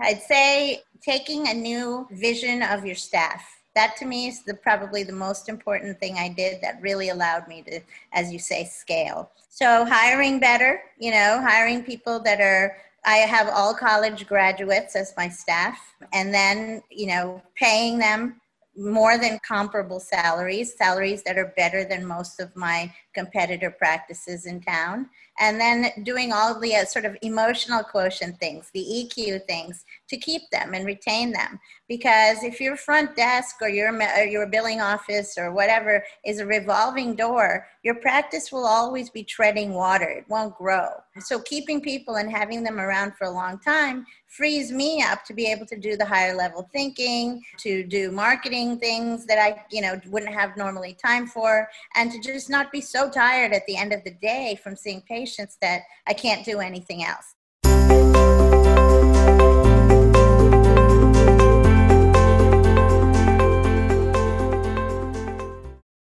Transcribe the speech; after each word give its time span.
I'd 0.00 0.22
say 0.22 0.82
taking 1.02 1.48
a 1.48 1.54
new 1.54 2.06
vision 2.10 2.62
of 2.62 2.84
your 2.84 2.94
staff. 2.94 3.44
That 3.74 3.96
to 3.98 4.06
me 4.06 4.28
is 4.28 4.42
the 4.42 4.54
probably 4.54 5.04
the 5.04 5.12
most 5.12 5.48
important 5.48 6.00
thing 6.00 6.16
I 6.16 6.28
did 6.28 6.60
that 6.62 6.80
really 6.82 7.10
allowed 7.10 7.46
me 7.46 7.62
to, 7.62 7.80
as 8.12 8.32
you 8.32 8.38
say, 8.38 8.64
scale. 8.64 9.30
So 9.50 9.84
hiring 9.84 10.40
better, 10.40 10.80
you 10.98 11.10
know, 11.12 11.40
hiring 11.40 11.84
people 11.84 12.20
that 12.20 12.40
are 12.40 12.76
I 13.04 13.18
have 13.18 13.48
all 13.48 13.74
college 13.74 14.26
graduates 14.26 14.96
as 14.96 15.14
my 15.16 15.28
staff, 15.28 15.78
and 16.12 16.34
then, 16.34 16.82
you 16.90 17.06
know, 17.06 17.40
paying 17.54 17.98
them 17.98 18.40
more 18.78 19.18
than 19.18 19.40
comparable 19.46 20.00
salaries, 20.00 20.76
salaries 20.76 21.22
that 21.24 21.36
are 21.36 21.52
better 21.56 21.84
than 21.84 22.06
most 22.06 22.40
of 22.40 22.54
my 22.54 22.92
competitor 23.14 23.70
practices 23.70 24.46
in 24.46 24.60
town. 24.60 25.08
And 25.40 25.60
then 25.60 25.90
doing 26.04 26.32
all 26.32 26.58
the 26.58 26.76
uh, 26.76 26.84
sort 26.84 27.04
of 27.04 27.16
emotional 27.22 27.82
quotient 27.82 28.38
things, 28.38 28.70
the 28.74 28.80
EQ 28.80 29.46
things, 29.46 29.84
to 30.08 30.16
keep 30.16 30.42
them 30.50 30.74
and 30.74 30.84
retain 30.86 31.32
them. 31.32 31.60
Because 31.88 32.42
if 32.42 32.60
your 32.60 32.76
front 32.76 33.14
desk 33.16 33.56
or 33.60 33.68
your, 33.68 33.92
or 33.92 34.24
your 34.24 34.46
billing 34.46 34.80
office 34.80 35.36
or 35.38 35.52
whatever 35.52 36.04
is 36.24 36.40
a 36.40 36.46
revolving 36.46 37.14
door, 37.14 37.66
your 37.82 37.96
practice 37.96 38.50
will 38.52 38.66
always 38.66 39.10
be 39.10 39.22
treading 39.22 39.74
water. 39.74 40.08
It 40.08 40.24
won't 40.28 40.56
grow. 40.56 40.88
So 41.20 41.40
keeping 41.40 41.80
people 41.80 42.16
and 42.16 42.30
having 42.30 42.62
them 42.62 42.78
around 42.80 43.14
for 43.14 43.24
a 43.24 43.30
long 43.30 43.58
time 43.60 44.06
frees 44.28 44.70
me 44.70 45.02
up 45.02 45.24
to 45.24 45.32
be 45.32 45.46
able 45.46 45.66
to 45.66 45.76
do 45.76 45.96
the 45.96 46.04
higher 46.04 46.34
level 46.34 46.68
thinking, 46.72 47.42
to 47.58 47.82
do 47.84 48.10
marketing 48.10 48.78
things 48.78 49.24
that 49.26 49.38
I, 49.38 49.64
you 49.70 49.80
know, 49.80 50.00
wouldn't 50.06 50.32
have 50.32 50.56
normally 50.56 50.96
time 51.02 51.26
for, 51.26 51.68
and 51.96 52.12
to 52.12 52.20
just 52.20 52.50
not 52.50 52.70
be 52.70 52.80
so 52.80 53.10
tired 53.10 53.52
at 53.52 53.64
the 53.66 53.76
end 53.76 53.92
of 53.92 54.04
the 54.04 54.12
day 54.12 54.58
from 54.62 54.76
seeing 54.76 55.00
patients 55.02 55.56
that 55.62 55.82
I 56.06 56.12
can't 56.12 56.44
do 56.44 56.60
anything 56.60 57.04
else. 57.04 57.34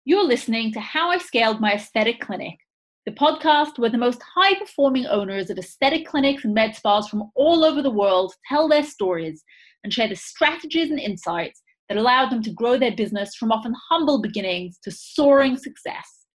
You're 0.04 0.24
listening 0.24 0.72
to 0.72 0.80
How 0.80 1.10
I 1.10 1.18
Scaled 1.18 1.60
My 1.60 1.74
Aesthetic 1.74 2.20
Clinic 2.20 2.58
the 3.06 3.12
podcast 3.12 3.78
where 3.78 3.90
the 3.90 3.98
most 3.98 4.20
high 4.36 4.54
performing 4.58 5.06
owners 5.06 5.48
of 5.48 5.58
aesthetic 5.58 6.06
clinics 6.06 6.44
and 6.44 6.52
med 6.52 6.76
spas 6.76 7.08
from 7.08 7.30
all 7.34 7.64
over 7.64 7.80
the 7.82 7.90
world 7.90 8.34
tell 8.48 8.68
their 8.68 8.82
stories 8.82 9.42
and 9.82 9.92
share 9.92 10.08
the 10.08 10.14
strategies 10.14 10.90
and 10.90 11.00
insights 11.00 11.62
that 11.88 11.96
allowed 11.96 12.30
them 12.30 12.42
to 12.42 12.52
grow 12.52 12.78
their 12.78 12.94
business 12.94 13.34
from 13.34 13.50
often 13.50 13.74
humble 13.88 14.20
beginnings 14.20 14.78
to 14.84 14.90
soaring 14.90 15.56
success. 15.56 16.26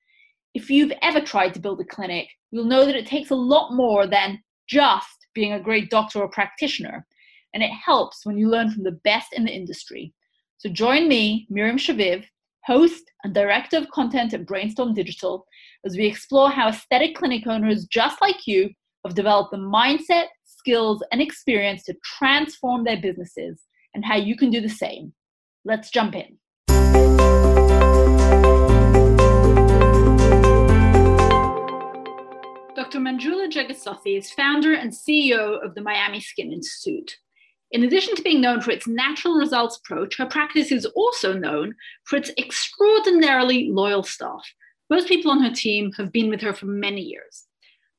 If 0.53 0.69
you've 0.69 0.91
ever 1.01 1.21
tried 1.21 1.53
to 1.53 1.59
build 1.59 1.81
a 1.81 1.85
clinic, 1.85 2.27
you'll 2.51 2.65
know 2.65 2.85
that 2.85 2.95
it 2.95 3.05
takes 3.05 3.29
a 3.29 3.35
lot 3.35 3.73
more 3.73 4.07
than 4.07 4.41
just 4.67 5.27
being 5.33 5.53
a 5.53 5.59
great 5.59 5.89
doctor 5.89 6.19
or 6.19 6.29
practitioner, 6.29 7.05
and 7.53 7.61
it 7.61 7.69
helps 7.69 8.25
when 8.25 8.37
you 8.37 8.49
learn 8.49 8.71
from 8.71 8.83
the 8.83 8.99
best 9.03 9.33
in 9.33 9.45
the 9.45 9.53
industry. 9.53 10.13
So 10.57 10.69
join 10.69 11.07
me, 11.07 11.45
Miriam 11.49 11.77
Shaviv, 11.77 12.25
host 12.65 13.11
and 13.23 13.33
director 13.33 13.77
of 13.77 13.89
content 13.91 14.33
at 14.33 14.45
Brainstorm 14.45 14.93
Digital, 14.93 15.45
as 15.85 15.95
we 15.95 16.05
explore 16.05 16.49
how 16.49 16.69
aesthetic 16.69 17.15
clinic 17.15 17.45
owners 17.47 17.85
just 17.85 18.19
like 18.21 18.47
you 18.47 18.71
have 19.05 19.13
developed 19.13 19.51
the 19.51 19.57
mindset, 19.57 20.25
skills, 20.45 21.03
and 21.11 21.21
experience 21.21 21.83
to 21.83 21.95
transform 22.03 22.83
their 22.83 22.99
businesses 22.99 23.61
and 23.93 24.03
how 24.03 24.15
you 24.15 24.35
can 24.35 24.49
do 24.49 24.61
the 24.61 24.69
same. 24.69 25.13
Let's 25.63 25.91
jump 25.91 26.15
in. 26.15 26.37
Dr. 32.75 32.99
Manjula 32.99 33.49
Jegasothy 33.51 34.17
is 34.17 34.31
founder 34.31 34.73
and 34.73 34.91
CEO 34.91 35.63
of 35.63 35.75
the 35.75 35.81
Miami 35.81 36.19
Skin 36.19 36.51
Institute. 36.51 37.17
In 37.75 37.83
addition 37.83 38.15
to 38.15 38.21
being 38.21 38.39
known 38.39 38.61
for 38.61 38.71
its 38.71 38.87
natural 38.87 39.33
results 39.33 39.75
approach, 39.75 40.15
her 40.15 40.25
practice 40.25 40.71
is 40.71 40.85
also 40.85 41.33
known 41.33 41.75
for 42.05 42.15
its 42.15 42.31
extraordinarily 42.37 43.69
loyal 43.69 44.01
staff. 44.01 44.49
Most 44.89 45.09
people 45.09 45.29
on 45.29 45.43
her 45.43 45.53
team 45.53 45.91
have 45.97 46.13
been 46.13 46.29
with 46.29 46.39
her 46.39 46.53
for 46.53 46.67
many 46.67 47.01
years. 47.01 47.47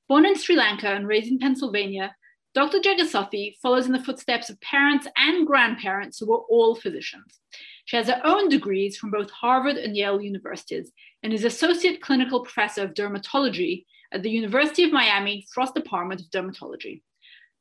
Born 0.09 0.25
in 0.25 0.35
Sri 0.35 0.57
Lanka 0.57 0.89
and 0.89 1.07
raised 1.07 1.31
in 1.31 1.39
Pennsylvania, 1.39 2.17
Dr. 2.55 2.79
Jegasothy 2.79 3.57
follows 3.61 3.85
in 3.85 3.93
the 3.93 4.03
footsteps 4.03 4.49
of 4.49 4.59
parents 4.63 5.09
and 5.15 5.47
grandparents 5.47 6.19
who 6.19 6.29
were 6.29 6.47
all 6.49 6.75
physicians. 6.75 7.39
She 7.85 7.99
has 7.99 8.07
her 8.07 8.23
own 8.25 8.49
degrees 8.49 8.97
from 8.97 9.11
both 9.11 9.31
Harvard 9.31 9.77
and 9.77 9.95
Yale 9.95 10.23
universities 10.23 10.91
and 11.23 11.35
is 11.35 11.45
Associate 11.45 12.01
Clinical 12.01 12.41
Professor 12.41 12.83
of 12.83 12.95
Dermatology 12.95 13.85
at 14.11 14.23
the 14.23 14.31
University 14.31 14.85
of 14.85 14.93
Miami 14.93 15.47
Frost 15.53 15.75
Department 15.75 16.23
of 16.23 16.31
Dermatology. 16.31 17.03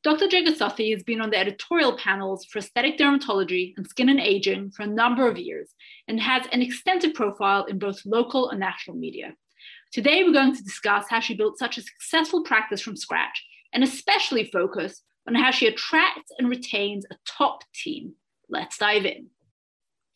Dr. 0.06 0.28
Jegasothy 0.28 0.94
has 0.94 1.02
been 1.02 1.20
on 1.20 1.32
the 1.32 1.38
editorial 1.40 1.98
panels 1.98 2.46
for 2.46 2.60
aesthetic 2.60 2.96
dermatology 2.96 3.74
and 3.76 3.88
skin 3.88 4.08
and 4.08 4.20
aging 4.20 4.70
for 4.70 4.84
a 4.84 4.88
number 4.88 5.28
of 5.28 5.36
years 5.36 5.74
and 6.08 6.20
has 6.20 6.46
an 6.52 6.62
extensive 6.62 7.16
profile 7.16 7.66
in 7.66 7.80
both 7.80 8.06
local 8.06 8.52
and 8.52 8.60
national 8.60 8.98
media. 8.98 9.34
Today, 9.92 10.24
we're 10.24 10.32
going 10.32 10.56
to 10.56 10.64
discuss 10.64 11.06
how 11.10 11.20
she 11.20 11.34
built 11.34 11.58
such 11.58 11.80
a 11.80 11.82
successful 11.82 12.44
practice 12.44 12.82
from 12.82 12.96
scratch 12.96 13.44
and 13.74 13.84
especially 13.84 14.52
focus 14.54 15.02
on 15.28 15.34
how 15.34 15.50
she 15.50 15.66
attracts 15.66 16.32
and 16.38 16.50
retains 16.50 17.04
a 17.10 17.16
top 17.28 17.64
team. 17.74 18.14
Let's 18.48 18.78
dive 18.78 19.08
in. 19.08 19.30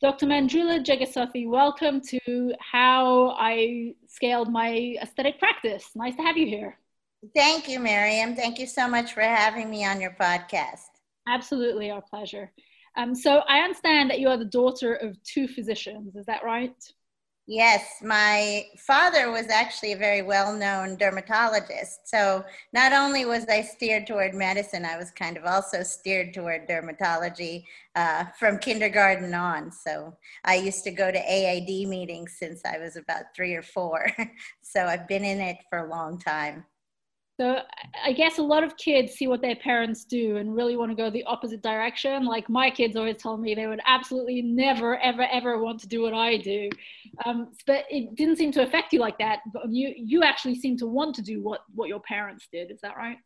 Dr. 0.03 0.27
Manjula 0.27 0.85
Jegasothy, 0.85 1.49
welcome 1.49 1.99
to 2.09 2.53
How 2.59 3.29
I 3.31 3.95
Scaled 4.07 4.51
My 4.51 4.97
Aesthetic 5.01 5.39
Practice. 5.39 5.89
Nice 5.95 6.15
to 6.17 6.21
have 6.21 6.37
you 6.37 6.45
here. 6.45 6.77
Thank 7.35 7.67
you, 7.67 7.79
Miriam. 7.79 8.35
Thank 8.35 8.59
you 8.59 8.67
so 8.67 8.87
much 8.87 9.13
for 9.13 9.21
having 9.21 9.69
me 9.69 9.85
on 9.85 9.99
your 9.99 10.15
podcast. 10.19 10.87
Absolutely, 11.27 11.91
our 11.91 12.01
pleasure. 12.01 12.51
Um, 12.95 13.13
so 13.13 13.39
I 13.47 13.59
understand 13.59 14.09
that 14.09 14.19
you 14.19 14.29
are 14.29 14.37
the 14.37 14.45
daughter 14.45 14.95
of 14.95 15.21
two 15.23 15.47
physicians. 15.47 16.15
Is 16.15 16.25
that 16.25 16.43
right? 16.43 16.75
Yes, 17.51 17.83
my 18.03 18.65
father 18.77 19.31
was 19.31 19.49
actually 19.49 19.93
a 19.93 19.97
very 19.97 20.21
well 20.21 20.55
known 20.55 20.97
dermatologist. 20.97 22.07
So 22.07 22.45
not 22.73 22.93
only 22.93 23.25
was 23.25 23.45
I 23.47 23.63
steered 23.63 24.05
toward 24.05 24.35
medicine, 24.35 24.85
I 24.85 24.97
was 24.97 25.09
kind 25.11 25.35
of 25.35 25.45
also 25.45 25.81
steered 25.81 26.33
toward 26.33 26.69
dermatology 26.69 27.63
uh, 27.95 28.25
from 28.37 28.59
kindergarten 28.59 29.33
on. 29.33 29.71
So 29.71 30.15
I 30.45 30.55
used 30.55 30.83
to 30.83 30.91
go 30.91 31.11
to 31.11 31.17
AAD 31.17 31.87
meetings 31.87 32.35
since 32.37 32.61
I 32.65 32.77
was 32.77 32.95
about 32.97 33.35
three 33.35 33.55
or 33.55 33.63
four. 33.63 34.05
so 34.61 34.85
I've 34.85 35.07
been 35.07 35.25
in 35.25 35.41
it 35.41 35.57
for 35.71 35.79
a 35.79 35.89
long 35.89 36.19
time. 36.19 36.65
So 37.39 37.61
I 38.03 38.11
guess 38.11 38.37
a 38.37 38.41
lot 38.43 38.65
of 38.65 38.75
kids 38.75 39.13
see 39.13 39.27
what 39.27 39.41
their 39.41 39.55
parents 39.55 40.03
do 40.03 40.35
and 40.35 40.53
really 40.53 40.75
want 40.75 40.91
to 40.91 40.95
go 40.95 41.09
the 41.09 41.23
opposite 41.23 41.61
direction. 41.61 42.25
Like 42.25 42.49
my 42.49 42.69
kids 42.69 42.97
always 42.97 43.15
tell 43.15 43.37
me 43.37 43.55
they 43.55 43.65
would 43.65 43.79
absolutely 43.85 44.41
never, 44.41 44.99
ever, 44.99 45.25
ever 45.31 45.57
want 45.63 45.79
to 45.79 45.87
do 45.87 46.01
what 46.01 46.13
I 46.13 46.35
do. 46.35 46.69
Um, 47.23 47.53
but 47.65 47.85
it 47.89 48.13
didn't 48.15 48.35
seem 48.35 48.51
to 48.53 48.63
affect 48.63 48.91
you 48.91 48.99
like 48.99 49.17
that. 49.19 49.39
But 49.53 49.71
you, 49.71 49.93
you 49.95 50.21
actually 50.21 50.55
seem 50.55 50.75
to 50.79 50.85
want 50.85 51.15
to 51.15 51.21
do 51.21 51.41
what, 51.41 51.61
what 51.73 51.87
your 51.87 52.01
parents 52.01 52.45
did. 52.51 52.71
Is 52.71 52.81
that 52.81 52.97
right? 52.97 53.17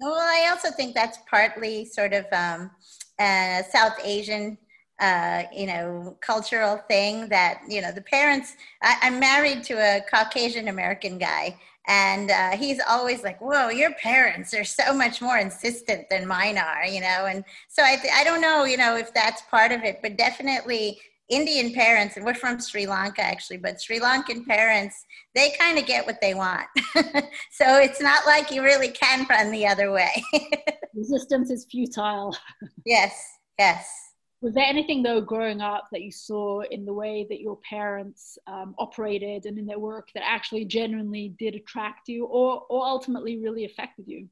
Well, 0.00 0.16
I 0.16 0.48
also 0.50 0.70
think 0.70 0.94
that's 0.94 1.16
partly 1.30 1.86
sort 1.86 2.12
of 2.12 2.26
um, 2.30 2.70
a 3.18 3.62
South 3.72 3.98
Asian 4.04 4.58
uh, 5.00 5.44
you 5.52 5.66
know, 5.66 6.16
cultural 6.20 6.76
thing 6.86 7.28
that, 7.28 7.62
you 7.68 7.80
know, 7.80 7.90
the 7.90 8.02
parents, 8.02 8.54
I, 8.82 8.96
am 9.02 9.18
married 9.18 9.64
to 9.64 9.74
a 9.74 10.00
Caucasian 10.08 10.68
American 10.68 11.18
guy 11.18 11.58
and 11.88 12.30
uh, 12.30 12.50
he's 12.56 12.80
always 12.88 13.22
like 13.22 13.40
whoa 13.40 13.68
your 13.68 13.92
parents 13.94 14.54
are 14.54 14.64
so 14.64 14.94
much 14.94 15.20
more 15.20 15.38
insistent 15.38 16.08
than 16.10 16.26
mine 16.26 16.58
are 16.58 16.86
you 16.86 17.00
know? 17.00 17.26
And 17.26 17.44
so 17.68 17.82
I, 17.82 17.96
th- 17.96 18.12
I 18.14 18.24
don't 18.24 18.40
know 18.40 18.64
you 18.64 18.76
know 18.76 18.96
if 18.96 19.12
that's 19.14 19.42
part 19.42 19.72
of 19.72 19.82
it 19.82 20.00
but 20.02 20.16
definitely 20.16 21.00
indian 21.28 21.72
parents 21.72 22.16
and 22.16 22.26
we're 22.26 22.34
from 22.34 22.60
sri 22.60 22.84
lanka 22.84 23.22
actually 23.22 23.56
but 23.56 23.80
sri 23.80 23.98
lankan 24.00 24.44
parents 24.44 25.06
they 25.34 25.54
kind 25.58 25.78
of 25.78 25.86
get 25.86 26.06
what 26.06 26.20
they 26.20 26.34
want. 26.34 26.66
So 27.50 27.76
it's 27.78 28.00
not 28.00 28.26
like 28.26 28.50
you 28.50 28.62
really 28.62 28.88
can 28.88 29.26
run 29.28 29.50
the 29.50 29.66
other 29.66 29.92
way. 29.92 30.10
Resistance 30.94 31.50
is 31.50 31.66
futile. 31.70 32.36
Yes 32.84 33.14
yes 33.58 34.11
was 34.42 34.54
there 34.54 34.66
anything 34.66 35.04
though 35.04 35.20
growing 35.20 35.60
up 35.60 35.84
that 35.92 36.02
you 36.02 36.10
saw 36.10 36.62
in 36.62 36.84
the 36.84 36.92
way 36.92 37.24
that 37.30 37.40
your 37.40 37.58
parents 37.58 38.36
um, 38.48 38.74
operated 38.76 39.46
and 39.46 39.56
in 39.56 39.66
their 39.66 39.78
work 39.78 40.08
that 40.14 40.24
actually 40.26 40.64
genuinely 40.64 41.34
did 41.38 41.54
attract 41.54 42.08
you 42.08 42.26
or, 42.26 42.64
or 42.68 42.84
ultimately 42.84 43.38
really 43.38 43.64
affected 43.64 44.06
you? 44.08 44.28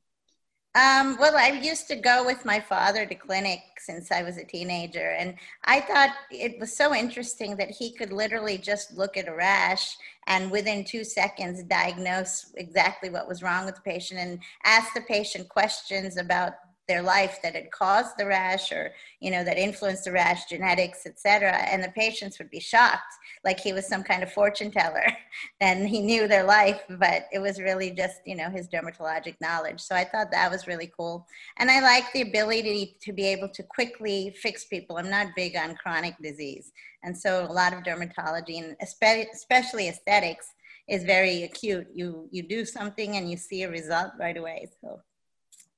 Um, 0.74 1.16
well, 1.18 1.36
I 1.36 1.60
used 1.62 1.88
to 1.88 1.96
go 1.96 2.24
with 2.24 2.44
my 2.44 2.60
father 2.60 3.04
to 3.04 3.14
clinic 3.16 3.60
since 3.78 4.12
I 4.12 4.22
was 4.22 4.36
a 4.36 4.44
teenager, 4.44 5.16
and 5.18 5.34
I 5.64 5.80
thought 5.80 6.14
it 6.30 6.60
was 6.60 6.76
so 6.76 6.94
interesting 6.94 7.56
that 7.56 7.70
he 7.70 7.92
could 7.92 8.12
literally 8.12 8.56
just 8.56 8.96
look 8.96 9.16
at 9.16 9.26
a 9.26 9.34
rash 9.34 9.96
and 10.28 10.48
within 10.48 10.84
two 10.84 11.02
seconds 11.02 11.64
diagnose 11.64 12.52
exactly 12.56 13.10
what 13.10 13.26
was 13.26 13.42
wrong 13.42 13.66
with 13.66 13.76
the 13.76 13.80
patient 13.80 14.20
and 14.20 14.38
ask 14.64 14.94
the 14.94 15.00
patient 15.00 15.48
questions 15.48 16.16
about 16.16 16.52
their 16.90 17.02
life 17.02 17.38
that 17.40 17.54
had 17.54 17.70
caused 17.70 18.18
the 18.18 18.26
rash 18.26 18.72
or 18.72 18.92
you 19.20 19.30
know 19.30 19.44
that 19.44 19.56
influenced 19.56 20.02
the 20.02 20.10
rash 20.10 20.46
genetics 20.46 21.06
etc 21.06 21.52
and 21.70 21.84
the 21.84 21.90
patients 21.90 22.36
would 22.36 22.50
be 22.50 22.58
shocked 22.58 23.14
like 23.44 23.60
he 23.60 23.72
was 23.72 23.86
some 23.86 24.02
kind 24.02 24.24
of 24.24 24.32
fortune 24.32 24.72
teller 24.72 25.06
and 25.60 25.88
he 25.88 26.00
knew 26.00 26.26
their 26.26 26.42
life 26.42 26.80
but 26.98 27.26
it 27.30 27.38
was 27.38 27.60
really 27.60 27.92
just 27.92 28.16
you 28.26 28.34
know 28.34 28.50
his 28.50 28.66
dermatologic 28.68 29.36
knowledge 29.40 29.80
so 29.80 29.94
i 29.94 30.02
thought 30.02 30.32
that 30.32 30.50
was 30.50 30.66
really 30.66 30.90
cool 30.98 31.24
and 31.58 31.70
i 31.70 31.78
like 31.78 32.12
the 32.12 32.22
ability 32.22 32.96
to 33.00 33.12
be 33.12 33.24
able 33.24 33.48
to 33.48 33.62
quickly 33.62 34.34
fix 34.42 34.64
people 34.64 34.96
i'm 34.96 35.08
not 35.08 35.28
big 35.36 35.54
on 35.54 35.76
chronic 35.76 36.16
disease 36.20 36.72
and 37.04 37.16
so 37.16 37.46
a 37.48 37.52
lot 37.52 37.72
of 37.72 37.84
dermatology 37.84 38.58
and 38.58 38.76
especially 38.82 39.88
aesthetics 39.88 40.48
is 40.90 41.04
very 41.04 41.44
acute. 41.44 41.86
You 41.94 42.28
you 42.32 42.42
do 42.42 42.64
something 42.64 43.16
and 43.16 43.30
you 43.30 43.36
see 43.36 43.62
a 43.62 43.70
result 43.70 44.10
right 44.18 44.36
away. 44.36 44.68
So 44.80 45.00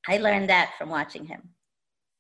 I 0.09 0.19
learned 0.19 0.49
that 0.51 0.73
from 0.79 0.89
watching 0.89 1.25
him. 1.25 1.51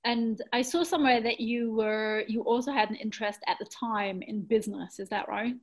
And 0.04 0.40
I 0.52 0.62
saw 0.62 0.82
somewhere 0.82 1.20
that 1.20 1.40
you 1.40 1.72
were 1.72 2.24
you 2.26 2.42
also 2.42 2.72
had 2.72 2.90
an 2.90 2.96
interest 2.96 3.40
at 3.46 3.58
the 3.58 3.66
time 3.66 4.22
in 4.22 4.42
business. 4.42 4.98
Is 4.98 5.08
that 5.10 5.28
right? 5.28 5.54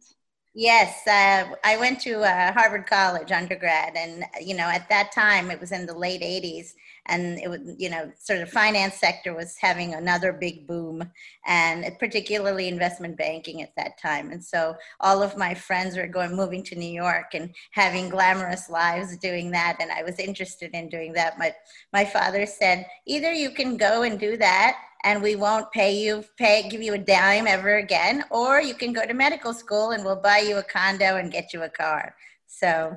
Yes, 0.56 1.06
uh, 1.08 1.54
I 1.64 1.78
went 1.78 2.00
to 2.02 2.22
uh, 2.22 2.52
Harvard 2.54 2.88
College 2.88 3.32
undergrad, 3.32 3.96
and 3.96 4.26
you 4.42 4.56
know, 4.56 4.64
at 4.64 4.90
that 4.90 5.12
time 5.12 5.52
it 5.52 5.60
was 5.60 5.72
in 5.72 5.86
the 5.86 5.94
late 5.96 6.22
'80s, 6.24 6.74
and 7.06 7.38
it 7.40 7.48
was 7.48 7.60
you 7.78 7.88
know 7.90 8.12
sort 8.18 8.40
of 8.42 8.50
finance 8.50 8.96
sector 8.96 9.36
was 9.36 9.56
having 9.62 9.94
another 9.94 10.34
big 10.34 10.66
boom 10.68 11.04
and 11.46 11.86
particularly 12.00 12.68
investment 12.68 13.16
banking 13.16 13.62
at 13.62 13.76
that 13.78 14.00
time. 14.02 14.32
And 14.32 14.44
so 14.44 14.76
all 15.00 15.22
of 15.22 15.38
my 15.38 15.54
friends 15.54 15.96
were 15.96 16.08
going 16.08 16.36
moving 16.36 16.64
to 16.64 16.76
new 16.76 16.92
york 16.92 17.34
and 17.34 17.54
having 17.72 18.10
glamorous 18.10 18.70
lives 18.70 19.18
doing 19.18 19.52
that. 19.52 19.78
And 19.80 19.92
i 19.92 20.04
was 20.04 20.20
interested 20.20 20.72
in 20.74 20.90
doing 20.90 21.14
that. 21.14 21.38
But 21.38 21.56
my 21.94 22.06
father 22.06 22.46
said 22.48 22.86
either 23.06 23.32
you 23.32 23.52
can 23.52 23.78
go 23.78 24.02
and 24.04 24.20
do 24.20 24.36
that 24.38 24.78
and 25.04 25.22
we 25.22 25.36
won't 25.36 25.72
pay 25.72 25.98
you 25.98 26.24
pay 26.38 26.68
give 26.70 26.82
you 26.82 26.94
a 26.94 26.98
dime 26.98 27.48
ever 27.48 27.78
again 27.78 28.24
or 28.30 28.62
you 28.62 28.74
can 28.74 28.94
go 28.94 29.06
to 29.06 29.14
medical 29.14 29.54
school 29.54 29.92
and 29.92 30.04
we'll 30.04 30.16
buy 30.16 30.40
you 30.40 30.58
a 30.58 30.64
condo 30.64 31.18
and 31.18 31.32
get 31.32 31.54
you 31.54 31.64
a 31.64 31.70
car 31.70 32.16
so, 32.48 32.96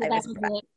so 0.00 0.06
I 0.06 0.20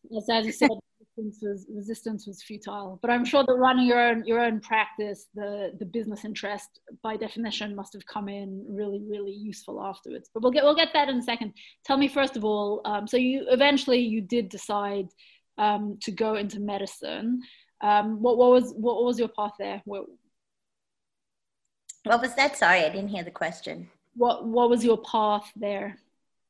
was, 0.10 0.30
as 0.30 0.46
you 0.46 0.52
said 0.52 0.70
resistance 1.18 1.40
was 1.42 1.66
resistance 1.70 2.28
was 2.28 2.44
futile. 2.44 3.00
But 3.02 3.12
I'm 3.12 3.26
sure 3.26 3.44
that 3.46 3.54
running 3.54 3.88
your 3.88 4.00
own 4.00 4.26
your 4.26 4.40
own 4.40 4.60
practice, 4.60 5.28
the 5.36 5.74
the 5.80 5.86
business 5.86 6.26
interest 6.26 6.80
by 7.02 7.18
definition 7.18 7.76
must 7.76 7.94
have 7.94 8.06
come 8.06 8.30
in 8.30 8.66
really 8.68 9.02
really 9.08 9.32
useful 9.32 9.84
afterwards. 9.84 10.30
But 10.34 10.44
we'll 10.44 10.52
get 10.52 10.64
we'll 10.64 10.76
get 10.76 10.94
that 10.94 11.10
in 11.10 11.18
a 11.18 11.22
second. 11.22 11.54
Tell 11.86 11.98
me 11.98 12.08
first 12.08 12.36
of 12.38 12.44
all. 12.44 12.82
Um, 12.86 13.08
so 13.08 13.18
you 13.18 13.46
eventually 13.50 14.00
you 14.00 14.22
did 14.22 14.50
decide 14.50 15.08
um, 15.58 15.98
to 16.02 16.12
go 16.12 16.36
into 16.36 16.60
medicine. 16.60 17.42
Um, 17.82 18.22
what 18.22 18.38
what 18.38 18.52
was 18.52 18.74
what 18.76 19.04
was 19.04 19.20
your 19.20 19.30
path 19.30 19.54
there? 19.60 19.82
What, 19.86 20.06
what 22.04 22.22
was 22.22 22.36
that? 22.36 22.58
Sorry, 22.58 22.82
I 22.82 22.90
didn't 22.90 23.10
hear 23.10 23.24
the 23.24 23.32
question. 23.32 23.90
What 24.16 24.46
what 24.46 24.70
was 24.70 24.84
your 24.84 24.98
path 24.98 25.52
there? 25.56 25.98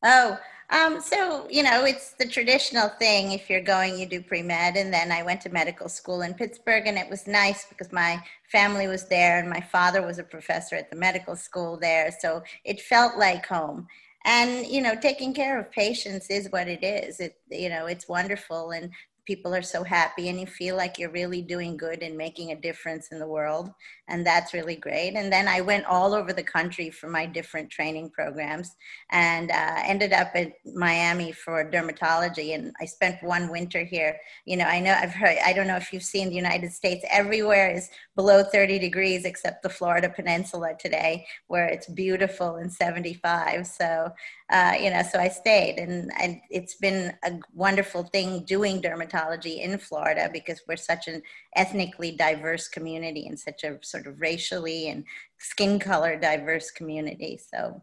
Oh, 0.04 0.38
um, 0.70 1.02
so, 1.02 1.48
you 1.52 1.62
know, 1.62 1.86
it's 1.86 2.14
the 2.14 2.28
traditional 2.28 2.90
thing. 2.90 3.32
If 3.32 3.50
you're 3.50 3.62
going, 3.62 4.00
you 4.00 4.08
do 4.08 4.22
pre 4.22 4.42
med. 4.42 4.76
And 4.76 4.94
then 4.94 5.12
I 5.12 5.22
went 5.22 5.42
to 5.42 5.50
medical 5.50 5.88
school 5.88 6.22
in 6.22 6.34
Pittsburgh, 6.34 6.88
and 6.88 6.98
it 6.98 7.10
was 7.10 7.28
nice 7.28 7.66
because 7.68 7.92
my 7.92 8.22
family 8.52 8.88
was 8.88 9.08
there, 9.08 9.40
and 9.40 9.50
my 9.50 9.62
father 9.62 10.02
was 10.02 10.20
a 10.20 10.24
professor 10.24 10.76
at 10.76 10.90
the 10.90 10.96
medical 10.96 11.36
school 11.36 11.78
there. 11.78 12.12
So 12.20 12.42
it 12.66 12.82
felt 12.82 13.18
like 13.18 13.46
home. 13.46 13.88
And, 14.26 14.66
you 14.66 14.82
know, 14.82 14.96
taking 14.96 15.34
care 15.34 15.60
of 15.60 15.72
patients 15.72 16.30
is 16.30 16.50
what 16.50 16.68
it 16.68 16.84
is. 16.84 17.20
It, 17.20 17.36
you 17.52 17.70
know, 17.70 17.86
it's 17.88 18.08
wonderful. 18.08 18.72
And 18.72 18.90
people 19.26 19.54
are 19.54 19.62
so 19.62 19.84
happy 19.84 20.30
and 20.30 20.40
you 20.40 20.46
feel 20.46 20.76
like 20.76 21.00
you're 21.00 21.12
really 21.12 21.42
doing 21.42 21.78
good 21.78 22.02
and 22.04 22.18
making 22.18 22.52
a 22.52 22.60
difference 22.60 23.10
in 23.12 23.20
the 23.20 23.28
world 23.28 23.72
and 24.10 24.26
that's 24.26 24.54
really 24.54 24.76
great. 24.76 25.14
And 25.16 25.32
then 25.32 25.48
i 25.48 25.62
went 25.62 25.86
all 25.86 26.14
over 26.14 26.34
the 26.34 26.44
country 26.44 26.90
for 26.90 27.08
my 27.08 27.26
different 27.26 27.70
training 27.70 28.10
programs 28.10 28.76
and 29.12 29.52
uh, 29.52 29.82
ended 29.86 30.14
up 30.14 30.32
at 30.36 30.54
miami 30.66 31.32
for 31.32 31.70
dermatology 31.70 32.56
and 32.56 32.74
i 32.82 32.86
spent 32.86 33.22
one 33.24 33.50
winter 33.50 33.84
here. 33.84 34.18
You 34.46 34.58
know 34.58 34.66
i 34.66 34.80
know 34.80 34.94
i've 34.94 35.14
heard 35.14 35.38
i 35.46 35.54
don't 35.54 35.68
know 35.68 35.78
if 35.78 35.94
you've 35.94 36.04
seen 36.04 36.30
the 36.30 36.36
united 36.36 36.72
states 36.72 37.06
everywhere 37.10 37.72
is 37.72 37.90
below 38.16 38.44
30 38.44 38.80
degrees 38.80 39.26
except 39.26 39.64
the 39.64 39.70
florida 39.70 40.10
peninsula 40.10 40.74
today 40.80 41.26
where 41.48 41.68
it's 41.68 41.88
beautiful 41.88 42.56
and 42.56 42.72
75 42.72 43.68
so 43.68 44.12
uh, 44.52 44.74
you 44.80 44.90
know 44.90 45.02
so 45.02 45.20
i 45.20 45.28
stayed 45.28 45.78
and, 45.78 46.12
and 46.22 46.40
it's 46.50 46.76
been 46.76 47.14
a 47.24 47.32
wonderful 47.54 48.04
thing 48.04 48.44
doing 48.46 48.82
dermatology 48.82 49.62
in 49.62 49.78
florida 49.78 50.30
because 50.32 50.62
we're 50.68 50.76
such 50.76 51.08
an 51.08 51.22
ethnically 51.56 52.12
diverse 52.12 52.68
community 52.68 53.28
and 53.28 53.40
such 53.40 53.64
a 53.64 53.78
sort 53.82 54.08
of 54.08 54.20
racially 54.20 54.90
and 54.90 55.04
skin 55.44 55.80
color 55.80 56.18
diverse 56.20 56.72
community. 56.72 57.38
So 57.38 57.82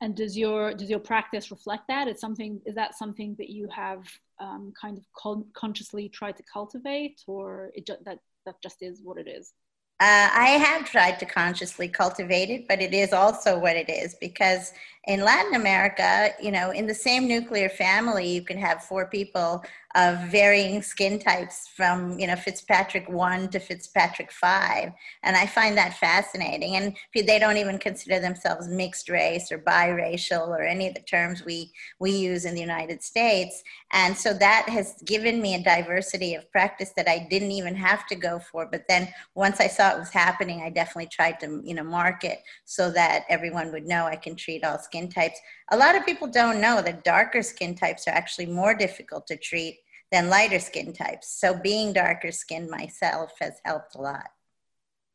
and 0.00 0.14
does 0.14 0.36
your 0.36 0.74
does 0.74 0.90
your 0.90 0.98
practice 0.98 1.50
reflect 1.50 1.84
that? 1.88 2.08
Is 2.08 2.20
something 2.20 2.60
is 2.66 2.74
that 2.74 2.96
something 2.96 3.36
that 3.38 3.50
you 3.50 3.68
have 3.68 4.02
um, 4.40 4.72
kind 4.80 4.98
of 4.98 5.04
con- 5.16 5.46
consciously 5.54 6.08
tried 6.08 6.36
to 6.36 6.42
cultivate, 6.52 7.22
or 7.26 7.70
it 7.74 7.86
ju- 7.86 8.02
that 8.04 8.18
that 8.46 8.56
just 8.62 8.82
is 8.82 9.00
what 9.02 9.18
it 9.18 9.28
is? 9.28 9.52
Uh, 10.00 10.28
I 10.32 10.58
have 10.58 10.90
tried 10.90 11.20
to 11.20 11.26
consciously 11.26 11.88
cultivate 11.88 12.50
it, 12.50 12.66
but 12.66 12.82
it 12.82 12.92
is 12.92 13.12
also 13.12 13.56
what 13.58 13.76
it 13.76 13.88
is 13.88 14.16
because 14.16 14.72
in 15.06 15.20
Latin 15.20 15.54
America, 15.54 16.30
you 16.42 16.50
know, 16.50 16.72
in 16.72 16.86
the 16.86 16.94
same 16.94 17.28
nuclear 17.28 17.68
family, 17.68 18.28
you 18.28 18.42
can 18.42 18.58
have 18.58 18.82
four 18.82 19.06
people 19.06 19.62
of 19.94 20.18
varying 20.24 20.82
skin 20.82 21.20
types 21.20 21.68
from, 21.76 22.18
you 22.18 22.26
know, 22.26 22.34
Fitzpatrick 22.34 23.08
1 23.08 23.48
to 23.50 23.60
Fitzpatrick 23.60 24.32
5. 24.32 24.90
And 25.22 25.36
I 25.36 25.46
find 25.46 25.78
that 25.78 25.96
fascinating. 25.98 26.74
And 26.74 26.96
they 27.14 27.38
don't 27.38 27.58
even 27.58 27.78
consider 27.78 28.18
themselves 28.18 28.66
mixed 28.66 29.08
race 29.08 29.52
or 29.52 29.58
biracial 29.58 30.48
or 30.48 30.62
any 30.62 30.88
of 30.88 30.94
the 30.94 31.00
terms 31.02 31.44
we, 31.44 31.70
we 32.00 32.10
use 32.10 32.44
in 32.44 32.54
the 32.54 32.60
United 32.60 33.04
States. 33.04 33.62
And 33.92 34.16
so 34.16 34.34
that 34.34 34.68
has 34.68 35.00
given 35.04 35.40
me 35.40 35.54
a 35.54 35.62
diversity 35.62 36.34
of 36.34 36.50
practice 36.50 36.90
that 36.96 37.08
I 37.08 37.28
didn't 37.30 37.52
even 37.52 37.76
have 37.76 38.04
to 38.08 38.16
go 38.16 38.40
for. 38.40 38.66
But 38.66 38.84
then 38.88 39.08
once 39.36 39.60
I 39.60 39.68
saw 39.68 39.94
it 39.94 39.98
was 40.00 40.10
happening, 40.10 40.62
I 40.62 40.70
definitely 40.70 41.08
tried 41.12 41.38
to, 41.40 41.62
you 41.64 41.74
know, 41.74 41.84
market 41.84 42.40
so 42.64 42.90
that 42.90 43.26
everyone 43.28 43.70
would 43.70 43.86
know 43.86 44.06
I 44.06 44.16
can 44.16 44.34
treat 44.34 44.64
all 44.64 44.78
skin 44.78 45.08
types. 45.08 45.38
A 45.70 45.76
lot 45.76 45.94
of 45.94 46.04
people 46.04 46.26
don't 46.26 46.60
know 46.60 46.82
that 46.82 47.04
darker 47.04 47.42
skin 47.42 47.76
types 47.76 48.08
are 48.08 48.14
actually 48.14 48.46
more 48.46 48.74
difficult 48.74 49.28
to 49.28 49.36
treat 49.36 49.78
than 50.14 50.28
lighter 50.28 50.60
skin 50.60 50.92
types. 50.92 51.28
So 51.40 51.58
being 51.58 51.92
darker 51.92 52.30
skinned 52.30 52.70
myself 52.70 53.32
has 53.40 53.54
helped 53.64 53.96
a 53.96 54.00
lot. 54.00 54.30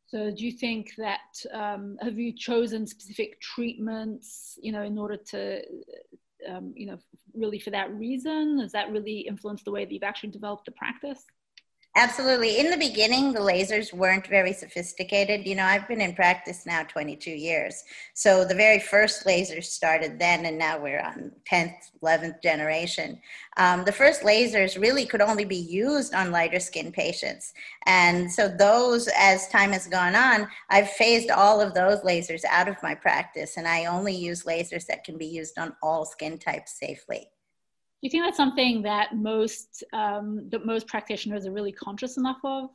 So 0.07 0.29
do 0.29 0.45
you 0.45 0.51
think 0.51 0.93
that 0.97 1.31
um, 1.53 1.97
have 2.01 2.19
you 2.19 2.33
chosen 2.33 2.85
specific 2.85 3.39
treatments, 3.39 4.59
you 4.61 4.73
know, 4.73 4.81
in 4.81 4.97
order 4.97 5.15
to, 5.31 5.61
um, 6.49 6.73
you 6.75 6.87
know, 6.87 6.97
really 7.33 7.59
for 7.59 7.69
that 7.69 7.93
reason? 7.93 8.59
Has 8.59 8.73
that 8.73 8.91
really 8.91 9.19
influenced 9.19 9.63
the 9.63 9.71
way 9.71 9.85
that 9.85 9.93
you've 9.93 10.03
actually 10.03 10.31
developed 10.31 10.65
the 10.65 10.71
practice? 10.71 11.23
Absolutely. 11.95 12.59
In 12.59 12.69
the 12.69 12.77
beginning, 12.77 13.33
the 13.33 13.39
lasers 13.39 13.91
weren't 13.91 14.27
very 14.27 14.53
sophisticated. 14.53 15.47
You 15.47 15.55
know, 15.55 15.65
I've 15.65 15.87
been 15.87 16.01
in 16.01 16.13
practice 16.13 16.65
now 16.65 16.83
22 16.83 17.31
years. 17.31 17.83
So 18.13 18.45
the 18.45 18.53
very 18.53 18.79
first 18.79 19.25
lasers 19.25 19.65
started 19.65 20.19
then, 20.19 20.45
and 20.45 20.57
now 20.57 20.79
we're 20.79 21.01
on 21.01 21.31
10th, 21.51 21.73
11th 22.03 22.43
generation. 22.43 23.19
Um, 23.57 23.85
the 23.85 23.91
first 23.91 24.21
lasers 24.21 24.79
really 24.79 25.05
could 25.05 25.19
only 25.19 25.45
be 25.45 25.57
used 25.57 26.13
on 26.13 26.31
lighter 26.31 26.59
skin 26.59 26.91
patients. 26.91 27.53
And 27.87 28.31
so, 28.31 28.47
those, 28.47 29.09
as 29.17 29.49
time 29.49 29.71
has 29.71 29.87
gone 29.87 30.15
on, 30.15 30.47
I've 30.69 30.91
phased 30.91 31.31
all 31.31 31.59
of 31.59 31.73
those 31.73 32.01
lasers 32.01 32.45
out 32.49 32.67
of 32.69 32.77
my 32.83 32.93
practice, 32.93 33.57
and 33.57 33.67
I 33.67 33.85
only 33.85 34.15
use 34.15 34.43
lasers 34.43 34.85
that 34.85 35.03
can 35.03 35.17
be 35.17 35.25
used 35.25 35.57
on 35.57 35.75
all 35.81 36.05
skin 36.05 36.37
types 36.37 36.79
safely 36.79 37.29
do 38.01 38.07
you 38.07 38.09
think 38.09 38.23
that's 38.23 38.37
something 38.37 38.81
that 38.83 39.15
most 39.15 39.83
um, 39.91 40.47
that 40.49 40.65
most 40.65 40.87
practitioners 40.87 41.45
are 41.45 41.51
really 41.51 41.73
conscious 41.73 42.15
enough 42.15 42.39
of? 42.45 42.69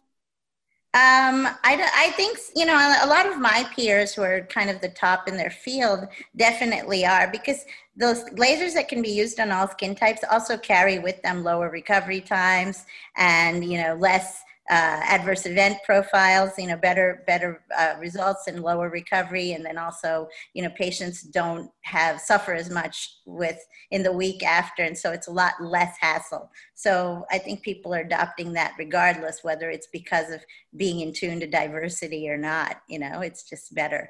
Um, 0.95 1.49
I, 1.65 1.91
I 1.93 2.13
think, 2.13 2.39
you 2.55 2.65
know, 2.65 2.77
a 2.77 3.09
lot 3.09 3.27
of 3.27 3.41
my 3.41 3.69
peers 3.75 4.15
who 4.15 4.23
are 4.23 4.43
kind 4.43 4.71
of 4.71 4.81
the 4.81 4.91
top 4.91 5.27
in 5.27 5.37
their 5.37 5.51
field 5.51 6.07
definitely 6.37 7.05
are 7.05 7.29
because 7.33 7.65
those 7.97 8.23
lasers 8.31 8.75
that 8.75 8.87
can 8.87 9.03
be 9.03 9.11
used 9.11 9.41
on 9.41 9.51
all 9.51 9.67
skin 9.67 9.97
types 9.97 10.23
also 10.31 10.57
carry 10.57 11.01
with 11.01 11.21
them 11.23 11.43
lower 11.43 11.69
recovery 11.69 12.21
times 12.21 12.87
and, 13.17 13.65
you 13.65 13.83
know, 13.83 13.95
less 13.95 14.45
uh, 14.71 15.01
adverse 15.05 15.45
event 15.45 15.77
profiles, 15.85 16.53
you 16.59 16.67
know, 16.67 16.77
better 16.77 17.23
better 17.27 17.63
uh, 17.77 17.95
results 18.01 18.47
and 18.47 18.63
lower 18.63 18.89
recovery, 18.89 19.53
and 19.53 19.65
then 19.65 19.77
also, 19.77 20.27
you 20.55 20.63
know, 20.63 20.71
patients 20.71 21.23
don't 21.23 21.71
have 21.83 22.21
suffer 22.21 22.55
as 22.55 22.71
much 22.71 23.19
with 23.27 23.59
in 23.91 24.03
the 24.03 24.13
week 24.13 24.43
after, 24.43 24.83
and 24.83 24.97
so 24.97 25.13
it's 25.13 25.29
a 25.29 25.33
lot 25.33 25.53
less 25.61 25.97
hassle. 26.01 26.51
So 26.75 27.27
I 27.31 27.39
think 27.39 27.63
people 27.63 27.95
are 27.95 28.01
adopting 28.01 28.55
that 28.55 28.73
regardless 28.79 29.45
whether 29.45 29.69
it's 29.71 29.89
because 29.93 30.31
of 30.31 30.41
being 30.77 31.01
in 31.01 31.13
tune 31.13 31.41
to 31.41 31.47
diversity 31.47 32.29
or 32.29 32.39
not. 32.39 32.81
You 32.89 33.01
know, 33.01 33.21
it's 33.21 33.49
just 33.49 33.75
better. 33.75 34.09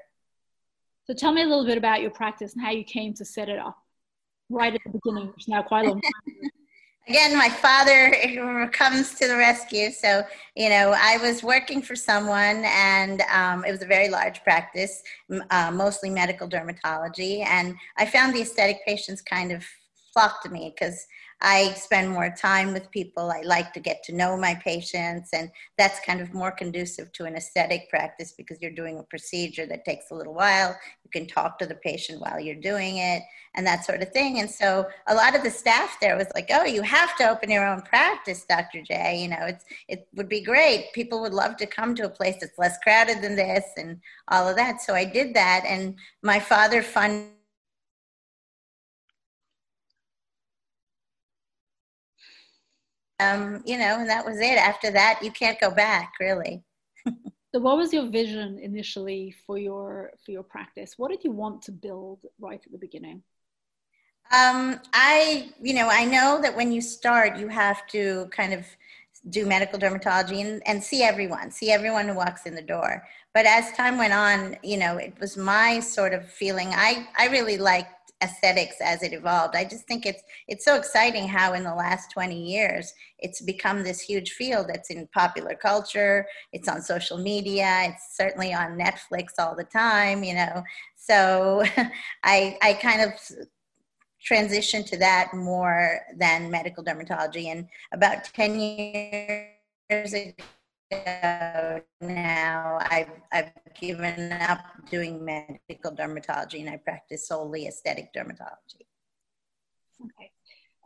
So 1.06 1.14
tell 1.14 1.32
me 1.32 1.42
a 1.42 1.46
little 1.46 1.66
bit 1.66 1.78
about 1.78 2.00
your 2.00 2.10
practice 2.10 2.54
and 2.54 2.62
how 2.62 2.70
you 2.70 2.84
came 2.84 3.12
to 3.14 3.24
set 3.24 3.48
it 3.48 3.58
up 3.58 3.76
right 4.48 4.74
at 4.74 4.80
the 4.84 4.90
beginning, 4.90 5.28
which 5.28 5.42
is 5.42 5.48
now 5.48 5.62
quite 5.62 5.86
a 5.86 5.88
long 5.88 6.00
time. 6.00 6.50
again, 7.08 7.36
my 7.36 7.48
father 7.48 8.68
comes 8.72 9.14
to 9.14 9.28
the 9.28 9.36
rescue. 9.36 9.90
So, 9.90 10.22
you 10.56 10.68
know, 10.68 10.94
I 10.96 11.18
was 11.18 11.42
working 11.42 11.82
for 11.82 11.96
someone 11.96 12.64
and 12.64 13.22
um, 13.32 13.64
it 13.64 13.70
was 13.70 13.82
a 13.82 13.86
very 13.86 14.08
large 14.08 14.42
practice, 14.42 15.02
uh, 15.50 15.70
mostly 15.72 16.10
medical 16.10 16.48
dermatology. 16.48 17.44
And 17.44 17.74
I 17.98 18.06
found 18.06 18.34
the 18.34 18.42
aesthetic 18.42 18.78
patients 18.86 19.20
kind 19.22 19.52
of 19.52 19.64
flocked 20.12 20.44
to 20.44 20.50
me 20.50 20.72
because 20.74 21.06
I 21.40 21.72
spend 21.74 22.10
more 22.10 22.30
time 22.30 22.72
with 22.72 22.90
people. 22.90 23.30
I 23.30 23.42
like 23.42 23.72
to 23.74 23.80
get 23.80 24.02
to 24.04 24.14
know 24.14 24.36
my 24.36 24.54
patients, 24.54 25.30
and 25.32 25.50
that's 25.76 26.00
kind 26.00 26.20
of 26.20 26.32
more 26.32 26.50
conducive 26.50 27.12
to 27.12 27.24
an 27.24 27.36
aesthetic 27.36 27.88
practice 27.90 28.32
because 28.36 28.60
you're 28.60 28.70
doing 28.70 28.98
a 28.98 29.02
procedure 29.02 29.66
that 29.66 29.84
takes 29.84 30.10
a 30.10 30.14
little 30.14 30.34
while. 30.34 30.76
You 31.04 31.10
can 31.10 31.26
talk 31.26 31.58
to 31.58 31.66
the 31.66 31.74
patient 31.76 32.20
while 32.20 32.40
you're 32.40 32.54
doing 32.54 32.98
it, 32.98 33.22
and 33.54 33.66
that 33.66 33.84
sort 33.84 34.02
of 34.02 34.10
thing. 34.12 34.40
And 34.40 34.50
so 34.50 34.86
a 35.06 35.14
lot 35.14 35.36
of 35.36 35.42
the 35.42 35.50
staff 35.50 35.96
there 36.00 36.16
was 36.16 36.28
like, 36.34 36.48
"Oh, 36.50 36.64
you 36.64 36.82
have 36.82 37.16
to 37.16 37.28
open 37.28 37.50
your 37.50 37.66
own 37.66 37.82
practice, 37.82 38.44
Dr. 38.48 38.82
J. 38.82 39.18
You 39.22 39.28
know, 39.28 39.46
it's 39.46 39.64
it 39.88 40.08
would 40.14 40.28
be 40.28 40.40
great. 40.40 40.92
People 40.92 41.20
would 41.20 41.34
love 41.34 41.56
to 41.58 41.66
come 41.66 41.94
to 41.96 42.06
a 42.06 42.08
place 42.08 42.36
that's 42.40 42.58
less 42.58 42.78
crowded 42.82 43.22
than 43.22 43.36
this, 43.36 43.64
and 43.76 44.00
all 44.28 44.48
of 44.48 44.56
that." 44.56 44.82
So 44.82 44.94
I 44.94 45.04
did 45.04 45.34
that, 45.34 45.64
and 45.66 45.96
my 46.22 46.40
father 46.40 46.82
funded 46.82 47.30
um, 53.20 53.62
you 53.64 53.78
know, 53.78 54.00
and 54.00 54.08
that 54.08 54.24
was 54.24 54.38
it. 54.38 54.58
After 54.58 54.90
that, 54.90 55.20
you 55.22 55.30
can't 55.30 55.60
go 55.60 55.70
back, 55.70 56.14
really. 56.20 56.62
so, 57.06 57.60
what 57.60 57.76
was 57.76 57.92
your 57.92 58.08
vision 58.08 58.58
initially 58.58 59.34
for 59.46 59.58
your 59.58 60.12
for 60.24 60.32
your 60.32 60.42
practice? 60.42 60.94
What 60.96 61.10
did 61.10 61.24
you 61.24 61.30
want 61.30 61.62
to 61.62 61.72
build 61.72 62.20
right 62.40 62.60
at 62.64 62.72
the 62.72 62.78
beginning? 62.78 63.22
Um, 64.32 64.80
I, 64.92 65.50
you 65.60 65.74
know, 65.74 65.88
I 65.90 66.04
know 66.04 66.40
that 66.42 66.56
when 66.56 66.72
you 66.72 66.80
start, 66.80 67.36
you 67.38 67.46
have 67.48 67.86
to 67.88 68.26
kind 68.30 68.54
of 68.54 68.64
do 69.30 69.46
medical 69.46 69.78
dermatology 69.78 70.40
and, 70.40 70.62
and 70.66 70.82
see 70.82 71.02
everyone, 71.02 71.50
see 71.50 71.70
everyone 71.70 72.08
who 72.08 72.14
walks 72.14 72.46
in 72.46 72.54
the 72.54 72.62
door. 72.62 73.06
But 73.32 73.46
as 73.46 73.72
time 73.72 73.98
went 73.98 74.12
on, 74.12 74.56
you 74.62 74.76
know, 74.76 74.96
it 74.96 75.14
was 75.20 75.36
my 75.36 75.80
sort 75.80 76.14
of 76.14 76.30
feeling. 76.30 76.68
I, 76.72 77.06
I 77.18 77.28
really 77.28 77.58
liked 77.58 77.93
aesthetics 78.22 78.76
as 78.80 79.02
it 79.02 79.12
evolved. 79.12 79.56
I 79.56 79.64
just 79.64 79.86
think 79.86 80.06
it's 80.06 80.22
it's 80.48 80.64
so 80.64 80.76
exciting 80.76 81.28
how 81.28 81.54
in 81.54 81.64
the 81.64 81.74
last 81.74 82.10
20 82.12 82.40
years 82.40 82.92
it's 83.18 83.40
become 83.40 83.82
this 83.82 84.00
huge 84.00 84.32
field 84.32 84.68
that's 84.68 84.90
in 84.90 85.06
popular 85.12 85.54
culture, 85.54 86.26
it's 86.52 86.68
on 86.68 86.80
social 86.82 87.18
media, 87.18 87.82
it's 87.84 88.16
certainly 88.16 88.54
on 88.54 88.78
Netflix 88.78 89.28
all 89.38 89.54
the 89.54 89.64
time, 89.64 90.24
you 90.24 90.34
know. 90.34 90.62
So 90.96 91.64
I 92.24 92.56
I 92.62 92.74
kind 92.74 93.02
of 93.02 93.12
transitioned 94.28 94.86
to 94.86 94.96
that 94.98 95.34
more 95.34 96.00
than 96.16 96.50
medical 96.50 96.82
dermatology 96.82 97.46
and 97.46 97.68
about 97.92 98.24
10 98.24 98.58
years 98.58 100.14
ago 100.14 100.32
now 102.00 102.78
I've, 102.90 103.10
I've 103.32 103.52
given 103.78 104.32
up 104.32 104.60
doing 104.90 105.24
medical 105.24 105.92
dermatology 105.92 106.60
and 106.60 106.70
I 106.70 106.76
practice 106.76 107.28
solely 107.28 107.66
aesthetic 107.66 108.12
dermatology. 108.14 108.86
Okay. 110.02 110.30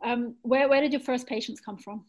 Um, 0.03 0.35
where, 0.41 0.69
where 0.69 0.81
did 0.81 0.93
your 0.93 1.01
first 1.01 1.27
patients 1.27 1.59
come 1.59 1.77
from? 1.77 2.05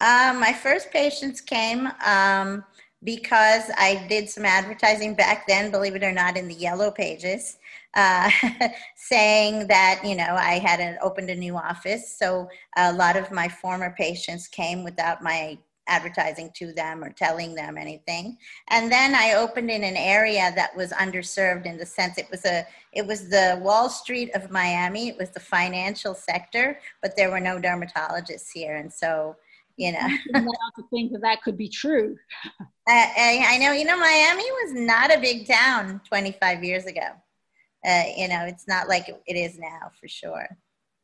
Um, 0.00 0.40
my 0.40 0.52
first 0.52 0.90
patients 0.90 1.42
came 1.42 1.88
um, 2.06 2.64
because 3.04 3.70
I 3.76 4.06
did 4.08 4.30
some 4.30 4.46
advertising 4.46 5.14
back 5.14 5.46
then, 5.46 5.70
believe 5.70 5.94
it 5.94 6.02
or 6.02 6.12
not, 6.12 6.38
in 6.38 6.48
the 6.48 6.54
yellow 6.54 6.90
pages, 6.90 7.58
uh, 7.94 8.30
saying 8.96 9.66
that, 9.68 10.00
you 10.04 10.14
know, 10.14 10.36
I 10.38 10.58
had 10.58 10.80
an, 10.80 10.96
opened 11.02 11.28
a 11.28 11.34
new 11.34 11.56
office. 11.56 12.16
So 12.18 12.48
a 12.76 12.92
lot 12.92 13.16
of 13.16 13.30
my 13.30 13.48
former 13.48 13.94
patients 13.96 14.48
came 14.48 14.84
without 14.84 15.22
my 15.22 15.58
advertising 15.88 16.50
to 16.54 16.72
them 16.72 17.02
or 17.02 17.10
telling 17.10 17.54
them 17.54 17.76
anything. 17.76 18.36
And 18.68 18.90
then 18.90 19.14
I 19.14 19.34
opened 19.34 19.70
in 19.70 19.82
an 19.82 19.96
area 19.96 20.52
that 20.54 20.76
was 20.76 20.92
underserved 20.92 21.66
in 21.66 21.78
the 21.78 21.86
sense 21.86 22.18
it 22.18 22.28
was 22.30 22.44
a 22.44 22.66
it 22.92 23.06
was 23.06 23.28
the 23.28 23.58
Wall 23.62 23.88
Street 23.88 24.30
of 24.34 24.50
Miami. 24.50 25.08
It 25.08 25.18
was 25.18 25.30
the 25.30 25.40
financial 25.40 26.14
sector, 26.14 26.80
but 27.02 27.16
there 27.16 27.30
were 27.30 27.40
no 27.40 27.60
dermatologists 27.60 28.50
here, 28.52 28.76
and 28.76 28.92
so 28.92 29.36
you 29.76 29.92
know. 29.92 30.08
to 30.76 30.84
think 30.90 31.12
that 31.12 31.22
that 31.22 31.42
could 31.42 31.56
be 31.56 31.68
true. 31.68 32.16
I, 32.88 33.42
I, 33.48 33.54
I, 33.54 33.58
know. 33.58 33.72
You 33.72 33.84
know, 33.84 33.98
Miami 33.98 34.42
was 34.42 34.74
not 34.74 35.14
a 35.14 35.20
big 35.20 35.46
town 35.46 36.00
25 36.06 36.64
years 36.64 36.84
ago. 36.86 37.08
Uh, 37.86 38.02
you 38.16 38.28
know, 38.28 38.44
it's 38.44 38.68
not 38.68 38.88
like 38.88 39.08
it 39.08 39.36
is 39.36 39.58
now 39.58 39.90
for 39.98 40.06
sure. 40.06 40.46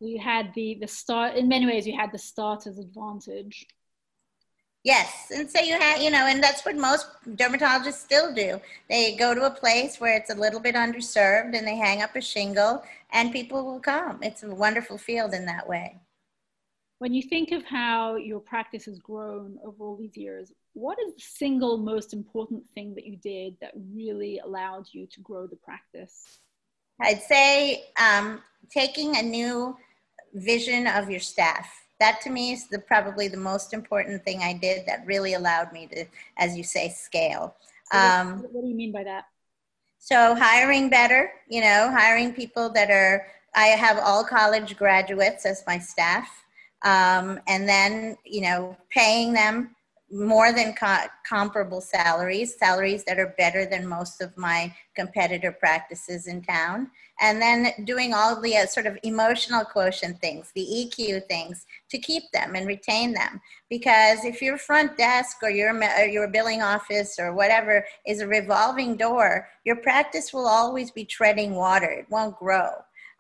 You 0.01 0.21
had 0.21 0.53
the 0.55 0.77
the 0.81 0.89
start. 0.89 1.37
In 1.37 1.49
many 1.49 1.67
ways, 1.67 1.87
you 1.87 1.97
had 1.97 2.13
the 2.13 2.19
starter's 2.19 2.79
advantage 2.79 3.67
Yes, 4.87 5.33
and 5.35 5.51
so 5.51 5.59
you 5.59 5.77
have, 5.77 6.01
you 6.01 6.13
know, 6.13 6.29
and 6.29 6.41
that's 6.41 6.65
what 6.65 6.77
most 6.77 7.09
dermatologists 7.31 7.95
still 7.95 8.33
do. 8.33 8.61
They 8.89 9.17
go 9.17 9.35
to 9.35 9.47
a 9.47 9.51
place 9.51 9.99
where 9.99 10.17
it's 10.17 10.31
a 10.31 10.35
little 10.37 10.61
bit 10.61 10.77
underserved 10.77 11.59
and 11.59 11.67
they 11.67 11.75
hang 11.75 12.03
up 12.03 12.15
a 12.15 12.21
shingle 12.21 12.85
and 13.11 13.33
people 13.33 13.65
will 13.65 13.81
come. 13.81 14.21
It's 14.23 14.45
a 14.45 14.55
wonderful 14.55 14.97
field 14.97 15.35
in 15.35 15.45
that 15.47 15.69
way. 15.69 15.99
When 17.01 17.13
you 17.13 17.23
think 17.23 17.51
of 17.51 17.65
how 17.65 18.15
your 18.15 18.39
practice 18.39 18.85
has 18.85 19.01
grown 19.01 19.59
over 19.65 19.85
all 19.85 19.97
these 19.97 20.17
years, 20.17 20.53
what 20.75 20.99
is 21.05 21.15
the 21.15 21.21
single 21.21 21.79
most 21.79 22.13
important 22.13 22.63
thing 22.73 22.95
that 22.95 23.07
you 23.07 23.17
did 23.17 23.57
that 23.61 23.73
really 23.93 24.39
allowed 24.39 24.87
you 24.93 25.09
to 25.09 25.21
grow 25.21 25.49
the 25.49 25.57
practice? 25.57 26.39
I'd 27.01 27.23
say 27.23 27.87
um, 28.01 28.41
taking 28.71 29.17
a 29.17 29.23
new 29.23 29.77
vision 30.33 30.87
of 30.87 31.11
your 31.11 31.19
staff 31.19 31.86
that 32.01 32.21
to 32.23 32.31
me 32.31 32.53
is 32.53 32.69
the 32.69 32.79
probably 32.79 33.29
the 33.29 33.37
most 33.37 33.73
important 33.73 34.25
thing 34.25 34.41
I 34.43 34.53
did 34.53 34.87
that 34.87 35.07
really 35.07 35.35
allowed 35.35 35.73
me 35.73 35.87
to, 35.89 36.05
as 36.37 36.57
you 36.57 36.63
say, 36.65 36.89
scale. 36.89 37.55
Um, 37.93 38.43
what, 38.43 38.63
do 38.63 38.69
you 38.69 38.75
mean 38.75 38.93
by 38.93 39.05
that? 39.05 39.27
So 39.99 40.35
hiring 40.35 40.89
better, 40.91 41.33
you 41.49 41.61
know, 41.61 41.91
hiring 41.91 42.33
people 42.33 42.69
that 42.71 42.91
are. 42.91 43.27
I 43.55 43.69
have 43.69 43.99
all 43.99 44.23
college 44.23 44.77
graduates 44.77 45.47
as 45.47 45.65
my 45.67 45.79
staff, 45.79 46.29
um, 46.83 47.41
and 47.49 47.69
then 47.69 48.19
you 48.25 48.43
know, 48.43 48.77
paying 48.91 49.33
them 49.33 49.76
more 50.11 50.53
than 50.53 50.73
co- 50.75 51.07
comparable 51.29 51.81
salaries, 51.81 52.57
salaries 52.59 53.05
that 53.05 53.19
are 53.19 53.35
better 53.37 53.67
than 53.67 53.87
most 53.87 54.21
of 54.21 54.37
my 54.37 54.73
competitor 54.95 55.51
practices 55.51 56.27
in 56.27 56.43
town. 56.43 56.91
And 57.21 57.41
then 57.41 57.73
doing 57.85 58.15
all 58.15 58.41
the 58.41 58.57
uh, 58.57 58.67
sort 58.67 58.87
of 58.87 58.99
emotional 59.03 59.65
quotient 59.65 60.21
things, 60.21 60.53
the 60.55 60.63
EQ 60.63 61.27
things, 61.27 61.67
to 61.91 61.99
keep 61.99 62.25
them 62.33 62.55
and 62.55 62.67
retain 62.67 63.15
them. 63.15 63.41
Because 63.69 64.25
if 64.25 64.41
your 64.41 64.59
front 64.59 64.97
desk 64.97 65.39
or 65.43 65.51
your, 65.51 65.75
or 65.75 66.05
your 66.05 66.29
billing 66.29 66.63
office 66.63 67.17
or 67.19 67.35
whatever 67.35 67.85
is 68.07 68.21
a 68.21 68.29
revolving 68.29 68.97
door, 68.97 69.49
your 69.65 69.77
practice 69.77 70.33
will 70.33 70.47
always 70.47 70.91
be 70.91 71.05
treading 71.05 71.55
water. 71.55 71.91
It 71.91 72.07
won't 72.11 72.37
grow. 72.39 72.69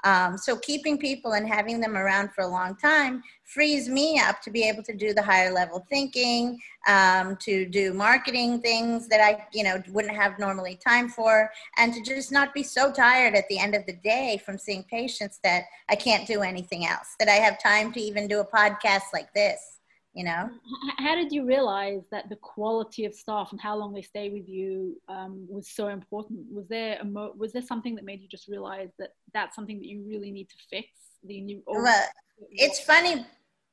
Um, 0.04 0.36
so 0.38 0.56
keeping 0.56 0.98
people 0.98 1.32
and 1.32 1.48
having 1.48 1.80
them 1.80 1.96
around 1.96 2.30
for 2.32 2.42
a 2.42 2.48
long 2.48 2.76
time 2.76 3.22
frees 3.44 3.88
me 3.88 4.18
up 4.18 4.40
to 4.42 4.50
be 4.50 4.62
able 4.62 4.82
to 4.84 4.94
do 4.94 5.14
the 5.14 5.22
higher 5.22 5.52
level 5.52 5.84
thinking, 5.88 6.60
um, 6.86 7.36
to 7.36 7.66
do 7.66 7.92
marketing 7.92 8.60
things 8.60 9.08
that 9.08 9.20
I, 9.20 9.46
you 9.52 9.64
know, 9.64 9.82
wouldn't 9.88 10.14
have 10.14 10.38
normally 10.38 10.78
time 10.86 11.08
for, 11.08 11.50
and 11.78 11.92
to 11.94 12.02
just 12.02 12.30
not 12.30 12.54
be 12.54 12.62
so 12.62 12.92
tired 12.92 13.34
at 13.34 13.48
the 13.48 13.58
end 13.58 13.74
of 13.74 13.86
the 13.86 13.94
day 13.94 14.40
from 14.44 14.58
seeing 14.58 14.84
patients 14.84 15.40
that 15.42 15.64
I 15.88 15.96
can't 15.96 16.26
do 16.26 16.42
anything 16.42 16.86
else, 16.86 17.16
that 17.18 17.28
I 17.28 17.34
have 17.34 17.62
time 17.62 17.92
to 17.92 18.00
even 18.00 18.28
do 18.28 18.40
a 18.40 18.46
podcast 18.46 19.12
like 19.12 19.32
this 19.32 19.75
you 20.16 20.24
know? 20.24 20.48
How 20.96 21.14
did 21.14 21.30
you 21.30 21.44
realize 21.44 22.00
that 22.10 22.30
the 22.30 22.36
quality 22.36 23.04
of 23.04 23.14
staff 23.14 23.52
and 23.52 23.60
how 23.60 23.76
long 23.76 23.92
they 23.92 24.00
stay 24.00 24.30
with 24.30 24.48
you 24.48 24.98
um, 25.10 25.46
was 25.46 25.68
so 25.68 25.88
important? 25.88 26.46
Was 26.50 26.66
there 26.68 26.98
a 27.02 27.04
mo- 27.04 27.34
was 27.36 27.52
there 27.52 27.60
something 27.60 27.94
that 27.96 28.04
made 28.04 28.22
you 28.22 28.28
just 28.28 28.48
realize 28.48 28.88
that 28.98 29.10
that's 29.34 29.54
something 29.54 29.78
that 29.78 29.86
you 29.86 30.04
really 30.08 30.30
need 30.30 30.48
to 30.48 30.56
fix? 30.70 30.88
The 31.22 31.42
new 31.42 31.62
well 31.66 32.02
it's 32.50 32.80
funny. 32.80 33.26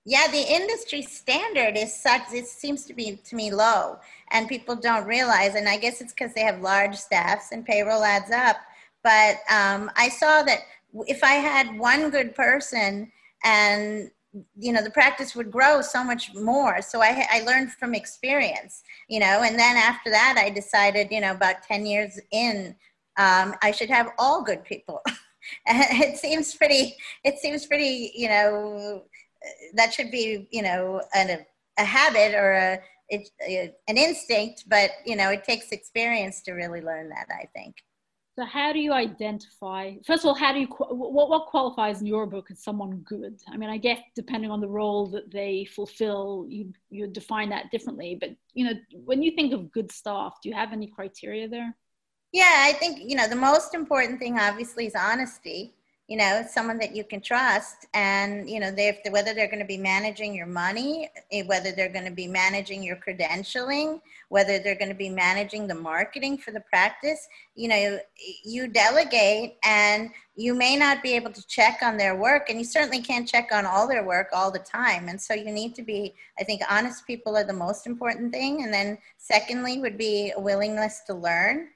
Yeah 0.06 0.28
the 0.30 0.54
industry 0.54 1.02
standard 1.02 1.78
is 1.78 1.96
such 1.96 2.34
it 2.34 2.46
seems 2.46 2.86
to 2.88 2.94
be 2.94 3.22
to 3.24 3.36
me 3.38 3.50
low 3.50 4.00
and 4.32 4.50
people 4.50 4.76
don't 4.76 5.06
realize 5.06 5.56
and 5.56 5.70
i 5.70 5.78
guess 5.78 6.02
it's 6.02 6.12
because 6.12 6.34
they 6.34 6.42
have 6.42 6.60
large 6.60 6.96
staffs 6.96 7.54
and 7.54 7.66
payroll 7.66 8.04
adds 8.04 8.30
up 8.30 8.58
but 9.02 9.38
um, 9.50 9.90
i 9.96 10.10
saw 10.10 10.44
that 10.44 10.60
if 11.08 11.24
i 11.24 11.36
had 11.36 11.80
one 11.80 12.10
good 12.10 12.36
person 12.36 13.10
and 13.46 14.12
you 14.58 14.74
know 14.74 14.84
the 14.84 14.90
practice 14.90 15.36
would 15.36 15.52
grow 15.52 15.82
so 15.82 16.04
much 16.04 16.34
more. 16.34 16.82
So 16.82 17.02
I, 17.02 17.26
I 17.32 17.42
learned 17.42 17.72
from 17.74 17.94
experience 17.94 18.84
you 19.08 19.20
know 19.20 19.44
and 19.44 19.58
then 19.58 19.76
after 19.78 20.10
that 20.10 20.36
i 20.38 20.50
decided 20.50 21.08
you 21.12 21.22
know 21.22 21.32
about 21.32 21.64
10 21.64 21.86
years 21.86 22.20
in 22.32 22.76
um, 23.18 23.56
i 23.62 23.72
should 23.72 23.90
have 23.90 24.10
all 24.18 24.44
good 24.44 24.64
people. 24.64 25.02
It 25.68 26.18
seems 26.18 26.56
pretty 26.56 26.96
it 27.26 27.38
seems 27.38 27.66
pretty 27.66 28.14
you 28.16 28.30
know 28.30 29.04
that 29.74 29.94
should 29.94 30.10
be 30.10 30.48
you 30.52 30.62
know 30.62 31.02
an, 31.14 31.46
a 31.78 31.84
habit 31.84 32.34
or 32.34 32.54
a, 32.54 32.80
it, 33.10 33.78
an 33.90 33.98
instinct 33.98 34.64
but 34.70 34.92
you 35.06 35.18
know 35.18 35.32
it 35.32 35.44
takes 35.44 35.74
experience 35.74 36.42
to 36.44 36.54
really 36.54 36.80
learn 36.80 37.10
that 37.10 37.28
i 37.30 37.46
think 37.54 37.76
So, 38.36 38.46
how 38.46 38.74
do 38.74 38.80
you 38.80 38.94
identify? 38.94 39.94
First 40.06 40.24
of 40.24 40.30
all, 40.30 40.34
how 40.34 40.54
do 40.54 40.60
you 40.60 40.66
what 40.68 41.30
what 41.30 41.46
qualifies 41.48 42.02
in 42.02 42.08
your 42.08 42.26
book 42.26 42.50
as 42.50 42.64
someone 42.64 42.98
good? 43.06 43.40
I 43.48 43.58
mean, 43.58 43.70
I 43.70 43.78
guess 43.78 44.00
depending 44.16 44.50
on 44.50 44.60
the 44.60 44.68
role 44.68 45.06
that 45.08 45.32
they 45.32 45.66
fulfill, 45.66 46.46
you 46.50 46.74
you 46.90 47.06
define 47.06 47.50
that 47.50 47.70
differently. 47.70 48.18
But 48.20 48.32
you 48.54 48.66
know, 48.66 48.74
when 49.06 49.22
you 49.22 49.32
think 49.32 49.54
of 49.54 49.72
good 49.72 49.92
staff, 49.92 50.40
do 50.42 50.50
you 50.50 50.56
have 50.56 50.74
any 50.74 50.88
criteria 50.88 51.48
there? 51.48 51.76
Yeah, 52.32 52.66
I 52.68 52.74
think 52.74 53.02
you 53.08 53.16
know 53.16 53.28
the 53.28 53.36
most 53.36 53.76
important 53.76 54.20
thing, 54.20 54.40
obviously, 54.40 54.88
is 54.88 54.96
honesty 54.96 55.76
you 56.08 56.18
know 56.18 56.44
someone 56.50 56.78
that 56.78 56.96
you 56.96 57.04
can 57.04 57.22
trust 57.22 57.88
and 57.94 58.50
you 58.50 58.60
know 58.60 58.70
they 58.70 59.00
whether 59.10 59.34
they're 59.34 59.48
going 59.48 59.60
to 59.60 59.66
be 59.66 59.78
managing 59.78 60.36
your 60.36 60.46
money 60.46 61.10
eh, 61.32 61.44
whether 61.46 61.72
they're 61.72 61.92
going 61.92 62.06
to 62.06 62.12
be 62.12 62.28
managing 62.28 62.84
your 62.84 62.98
credentialing 62.98 64.02
whether 64.28 64.60
they're 64.60 64.76
going 64.78 64.90
to 64.90 64.96
be 64.96 65.10
managing 65.10 65.66
the 65.66 65.76
marketing 65.76 66.38
for 66.38 66.52
the 66.52 66.60
practice 66.62 67.28
you 67.56 67.70
know 67.70 67.98
you 68.44 68.68
delegate 68.68 69.56
and 69.64 70.10
you 70.36 70.54
may 70.54 70.76
not 70.76 71.02
be 71.02 71.14
able 71.14 71.32
to 71.32 71.46
check 71.48 71.80
on 71.82 71.96
their 71.96 72.16
work 72.16 72.50
and 72.50 72.60
you 72.60 72.66
certainly 72.66 73.02
can't 73.02 73.28
check 73.28 73.50
on 73.54 73.66
all 73.66 73.88
their 73.88 74.04
work 74.04 74.28
all 74.34 74.52
the 74.52 74.60
time 74.60 75.08
and 75.08 75.22
so 75.22 75.34
you 75.34 75.52
need 75.52 75.74
to 75.74 75.84
be 75.84 76.14
i 76.38 76.44
think 76.44 76.62
honest 76.70 77.08
people 77.08 77.38
are 77.38 77.46
the 77.46 77.54
most 77.54 77.88
important 77.88 78.34
thing 78.34 78.64
and 78.64 78.74
then 78.74 78.98
secondly 79.18 79.80
would 79.80 79.98
be 79.98 80.34
a 80.36 80.40
willingness 80.40 81.02
to 81.08 81.14
learn 81.14 81.70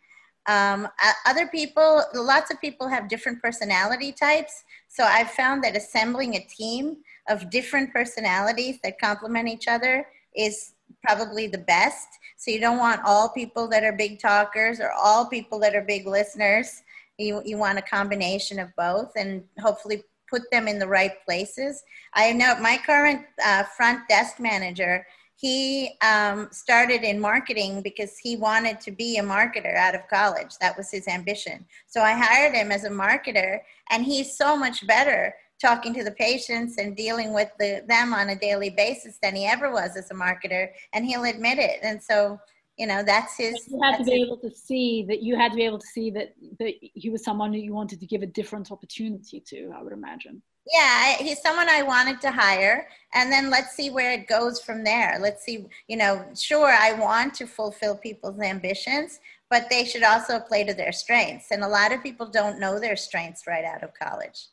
um, 0.48 0.88
other 1.26 1.48
people, 1.48 2.04
lots 2.14 2.52
of 2.52 2.62
people 2.62 2.88
have 2.88 3.10
different 3.10 3.42
personality 3.42 4.14
types. 4.14 4.64
So 4.88 5.04
I've 5.04 5.32
found 5.32 5.64
that 5.64 5.76
assembling 5.76 6.36
a 6.36 6.40
team 6.46 6.98
of 7.30 7.50
different 7.50 7.92
personalities 7.92 8.80
that 8.84 9.00
complement 9.00 9.50
each 9.50 9.68
other 9.68 10.08
is 10.36 10.74
probably 11.06 11.48
the 11.48 11.58
best. 11.58 12.08
So 12.38 12.52
you 12.52 12.60
don't 12.60 12.78
want 12.78 13.02
all 13.06 13.30
people 13.30 13.68
that 13.68 13.84
are 13.84 13.92
big 13.92 14.20
talkers 14.20 14.80
or 14.80 14.92
all 14.92 15.26
people 15.26 15.60
that 15.60 15.76
are 15.76 15.82
big 15.82 16.08
listeners. 16.08 16.82
You, 17.18 17.42
you 17.44 17.58
want 17.58 17.80
a 17.80 17.82
combination 17.82 18.60
of 18.60 18.70
both 18.78 19.12
and 19.18 19.44
hopefully 19.60 20.04
put 20.30 20.44
them 20.52 20.68
in 20.68 20.80
the 20.80 20.88
right 20.88 21.14
places. 21.26 21.84
I 22.14 22.32
know 22.34 22.58
my 22.60 22.80
current 22.86 23.26
uh, 23.46 23.64
front 23.64 24.08
desk 24.08 24.40
manager 24.40 25.06
he 25.40 25.92
um, 26.02 26.50
started 26.52 27.04
in 27.04 27.20
marketing 27.20 27.82
because 27.84 28.18
he 28.18 28.36
wanted 28.36 28.82
to 28.82 28.92
be 28.92 29.18
a 29.18 29.24
marketer 29.24 29.76
out 29.76 29.94
of 29.94 30.08
college. 30.10 30.58
That 30.60 30.76
was 30.76 30.90
his 30.90 31.08
ambition. 31.08 31.64
So 31.86 32.02
I 32.02 32.14
hired 32.14 32.56
him 32.56 32.72
as 32.72 32.86
a 32.86 32.90
marketer, 32.90 33.60
and 33.92 34.04
he's 34.04 34.36
so 34.36 34.58
much 34.58 34.86
better 34.88 35.36
talking 35.62 35.94
to 35.94 36.04
the 36.04 36.12
patients 36.12 36.80
and 36.80 36.96
dealing 36.96 37.34
with 37.34 37.52
the, 37.60 37.84
them 37.88 38.16
on 38.16 38.30
a 38.30 38.36
daily 38.36 38.72
basis 38.72 39.20
than 39.22 39.36
he 39.36 39.46
ever 39.46 39.72
was 39.72 39.96
as 39.96 40.10
a 40.10 40.16
marketer, 40.16 40.70
and 40.94 41.06
he'll 41.06 41.26
admit 41.26 41.60
it. 41.60 41.82
And 41.84 42.02
so, 42.02 42.40
you 42.76 42.88
know, 42.88 43.04
that's 43.04 43.38
his. 43.38 43.54
You 43.68 43.80
had 43.84 43.98
to 43.98 44.04
be 44.06 44.24
able 44.24 44.38
to 44.38 44.50
see 44.50 45.06
that. 45.08 45.22
You 45.22 45.36
had 45.36 45.52
to 45.52 45.56
be 45.56 45.66
able 45.66 45.80
to 45.80 45.88
see 45.88 46.10
that 46.12 46.34
that 46.58 46.74
he 46.82 47.12
was 47.12 47.24
someone 47.24 47.54
who 47.54 47.60
you 47.60 47.74
wanted 47.74 48.00
to 48.00 48.08
give 48.08 48.24
a 48.24 48.28
different 48.28 48.72
opportunity 48.72 49.40
to. 49.50 49.72
I 49.76 49.84
would 49.84 49.94
imagine 49.94 50.42
yeah 50.74 51.16
he's 51.18 51.42
someone 51.42 51.70
i 51.70 51.82
wanted 51.82 52.20
to 52.22 52.32
hire 52.32 52.88
and 53.14 53.32
then 53.32 53.50
let's 53.50 53.76
see 53.76 53.90
where 53.90 54.12
it 54.12 54.28
goes 54.28 54.60
from 54.60 54.84
there. 54.84 55.18
Let's 55.20 55.44
see 55.44 55.66
you 55.88 55.98
know 55.98 56.26
sure 56.36 56.70
i 56.70 56.94
want 56.94 57.34
to 57.36 57.48
fulfill 57.48 57.96
people's 57.96 58.40
ambitions 58.42 59.20
but 59.50 59.68
they 59.70 59.86
should 59.86 60.04
also 60.04 60.40
play 60.40 60.64
to 60.66 60.74
their 60.74 60.92
strengths 60.92 61.52
and 61.52 61.64
a 61.64 61.68
lot 61.68 61.94
of 61.94 62.04
people 62.04 62.28
don't 62.30 62.60
know 62.60 62.80
their 62.80 62.98
strengths 62.98 63.48
right 63.48 63.64
out 63.64 63.84
of 63.84 63.92
college. 63.94 64.48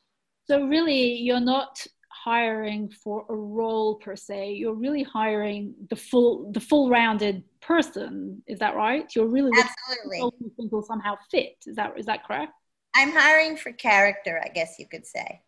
So 0.46 0.64
really 0.66 1.14
you're 1.16 1.40
not 1.40 1.84
hiring 2.10 2.88
for 2.90 3.26
a 3.28 3.34
role 3.34 3.96
per 3.96 4.16
se 4.16 4.52
you're 4.52 4.74
really 4.74 5.02
hiring 5.02 5.74
the 5.90 5.96
full 5.96 6.50
the 6.52 6.60
full 6.60 6.88
rounded 6.88 7.42
person 7.60 8.42
is 8.46 8.58
that 8.60 8.76
right? 8.76 9.12
You're 9.14 9.26
really 9.26 9.50
absolutely. 9.52 10.70
will 10.70 10.82
somehow 10.82 11.16
fit 11.30 11.56
is 11.66 11.76
that 11.76 11.98
is 11.98 12.06
that 12.06 12.24
correct? 12.24 12.52
I'm 12.94 13.10
hiring 13.10 13.56
for 13.56 13.72
character 13.72 14.40
i 14.44 14.48
guess 14.48 14.76
you 14.78 14.86
could 14.86 15.04
say 15.04 15.42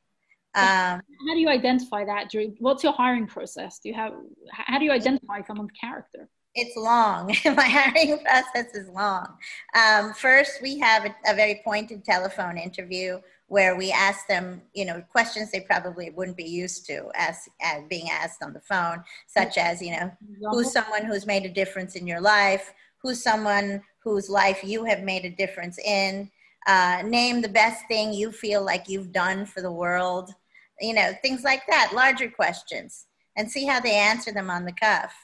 um, 0.56 1.02
how 1.28 1.34
do 1.34 1.38
you 1.38 1.48
identify 1.48 2.04
that 2.04 2.30
during 2.30 2.56
what's 2.60 2.82
your 2.82 2.94
hiring 2.94 3.26
process? 3.26 3.78
Do 3.78 3.90
you 3.90 3.94
have 3.94 4.14
how 4.50 4.78
do 4.78 4.84
you 4.84 4.92
identify 4.92 5.42
someone's 5.42 5.72
character? 5.78 6.28
It's 6.54 6.74
long. 6.76 7.26
My 7.44 7.68
hiring 7.68 8.18
process 8.24 8.74
is 8.74 8.88
long. 8.88 9.36
Um, 9.74 10.14
first 10.14 10.62
we 10.62 10.78
have 10.78 11.04
a, 11.04 11.14
a, 11.30 11.34
very 11.34 11.60
pointed 11.62 12.04
telephone 12.04 12.56
interview 12.56 13.20
where 13.48 13.76
we 13.76 13.92
ask 13.92 14.26
them 14.26 14.62
you 14.72 14.86
know 14.86 15.02
questions 15.12 15.50
they 15.50 15.60
probably 15.60 16.08
wouldn't 16.10 16.38
be 16.38 16.44
used 16.44 16.86
to 16.86 17.10
as, 17.14 17.48
as 17.60 17.82
being 17.90 18.08
asked 18.10 18.42
on 18.42 18.54
the 18.54 18.60
phone 18.60 19.04
such 19.26 19.58
as 19.58 19.82
you 19.82 19.92
know 19.92 20.10
who's 20.50 20.72
someone 20.72 21.04
who's 21.04 21.26
made 21.26 21.44
a 21.44 21.50
difference 21.50 21.96
in 21.96 22.06
your 22.06 22.20
life? 22.20 22.72
Who's 23.02 23.22
someone 23.22 23.82
whose 23.98 24.30
life 24.30 24.64
you 24.64 24.84
have 24.84 25.02
made 25.02 25.26
a 25.26 25.30
difference 25.30 25.78
in? 25.78 26.30
Uh, 26.66 27.02
name 27.04 27.42
the 27.42 27.48
best 27.48 27.86
thing 27.86 28.12
you 28.12 28.32
feel 28.32 28.64
like 28.64 28.88
you've 28.88 29.12
done 29.12 29.46
for 29.46 29.60
the 29.60 29.70
world 29.70 30.34
you 30.80 30.94
know, 30.94 31.12
things 31.22 31.42
like 31.44 31.62
that, 31.68 31.92
larger 31.94 32.30
questions, 32.30 33.06
and 33.36 33.50
see 33.50 33.64
how 33.64 33.80
they 33.80 33.94
answer 33.94 34.32
them 34.32 34.50
on 34.50 34.64
the 34.64 34.72
cuff. 34.72 35.14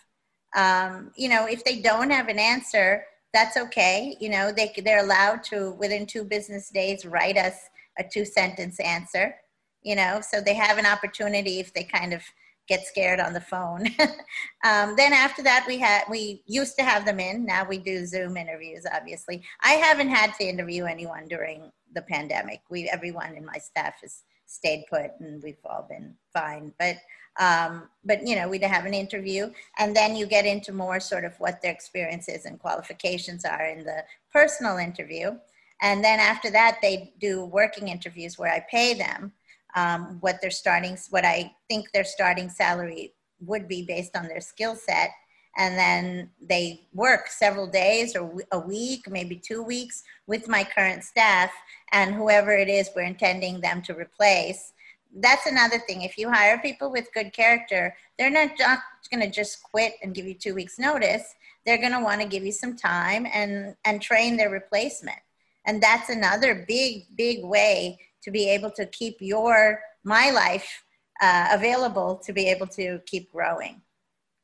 Um, 0.55 1.11
you 1.17 1.29
know, 1.29 1.47
if 1.47 1.65
they 1.65 1.81
don't 1.81 2.11
have 2.11 2.29
an 2.29 2.38
answer, 2.38 3.05
that's 3.33 3.57
okay. 3.57 4.17
You 4.21 4.29
know, 4.29 4.53
they, 4.53 4.73
they're 4.85 5.05
allowed 5.05 5.43
to, 5.45 5.73
within 5.73 6.07
two 6.07 6.25
business 6.25 6.71
days, 6.71 7.07
write 7.07 7.38
us 7.38 7.55
a 7.99 8.05
two 8.05 8.25
sentence 8.25 8.79
answer, 8.81 9.35
you 9.83 9.97
know, 9.97 10.21
so 10.21 10.41
they 10.41 10.55
have 10.55 10.79
an 10.79 10.87
opportunity 10.87 11.61
if 11.61 11.73
they 11.73 11.85
kind 11.85 12.12
of 12.12 12.23
get 12.69 12.87
scared 12.87 13.21
on 13.21 13.33
the 13.33 13.41
phone. 13.41 13.87
um, 14.65 14.95
then 14.97 15.12
after 15.12 15.43
that, 15.43 15.65
we 15.67 15.79
had 15.79 16.05
we 16.09 16.43
used 16.47 16.77
to 16.79 16.85
have 16.85 17.05
them 17.05 17.21
in. 17.21 17.45
Now 17.45 17.67
we 17.69 17.79
do 17.79 18.07
Zoom 18.07 18.37
interviews. 18.37 18.87
Obviously, 18.93 19.43
I 19.62 19.73
haven't 19.73 20.09
had 20.09 20.35
to 20.35 20.45
interview 20.45 20.85
anyone 20.85 21.27
during 21.29 21.71
the 21.95 22.03
pandemic. 22.03 22.61
We 22.71 22.88
everyone 22.88 23.35
in 23.35 23.45
my 23.45 23.59
staff 23.59 23.95
is 24.03 24.23
stayed 24.53 24.85
put 24.91 25.12
and 25.21 25.43
we've 25.43 25.57
all 25.65 25.87
been 25.88 26.15
fine. 26.33 26.73
But 26.79 26.97
um, 27.41 27.88
but 28.05 28.27
you 28.27 28.37
know 28.37 28.49
we'd 28.49 28.62
have 28.62 28.85
an 28.85 28.95
interview 28.95 29.51
and 29.79 29.97
then 29.97 30.15
you 30.17 30.27
get 30.27 30.45
into 30.45 30.73
more 30.73 31.01
sort 31.01 31.25
of 31.25 31.38
what 31.38 31.62
their 31.62 31.73
experiences 31.73 32.45
and 32.45 32.59
qualifications 32.59 33.45
are 33.45 33.65
in 33.65 33.85
the 33.85 34.05
personal 34.31 34.77
interview 34.77 35.37
and 35.81 36.05
then 36.05 36.21
after 36.21 36.51
that 36.51 36.79
they 36.83 37.12
do 37.21 37.45
working 37.47 37.88
interviews 37.88 38.38
where 38.38 38.53
i 38.53 38.61
pay 38.71 38.93
them 38.93 39.33
um, 39.75 40.19
what 40.21 40.43
their 40.43 40.51
starting 40.51 40.99
what 41.09 41.25
i 41.25 41.51
think 41.71 41.91
their 41.93 42.05
starting 42.05 42.51
salary 42.51 43.15
would 43.41 43.67
be 43.67 43.83
based 43.83 44.15
on 44.15 44.29
their 44.29 44.41
skill 44.41 44.77
set 44.77 45.11
and 45.57 45.77
then 45.77 46.31
they 46.41 46.81
work 46.95 47.29
several 47.29 47.67
days 47.67 48.17
or 48.17 48.33
a 48.53 48.59
week, 48.59 49.11
maybe 49.11 49.37
two 49.37 49.62
weeks 49.62 50.03
with 50.27 50.49
my 50.49 50.65
current 50.65 51.05
staff 51.05 51.51
and 51.93 52.15
whoever 52.15 52.53
it 52.53 52.69
is 52.69 52.91
we're 52.97 53.03
intending 53.03 53.61
them 53.61 53.83
to 53.83 53.95
replace. 53.95 54.73
That's 55.15 55.47
another 55.47 55.79
thing. 55.79 56.03
If 56.03 56.17
you 56.17 56.31
hire 56.31 56.59
people 56.59 56.91
with 56.91 57.12
good 57.12 57.35
character, 57.35 57.95
they're 58.19 58.31
not 58.31 58.57
going 58.57 59.23
to 59.23 59.31
just 59.31 59.62
quit 59.62 59.95
and 60.03 60.15
give 60.15 60.27
you 60.27 60.35
two 60.35 60.55
weeks' 60.55 60.79
notice. 60.79 61.35
They're 61.67 61.79
going 61.79 61.93
to 61.93 62.01
want 62.01 62.23
to 62.23 62.27
give 62.27 62.45
you 62.45 62.53
some 62.53 62.77
time 62.77 63.27
and, 63.33 63.77
and 63.85 64.01
train 64.01 64.38
their 64.38 64.51
replacement. 64.51 65.19
And 65.67 65.83
that's 65.83 66.09
another 66.09 66.65
big, 66.67 67.15
big 67.15 67.45
way 67.45 67.99
to 68.23 68.31
be 68.31 68.49
able 68.49 68.71
to 68.71 68.87
keep 68.87 69.17
your, 69.21 69.81
my 70.03 70.31
life 70.31 70.83
uh, 71.21 71.49
available 71.53 72.17
to 72.25 72.33
be 72.33 72.49
able 72.49 72.67
to 72.69 73.01
keep 73.07 73.31
growing 73.31 73.83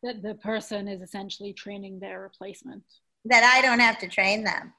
that 0.02 0.22
the 0.22 0.34
person 0.34 0.88
is 0.88 1.00
essentially 1.02 1.52
training 1.52 1.98
their 1.98 2.20
replacement. 2.20 2.82
That 3.24 3.44
I 3.44 3.62
don't 3.62 3.80
have 3.80 3.98
to 3.98 4.08
train 4.08 4.44
them. 4.44 4.72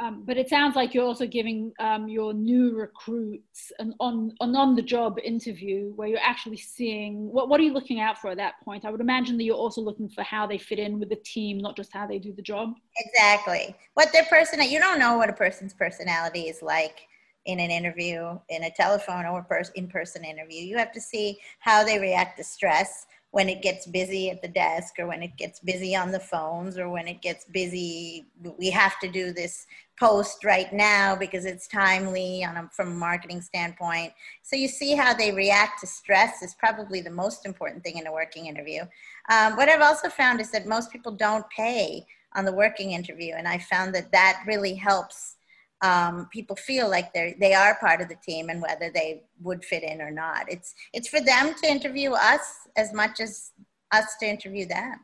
Um, 0.00 0.22
but 0.24 0.38
it 0.38 0.48
sounds 0.48 0.76
like 0.76 0.94
you're 0.94 1.04
also 1.04 1.26
giving 1.26 1.72
um, 1.78 2.08
your 2.08 2.32
new 2.32 2.74
recruits 2.74 3.70
an 3.78 3.94
on 4.00 4.32
an 4.40 4.56
on 4.56 4.74
the 4.74 4.80
job 4.80 5.18
interview 5.22 5.92
where 5.94 6.08
you're 6.08 6.18
actually 6.22 6.56
seeing 6.56 7.30
what 7.30 7.50
what 7.50 7.60
are 7.60 7.64
you 7.64 7.74
looking 7.74 8.00
out 8.00 8.16
for 8.18 8.30
at 8.30 8.38
that 8.38 8.54
point? 8.64 8.86
I 8.86 8.90
would 8.90 9.02
imagine 9.02 9.36
that 9.36 9.44
you're 9.44 9.56
also 9.56 9.82
looking 9.82 10.08
for 10.08 10.22
how 10.22 10.46
they 10.46 10.56
fit 10.56 10.78
in 10.78 10.98
with 10.98 11.10
the 11.10 11.16
team, 11.16 11.58
not 11.58 11.76
just 11.76 11.92
how 11.92 12.06
they 12.06 12.18
do 12.18 12.32
the 12.32 12.40
job. 12.40 12.72
Exactly. 12.96 13.74
What 13.92 14.10
their 14.10 14.24
person 14.24 14.62
you 14.62 14.78
don't 14.78 14.98
know 14.98 15.18
what 15.18 15.28
a 15.28 15.34
person's 15.34 15.74
personality 15.74 16.48
is 16.48 16.62
like 16.62 17.02
in 17.44 17.60
an 17.60 17.70
interview, 17.70 18.38
in 18.48 18.64
a 18.64 18.70
telephone 18.70 19.26
or 19.26 19.46
in 19.74 19.88
person 19.88 20.24
interview. 20.24 20.62
You 20.62 20.78
have 20.78 20.92
to 20.92 21.00
see 21.00 21.38
how 21.58 21.84
they 21.84 21.98
react 21.98 22.38
to 22.38 22.44
stress 22.44 23.06
when 23.32 23.48
it 23.48 23.62
gets 23.62 23.86
busy 23.86 24.30
at 24.30 24.42
the 24.42 24.48
desk 24.48 24.94
or 24.98 25.06
when 25.06 25.22
it 25.22 25.36
gets 25.36 25.60
busy 25.60 25.94
on 25.94 26.10
the 26.10 26.18
phones 26.18 26.76
or 26.76 26.88
when 26.88 27.06
it 27.06 27.22
gets 27.22 27.44
busy 27.46 28.26
we 28.58 28.70
have 28.70 28.98
to 28.98 29.08
do 29.08 29.32
this 29.32 29.66
post 29.98 30.44
right 30.44 30.72
now 30.72 31.14
because 31.14 31.44
it's 31.44 31.68
timely 31.68 32.42
on 32.42 32.56
a, 32.56 32.70
from 32.72 32.88
a 32.88 32.94
marketing 32.94 33.42
standpoint. 33.42 34.12
So 34.42 34.56
you 34.56 34.66
see 34.66 34.94
how 34.94 35.12
they 35.12 35.30
react 35.30 35.80
to 35.80 35.86
stress 35.86 36.42
is 36.42 36.54
probably 36.54 37.02
the 37.02 37.10
most 37.10 37.44
important 37.44 37.84
thing 37.84 37.98
in 37.98 38.06
a 38.06 38.12
working 38.12 38.46
interview. 38.46 38.82
Um, 39.30 39.56
what 39.56 39.68
i've 39.68 39.80
also 39.80 40.08
found 40.08 40.40
is 40.40 40.50
that 40.50 40.66
most 40.66 40.90
people 40.90 41.12
don't 41.12 41.48
pay 41.50 42.04
on 42.34 42.44
the 42.44 42.52
working 42.52 42.92
interview 42.92 43.34
and 43.36 43.46
i 43.46 43.58
found 43.58 43.94
that 43.94 44.10
that 44.12 44.42
really 44.46 44.74
helps 44.74 45.36
um, 45.82 46.28
people 46.30 46.56
feel 46.56 46.90
like 46.90 47.12
they 47.14 47.36
they 47.40 47.54
are 47.54 47.74
part 47.76 48.00
of 48.00 48.08
the 48.08 48.16
team 48.16 48.50
and 48.50 48.60
whether 48.60 48.90
they 48.90 49.22
would 49.40 49.64
fit 49.64 49.82
in 49.82 50.00
or 50.00 50.10
not. 50.10 50.50
It's 50.50 50.74
it's 50.92 51.08
for 51.08 51.20
them 51.20 51.54
to 51.54 51.70
interview 51.70 52.12
us 52.12 52.68
as 52.76 52.92
much 52.92 53.20
as 53.20 53.52
us 53.92 54.16
to 54.20 54.26
interview 54.26 54.66
them. 54.66 55.00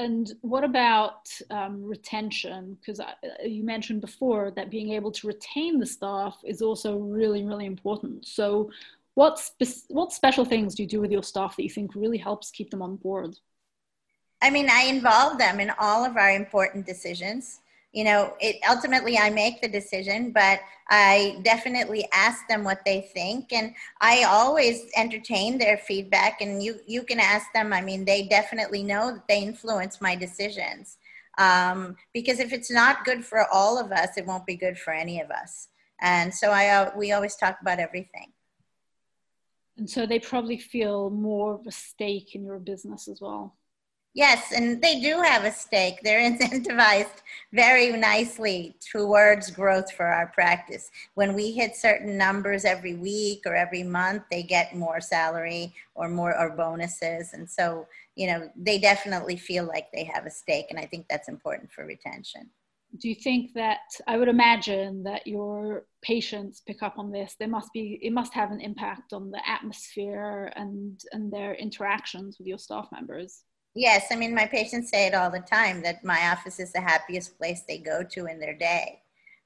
And 0.00 0.32
what 0.42 0.62
about 0.62 1.28
um, 1.50 1.82
retention? 1.82 2.78
Because 2.80 3.00
you 3.44 3.64
mentioned 3.64 4.00
before 4.00 4.52
that 4.52 4.70
being 4.70 4.92
able 4.92 5.10
to 5.10 5.26
retain 5.26 5.80
the 5.80 5.86
staff 5.86 6.38
is 6.44 6.62
also 6.62 6.98
really, 6.98 7.44
really 7.44 7.66
important. 7.66 8.24
So, 8.24 8.70
what, 9.14 9.40
spe- 9.40 9.88
what 9.88 10.12
special 10.12 10.44
things 10.44 10.76
do 10.76 10.84
you 10.84 10.88
do 10.88 11.00
with 11.00 11.10
your 11.10 11.24
staff 11.24 11.56
that 11.56 11.64
you 11.64 11.70
think 11.70 11.96
really 11.96 12.18
helps 12.18 12.52
keep 12.52 12.70
them 12.70 12.80
on 12.80 12.94
board? 12.94 13.36
I 14.40 14.50
mean, 14.50 14.68
I 14.70 14.82
involve 14.82 15.36
them 15.36 15.58
in 15.58 15.72
all 15.80 16.04
of 16.04 16.16
our 16.16 16.30
important 16.30 16.86
decisions 16.86 17.58
you 17.98 18.04
know 18.04 18.32
it 18.38 18.56
ultimately 18.70 19.18
i 19.18 19.28
make 19.28 19.60
the 19.60 19.66
decision 19.66 20.30
but 20.30 20.60
i 20.88 21.40
definitely 21.42 22.06
ask 22.12 22.46
them 22.46 22.62
what 22.62 22.84
they 22.84 23.00
think 23.12 23.52
and 23.52 23.74
i 24.00 24.22
always 24.22 24.76
entertain 24.96 25.58
their 25.58 25.76
feedback 25.76 26.40
and 26.40 26.62
you 26.62 26.76
you 26.86 27.02
can 27.02 27.18
ask 27.18 27.46
them. 27.52 27.72
I 27.72 27.80
mean 27.80 28.04
they 28.04 28.28
definitely 28.28 28.84
know 28.84 29.04
that 29.14 29.26
they 29.26 29.42
influence 29.42 30.00
my 30.00 30.14
decisions 30.14 30.98
um, 31.38 31.96
because 32.14 32.38
if 32.38 32.52
it's 32.52 32.70
not 32.70 33.04
good 33.04 33.24
for 33.24 33.40
all 33.52 33.74
of 33.84 33.90
us 33.90 34.16
it 34.16 34.26
won't 34.26 34.46
be 34.46 34.56
good 34.56 34.78
for 34.78 34.92
any 34.92 35.20
of 35.20 35.30
us. 35.42 35.68
And 36.00 36.32
so 36.32 36.52
i 36.52 36.68
uh, 36.68 36.92
we 36.96 37.10
always 37.10 37.34
talk 37.34 37.56
about 37.60 37.80
everything. 37.80 38.28
And 39.76 39.90
so 39.90 40.06
they 40.06 40.20
probably 40.20 40.58
feel 40.58 41.10
more 41.10 41.54
of 41.54 41.66
a 41.66 41.72
stake 41.72 42.36
in 42.36 42.44
your 42.44 42.60
business 42.60 43.08
as 43.08 43.20
well 43.20 43.57
Yes, 44.18 44.50
and 44.50 44.82
they 44.82 44.98
do 44.98 45.22
have 45.22 45.44
a 45.44 45.52
stake. 45.52 46.00
They're 46.02 46.28
incentivized 46.32 47.22
very 47.52 47.92
nicely 47.96 48.74
towards 48.80 49.52
growth 49.52 49.92
for 49.92 50.06
our 50.06 50.26
practice. 50.34 50.90
When 51.14 51.34
we 51.34 51.52
hit 51.52 51.76
certain 51.76 52.18
numbers 52.18 52.64
every 52.64 52.94
week 52.94 53.42
or 53.46 53.54
every 53.54 53.84
month, 53.84 54.24
they 54.28 54.42
get 54.42 54.74
more 54.74 55.00
salary 55.00 55.72
or 55.94 56.08
more 56.08 56.36
or 56.36 56.50
bonuses. 56.50 57.32
And 57.32 57.48
so, 57.48 57.86
you 58.16 58.26
know, 58.26 58.50
they 58.56 58.80
definitely 58.80 59.36
feel 59.36 59.66
like 59.66 59.86
they 59.92 60.02
have 60.12 60.26
a 60.26 60.32
stake. 60.32 60.66
And 60.70 60.80
I 60.80 60.86
think 60.86 61.06
that's 61.08 61.28
important 61.28 61.70
for 61.70 61.86
retention. 61.86 62.50
Do 63.00 63.08
you 63.08 63.14
think 63.14 63.52
that 63.54 63.86
I 64.08 64.16
would 64.16 64.26
imagine 64.26 65.04
that 65.04 65.28
your 65.28 65.84
patients 66.02 66.60
pick 66.66 66.82
up 66.82 66.98
on 66.98 67.12
this? 67.12 67.36
There 67.38 67.46
must 67.46 67.72
be 67.72 68.00
it 68.02 68.12
must 68.12 68.34
have 68.34 68.50
an 68.50 68.60
impact 68.60 69.12
on 69.12 69.30
the 69.30 69.48
atmosphere 69.48 70.52
and 70.56 71.00
and 71.12 71.32
their 71.32 71.54
interactions 71.54 72.36
with 72.36 72.48
your 72.48 72.58
staff 72.58 72.88
members. 72.90 73.44
Yes, 73.78 74.06
I 74.10 74.16
mean, 74.16 74.34
my 74.34 74.44
patients 74.44 74.90
say 74.90 75.06
it 75.06 75.14
all 75.14 75.30
the 75.30 75.38
time 75.38 75.82
that 75.82 76.02
my 76.02 76.30
office 76.32 76.58
is 76.58 76.72
the 76.72 76.80
happiest 76.80 77.38
place 77.38 77.60
they 77.60 77.78
go 77.78 78.02
to 78.10 78.26
in 78.26 78.40
their 78.40 78.52
day. 78.52 79.02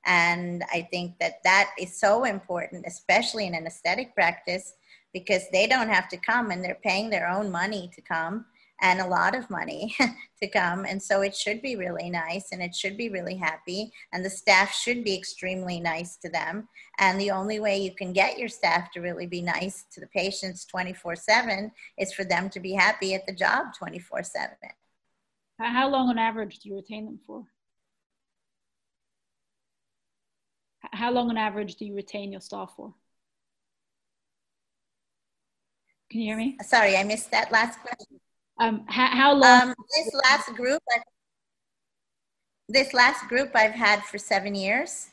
And 0.07 0.65
I 0.73 0.89
think 0.91 1.19
that 1.19 1.43
that 1.45 1.73
is 1.79 2.01
so 2.01 2.25
important, 2.25 2.87
especially 2.87 3.47
in 3.47 3.55
an 3.55 3.67
aesthetic 3.67 4.15
practice, 4.15 4.73
because 5.13 5.43
they 5.53 5.67
don't 5.67 5.91
have 5.91 6.09
to 6.09 6.17
come 6.17 6.51
and 6.51 6.65
they're 6.65 6.79
paying 6.83 7.11
their 7.11 7.29
own 7.29 7.51
money 7.51 7.91
to 7.95 8.01
come 8.01 8.47
and 8.83 9.01
a 9.01 9.07
lot 9.07 9.37
of 9.37 9.49
money 9.49 9.95
to 10.43 10.49
come. 10.49 10.85
And 10.85 11.01
so 11.01 11.23
it 11.23 11.35
should 11.35 11.63
be 11.63 11.77
really 11.77 12.11
nice 12.11 12.51
and 12.51 12.61
it 12.61 12.75
should 12.75 12.97
be 12.97 13.09
really 13.09 13.37
happy. 13.37 13.93
And 14.13 14.25
the 14.25 14.31
staff 14.31 14.75
should 14.75 15.05
be 15.05 15.17
extremely 15.17 15.79
nice 15.79 16.17
to 16.17 16.29
them. 16.29 16.69
And 16.99 17.19
the 17.19 17.31
only 17.31 17.61
way 17.61 17.79
you 17.79 17.95
can 17.95 18.13
get 18.13 18.39
your 18.39 18.49
staff 18.49 18.91
to 18.93 19.01
really 19.01 19.27
be 19.27 19.41
nice 19.41 19.85
to 19.93 20.01
the 20.01 20.09
patients 20.09 20.65
24 20.67 21.15
7 21.17 21.71
is 21.97 22.13
for 22.13 22.25
them 22.25 22.51
to 22.51 22.61
be 22.61 22.73
happy 22.73 23.15
at 23.15 23.25
the 23.25 23.33
job 23.33 23.67
24 23.79 24.25
7. 24.25 24.49
How 25.59 25.89
long 25.89 26.09
on 26.09 26.19
average 26.19 26.59
do 26.59 26.69
you 26.69 26.75
retain 26.75 27.05
them 27.05 27.21
for? 27.25 27.45
How 30.93 31.13
long 31.13 31.31
on 31.31 31.37
average 31.37 31.77
do 31.77 31.85
you 31.85 31.95
retain 31.95 32.33
your 32.33 32.41
staff 32.41 32.73
for? 32.77 32.93
Can 36.11 36.21
you 36.21 36.27
hear 36.27 36.37
me? 36.37 36.59
Sorry, 36.63 36.97
I 36.97 37.05
missed 37.05 37.31
that 37.31 37.53
last 37.53 37.79
question. 37.81 38.19
Um, 38.59 38.85
how, 38.89 39.07
how 39.07 39.35
long? 39.35 39.69
Um, 39.71 39.75
this 39.97 40.15
last 40.25 40.55
group, 40.55 40.81
this 42.69 42.95
last 42.95 43.29
group 43.29 43.51
I've 43.55 43.73
had 43.73 44.03
for 44.05 44.19
seven 44.19 44.55
years. 44.55 45.09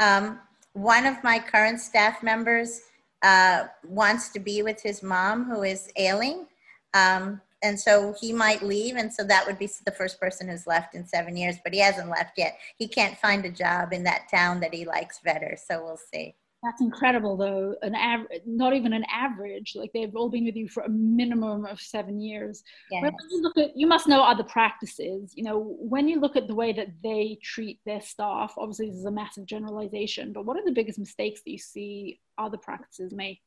Um, 0.00 0.40
one 0.72 1.06
of 1.06 1.22
my 1.22 1.38
current 1.38 1.80
staff 1.80 2.22
members 2.22 2.80
uh, 3.22 3.64
wants 3.84 4.30
to 4.30 4.40
be 4.40 4.62
with 4.62 4.82
his 4.82 5.02
mom 5.02 5.44
who 5.44 5.62
is 5.62 5.90
ailing. 5.96 6.46
Um, 6.94 7.40
and 7.62 7.78
so 7.78 8.14
he 8.20 8.32
might 8.32 8.62
leave. 8.62 8.96
And 8.96 9.12
so 9.12 9.22
that 9.24 9.46
would 9.46 9.58
be 9.58 9.70
the 9.84 9.92
first 9.92 10.18
person 10.18 10.48
who's 10.48 10.66
left 10.66 10.94
in 10.94 11.06
seven 11.06 11.36
years, 11.36 11.56
but 11.62 11.72
he 11.72 11.78
hasn't 11.78 12.10
left 12.10 12.36
yet. 12.36 12.58
He 12.76 12.88
can't 12.88 13.16
find 13.18 13.44
a 13.44 13.50
job 13.50 13.92
in 13.92 14.02
that 14.04 14.28
town 14.28 14.60
that 14.60 14.74
he 14.74 14.84
likes 14.84 15.20
better. 15.20 15.56
So 15.56 15.84
we'll 15.84 16.00
see. 16.12 16.34
That's 16.62 16.80
incredible, 16.80 17.36
though. 17.36 17.74
An 17.82 17.96
av- 17.96 18.28
not 18.46 18.72
even 18.72 18.92
an 18.92 19.04
average. 19.10 19.74
Like 19.74 19.90
they've 19.92 20.14
all 20.14 20.30
been 20.30 20.44
with 20.44 20.54
you 20.54 20.68
for 20.68 20.84
a 20.84 20.88
minimum 20.88 21.66
of 21.66 21.80
seven 21.80 22.20
years. 22.20 22.62
Yes. 22.90 23.02
When 23.02 23.14
you 23.30 23.42
look 23.42 23.58
at, 23.58 23.76
you 23.76 23.88
must 23.88 24.06
know 24.06 24.22
other 24.22 24.44
practices. 24.44 25.32
You 25.34 25.42
know, 25.42 25.76
when 25.80 26.06
you 26.06 26.20
look 26.20 26.36
at 26.36 26.46
the 26.46 26.54
way 26.54 26.72
that 26.72 26.88
they 27.02 27.38
treat 27.42 27.80
their 27.84 28.00
staff, 28.00 28.54
obviously 28.56 28.90
this 28.90 28.98
is 28.98 29.04
a 29.06 29.10
massive 29.10 29.44
generalization. 29.44 30.32
But 30.32 30.46
what 30.46 30.56
are 30.56 30.64
the 30.64 30.72
biggest 30.72 31.00
mistakes 31.00 31.42
that 31.44 31.50
you 31.50 31.58
see 31.58 32.20
other 32.38 32.58
practices 32.58 33.12
make? 33.12 33.40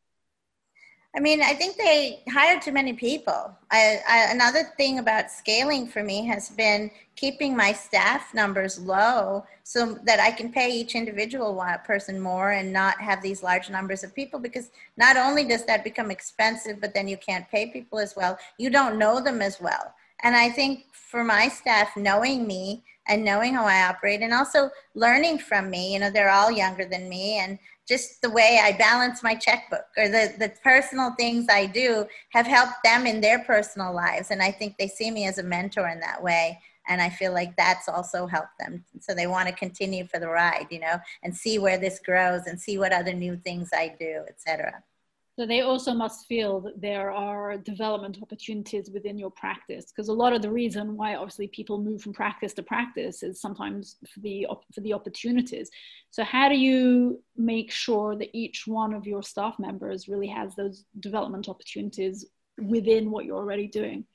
I 1.15 1.21
mean, 1.21 1.41
I 1.41 1.53
think 1.53 1.77
they 1.77 2.21
hired 2.27 2.61
too 2.61 2.73
many 2.73 2.91
people. 2.91 3.57
I, 3.71 4.01
I, 4.07 4.31
another 4.31 4.73
thing 4.75 4.99
about 4.99 5.31
scaling 5.31 5.87
for 5.87 6.03
me 6.03 6.25
has 6.25 6.49
been 6.49 6.91
keeping 7.15 7.55
my 7.55 7.71
staff 7.71 8.33
numbers 8.33 8.77
low 8.79 9.45
so 9.63 9.97
that 10.03 10.19
I 10.19 10.31
can 10.31 10.51
pay 10.51 10.69
each 10.69 10.93
individual 10.93 11.63
person 11.85 12.19
more 12.19 12.51
and 12.51 12.73
not 12.73 12.99
have 12.99 13.21
these 13.21 13.41
large 13.41 13.69
numbers 13.69 14.03
of 14.03 14.13
people 14.13 14.41
because 14.41 14.71
not 14.97 15.15
only 15.15 15.45
does 15.45 15.63
that 15.65 15.85
become 15.85 16.11
expensive, 16.11 16.81
but 16.81 16.93
then 16.93 17.07
you 17.07 17.15
can't 17.15 17.49
pay 17.49 17.67
people 17.67 17.97
as 17.97 18.13
well. 18.17 18.37
You 18.57 18.69
don't 18.69 18.99
know 18.99 19.21
them 19.21 19.41
as 19.41 19.61
well. 19.61 19.93
And 20.23 20.35
I 20.35 20.49
think 20.49 20.83
for 20.91 21.23
my 21.23 21.47
staff, 21.47 21.95
knowing 21.95 22.45
me 22.45 22.83
and 23.07 23.23
knowing 23.23 23.53
how 23.53 23.65
I 23.65 23.87
operate 23.87 24.21
and 24.21 24.33
also 24.33 24.69
learning 24.93 25.39
from 25.39 25.69
me, 25.69 25.93
you 25.93 25.99
know, 25.99 26.09
they're 26.09 26.31
all 26.31 26.51
younger 26.51 26.85
than 26.85 27.07
me 27.09 27.37
and 27.39 27.59
just 27.87 28.21
the 28.21 28.29
way 28.29 28.59
I 28.63 28.71
balance 28.71 29.21
my 29.21 29.35
checkbook 29.35 29.85
or 29.97 30.07
the, 30.07 30.33
the 30.39 30.51
personal 30.63 31.11
things 31.11 31.45
I 31.49 31.67
do 31.67 32.05
have 32.29 32.47
helped 32.47 32.83
them 32.83 33.05
in 33.05 33.21
their 33.21 33.39
personal 33.39 33.93
lives. 33.93 34.31
And 34.31 34.41
I 34.41 34.51
think 34.51 34.77
they 34.77 34.87
see 34.87 35.11
me 35.11 35.27
as 35.27 35.37
a 35.37 35.43
mentor 35.43 35.87
in 35.87 35.99
that 35.99 36.21
way. 36.21 36.59
And 36.87 37.01
I 37.01 37.09
feel 37.09 37.33
like 37.33 37.55
that's 37.55 37.87
also 37.87 38.27
helped 38.27 38.57
them. 38.59 38.83
So 38.99 39.13
they 39.13 39.27
want 39.27 39.49
to 39.49 39.55
continue 39.55 40.05
for 40.07 40.19
the 40.19 40.29
ride, 40.29 40.67
you 40.69 40.79
know, 40.79 40.97
and 41.23 41.35
see 41.35 41.59
where 41.59 41.77
this 41.77 41.99
grows 41.99 42.47
and 42.47 42.59
see 42.59 42.77
what 42.77 42.91
other 42.91 43.13
new 43.13 43.37
things 43.37 43.69
I 43.73 43.95
do, 43.99 44.23
etc. 44.27 44.83
So 45.37 45.45
they 45.45 45.61
also 45.61 45.93
must 45.93 46.27
feel 46.27 46.61
that 46.61 46.79
there 46.79 47.11
are 47.11 47.57
development 47.57 48.19
opportunities 48.21 48.89
within 48.89 49.17
your 49.17 49.31
practice, 49.31 49.87
because 49.91 50.07
a 50.07 50.13
lot 50.13 50.31
of 50.31 50.41
the 50.41 50.49
reason 50.49 50.95
why 50.95 51.15
obviously 51.15 51.47
people 51.49 51.77
move 51.77 52.01
from 52.01 52.13
practice 52.13 52.53
to 52.53 52.63
practice 52.63 53.21
is 53.21 53.41
sometimes 53.41 53.97
for 54.07 54.21
the 54.21 54.47
for 54.73 54.79
the 54.79 54.93
opportunities. 54.93 55.69
So 56.09 56.23
how 56.23 56.47
do 56.47 56.55
you 56.55 57.21
make 57.35 57.69
sure 57.69 58.15
that 58.15 58.29
each 58.33 58.65
one 58.65 58.93
of 58.93 59.05
your 59.05 59.23
staff 59.23 59.59
members 59.59 60.07
really 60.07 60.27
has 60.27 60.55
those 60.55 60.85
development 61.01 61.49
opportunities 61.49 62.25
within 62.57 63.11
what 63.11 63.25
you're 63.25 63.35
already 63.35 63.67
doing? 63.67 64.05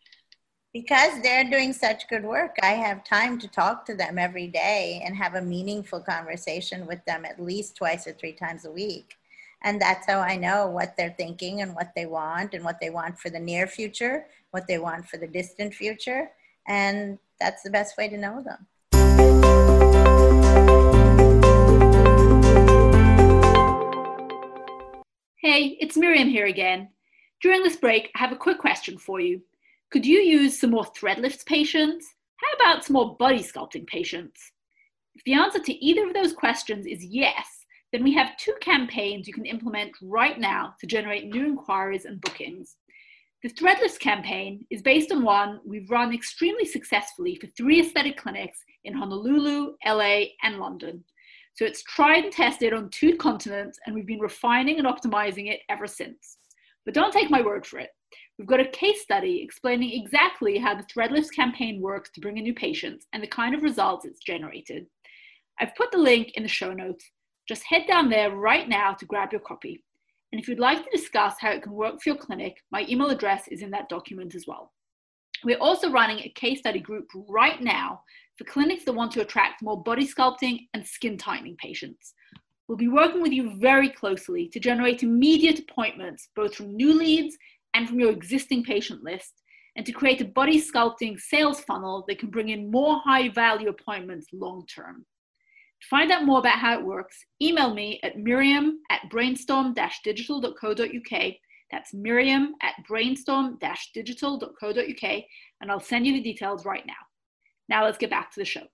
Because 0.73 1.21
they're 1.21 1.51
doing 1.51 1.75
such 1.75 2.09
good 2.09 2.25
work, 2.25 2.57
I 2.63 2.73
have 2.87 3.05
time 3.05 3.39
to 3.41 3.49
talk 3.49 3.85
to 3.87 3.95
them 3.95 4.19
every 4.19 4.47
day 4.47 5.03
and 5.05 5.15
have 5.17 5.35
a 5.35 5.43
meaningful 5.43 6.01
conversation 6.01 6.87
with 6.87 7.05
them 7.05 7.27
at 7.27 7.43
least 7.43 7.77
twice 7.77 8.07
or 8.07 8.15
three 8.15 8.33
times 8.33 8.65
a 8.65 8.71
week 8.71 9.17
and 9.63 9.81
that's 9.81 10.07
how 10.07 10.21
I 10.21 10.37
know 10.37 10.69
what 10.69 10.97
they're 10.97 11.15
thinking 11.17 11.61
and 11.61 11.75
what 11.75 11.93
they 11.95 12.07
want 12.07 12.55
and 12.55 12.65
what 12.65 12.79
they 12.81 12.91
want 12.91 13.19
for 13.19 13.31
the 13.31 13.39
near 13.39 13.67
future, 13.67 14.27
what 14.53 14.67
they 14.67 14.79
want 14.79 15.07
for 15.07 15.19
the 15.19 15.27
distant 15.27 15.75
future. 15.75 16.31
And 16.67 17.19
that's 17.39 17.63
the 17.63 17.71
best 17.71 17.97
way 17.99 18.09
to 18.09 18.17
know 18.17 18.43
them. 18.43 18.67
Hey, 25.43 25.77
it's 25.81 25.97
Miriam 25.97 26.29
here 26.29 26.47
again. 26.47 26.89
During 27.43 27.63
this 27.63 27.77
break, 27.77 28.11
I 28.15 28.19
have 28.19 28.33
a 28.33 28.37
quick 28.37 28.59
question 28.59 28.99
for 28.99 29.21
you. 29.21 29.41
Could 29.91 30.07
you 30.07 30.19
use 30.19 30.59
some 30.59 30.71
more 30.71 30.85
thread 30.85 31.19
lifts 31.19 31.43
patients? 31.45 32.07
How 32.37 32.53
about 32.53 32.85
some 32.85 32.95
more 32.95 33.17
body 33.17 33.43
sculpting 33.43 33.87
patients? 33.87 34.53
If 35.15 35.25
the 35.25 35.35
answer 35.35 35.59
to 35.59 35.85
either 35.85 36.07
of 36.07 36.15
those 36.15 36.33
questions 36.33 36.87
is 36.87 37.05
yes, 37.05 37.60
then 37.93 38.05
we 38.05 38.15
have 38.15 38.37
two 38.37 38.55
campaigns 38.61 39.27
you 39.27 39.35
can 39.35 39.47
implement 39.47 39.93
right 40.03 40.39
now 40.39 40.75
to 40.81 40.87
generate 40.87 41.27
new 41.27 41.45
inquiries 41.45 42.05
and 42.05 42.21
bookings. 42.21 42.77
The 43.43 43.51
Threadlifts 43.51 43.99
campaign 43.99 44.67
is 44.71 44.83
based 44.83 45.11
on 45.11 45.25
one 45.25 45.61
we've 45.65 45.91
run 45.91 46.13
extremely 46.13 46.67
successfully 46.67 47.37
for 47.41 47.47
three 47.49 47.81
aesthetic 47.81 48.19
clinics 48.19 48.63
in 48.85 48.95
Honolulu, 48.95 49.75
LA, 49.87 50.25
and 50.43 50.59
London. 50.59 51.03
So 51.55 51.65
it's 51.65 51.83
tried 51.83 52.25
and 52.25 52.33
tested 52.33 52.73
on 52.73 52.91
two 52.91 53.17
continents, 53.17 53.79
and 53.85 53.95
we've 53.95 54.07
been 54.07 54.21
refining 54.21 54.79
and 54.79 54.87
optimizing 54.87 55.51
it 55.51 55.61
ever 55.69 55.87
since. 55.87 56.39
But 56.85 56.95
don't 56.95 57.13
take 57.13 57.31
my 57.31 57.41
word 57.41 57.67
for 57.67 57.79
it. 57.79 57.91
We've 58.39 58.47
got 58.47 58.61
a 58.61 58.69
case 58.69 59.03
study 59.03 59.43
explaining 59.43 59.93
exactly 59.93 60.59
how 60.59 60.75
the 60.75 60.85
Threadlifts 60.85 61.35
campaign 61.35 61.81
works 61.81 62.11
to 62.15 62.21
bring 62.21 62.39
in 62.39 62.45
new 62.45 62.55
patients 62.55 63.07
and 63.13 63.23
the 63.23 63.29
kind 63.29 63.55
of 63.55 63.63
results 63.63 64.07
it's 64.07 64.21
generated. 64.21 64.87
I've 65.61 65.75
put 65.75 65.93
the 65.93 65.99
link 65.99 66.33
in 66.35 66.43
the 66.43 66.49
show 66.49 66.73
notes, 66.73 67.05
just 67.51 67.65
head 67.65 67.83
down 67.89 68.09
there 68.09 68.31
right 68.31 68.69
now 68.69 68.93
to 68.93 69.05
grab 69.07 69.33
your 69.33 69.41
copy. 69.41 69.83
And 70.31 70.41
if 70.41 70.47
you'd 70.47 70.61
like 70.61 70.85
to 70.85 70.97
discuss 70.97 71.35
how 71.41 71.51
it 71.51 71.65
can 71.65 71.73
work 71.73 72.01
for 72.01 72.11
your 72.11 72.17
clinic, 72.17 72.55
my 72.71 72.87
email 72.89 73.11
address 73.11 73.49
is 73.49 73.61
in 73.61 73.73
that 73.73 73.89
document 73.89 74.37
as 74.37 74.45
well. 74.47 74.71
We're 75.43 75.59
also 75.59 75.91
running 75.91 76.21
a 76.21 76.33
case 76.37 76.61
study 76.61 76.79
group 76.79 77.09
right 77.29 77.61
now 77.61 78.03
for 78.39 78.45
clinics 78.45 78.85
that 78.85 78.93
want 78.93 79.11
to 79.13 79.23
attract 79.23 79.65
more 79.65 79.83
body 79.83 80.07
sculpting 80.07 80.69
and 80.75 80.87
skin 80.87 81.19
tightening 81.19 81.57
patients. 81.57 82.15
We'll 82.69 82.79
be 82.79 82.87
working 82.87 83.21
with 83.21 83.33
you 83.33 83.59
very 83.59 83.89
closely 83.89 84.47
to 84.53 84.61
generate 84.61 85.03
immediate 85.03 85.59
appointments, 85.59 86.29
both 86.37 86.55
from 86.55 86.77
new 86.77 86.95
leads 86.97 87.37
and 87.75 87.89
from 87.89 87.99
your 87.99 88.13
existing 88.13 88.63
patient 88.63 89.03
list, 89.03 89.43
and 89.75 89.85
to 89.87 89.93
create 89.93 90.21
a 90.21 90.25
body 90.25 90.63
sculpting 90.63 91.19
sales 91.19 91.63
funnel 91.63 92.05
that 92.07 92.21
can 92.21 92.31
bring 92.31 92.51
in 92.51 92.71
more 92.71 93.01
high 93.05 93.29
value 93.29 93.71
appointments 93.71 94.29
long 94.33 94.65
term. 94.73 95.05
To 95.83 95.89
find 95.89 96.11
out 96.11 96.25
more 96.25 96.39
about 96.39 96.59
how 96.59 96.79
it 96.79 96.85
works, 96.85 97.25
email 97.41 97.73
me 97.73 98.01
at 98.03 98.19
miriam 98.19 98.81
at 98.91 99.09
brainstorm 99.11 99.75
digital.co.uk. 100.05 101.33
That's 101.71 101.95
miriam 101.95 102.55
at 102.63 102.75
brainstorm 102.87 103.59
digital.co.uk, 103.95 105.25
and 105.61 105.71
I'll 105.71 105.81
send 105.81 106.07
you 106.07 106.13
the 106.13 106.23
details 106.23 106.65
right 106.67 106.87
now. 106.87 106.93
Now 107.69 107.85
let's 107.85 107.99
get 107.99 108.11
back 108.11 108.33
to 108.33 108.41
the 108.41 108.45
show. 108.45 108.67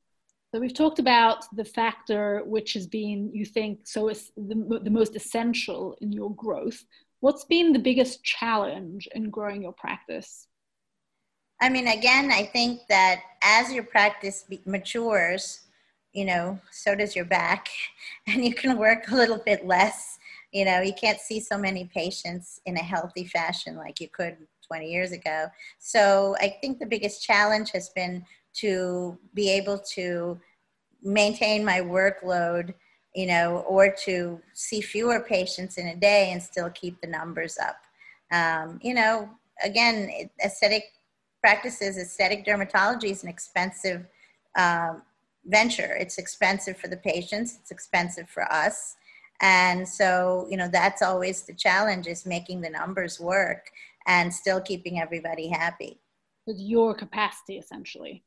So 0.52 0.60
we've 0.60 0.74
talked 0.74 0.98
about 0.98 1.44
the 1.54 1.64
factor 1.64 2.42
which 2.46 2.72
has 2.72 2.86
been, 2.86 3.30
you 3.34 3.44
think, 3.44 3.80
so 3.84 4.08
is 4.08 4.32
the, 4.36 4.80
the 4.82 4.90
most 4.90 5.14
essential 5.14 5.96
in 6.00 6.12
your 6.12 6.34
growth. 6.34 6.84
What's 7.20 7.44
been 7.44 7.72
the 7.72 7.78
biggest 7.78 8.24
challenge 8.24 9.08
in 9.14 9.30
growing 9.30 9.62
your 9.62 9.72
practice? 9.72 10.48
I 11.60 11.68
mean, 11.68 11.88
again, 11.88 12.30
I 12.30 12.44
think 12.44 12.80
that 12.88 13.22
as 13.42 13.72
your 13.72 13.84
practice 13.84 14.44
matures, 14.66 15.65
you 16.16 16.24
know, 16.24 16.58
so 16.70 16.94
does 16.94 17.14
your 17.14 17.26
back, 17.26 17.68
and 18.26 18.42
you 18.42 18.54
can 18.54 18.78
work 18.78 19.10
a 19.10 19.14
little 19.14 19.38
bit 19.44 19.66
less. 19.66 20.18
You 20.50 20.64
know, 20.64 20.80
you 20.80 20.94
can't 20.94 21.20
see 21.20 21.38
so 21.38 21.58
many 21.58 21.84
patients 21.84 22.60
in 22.64 22.76
a 22.78 22.82
healthy 22.82 23.26
fashion 23.26 23.76
like 23.76 24.00
you 24.00 24.08
could 24.08 24.38
20 24.66 24.90
years 24.90 25.12
ago. 25.12 25.48
So 25.78 26.34
I 26.40 26.56
think 26.60 26.78
the 26.78 26.86
biggest 26.86 27.22
challenge 27.22 27.70
has 27.72 27.90
been 27.90 28.24
to 28.54 29.18
be 29.34 29.50
able 29.50 29.78
to 29.94 30.40
maintain 31.02 31.62
my 31.62 31.80
workload, 31.80 32.72
you 33.14 33.26
know, 33.26 33.58
or 33.68 33.94
to 34.04 34.40
see 34.54 34.80
fewer 34.80 35.20
patients 35.20 35.76
in 35.76 35.88
a 35.88 35.96
day 35.96 36.30
and 36.32 36.42
still 36.42 36.70
keep 36.70 36.98
the 37.02 37.06
numbers 37.06 37.58
up. 37.58 37.76
Um, 38.32 38.78
you 38.82 38.94
know, 38.94 39.28
again, 39.62 40.30
aesthetic 40.42 40.84
practices, 41.42 41.98
aesthetic 41.98 42.46
dermatology 42.46 43.10
is 43.10 43.22
an 43.22 43.28
expensive 43.28 44.06
um, 44.56 45.02
venture. 45.46 45.96
It's 45.98 46.18
expensive 46.18 46.76
for 46.76 46.88
the 46.88 46.96
patients, 46.96 47.58
it's 47.60 47.70
expensive 47.70 48.28
for 48.28 48.50
us. 48.52 48.96
And 49.40 49.86
so, 49.86 50.46
you 50.50 50.56
know, 50.56 50.68
that's 50.68 51.02
always 51.02 51.42
the 51.42 51.54
challenge 51.54 52.06
is 52.06 52.24
making 52.24 52.60
the 52.62 52.70
numbers 52.70 53.20
work 53.20 53.70
and 54.06 54.32
still 54.32 54.60
keeping 54.60 55.00
everybody 55.00 55.48
happy. 55.48 56.00
With 56.46 56.58
your 56.58 56.94
capacity, 56.94 57.58
essentially. 57.58 58.24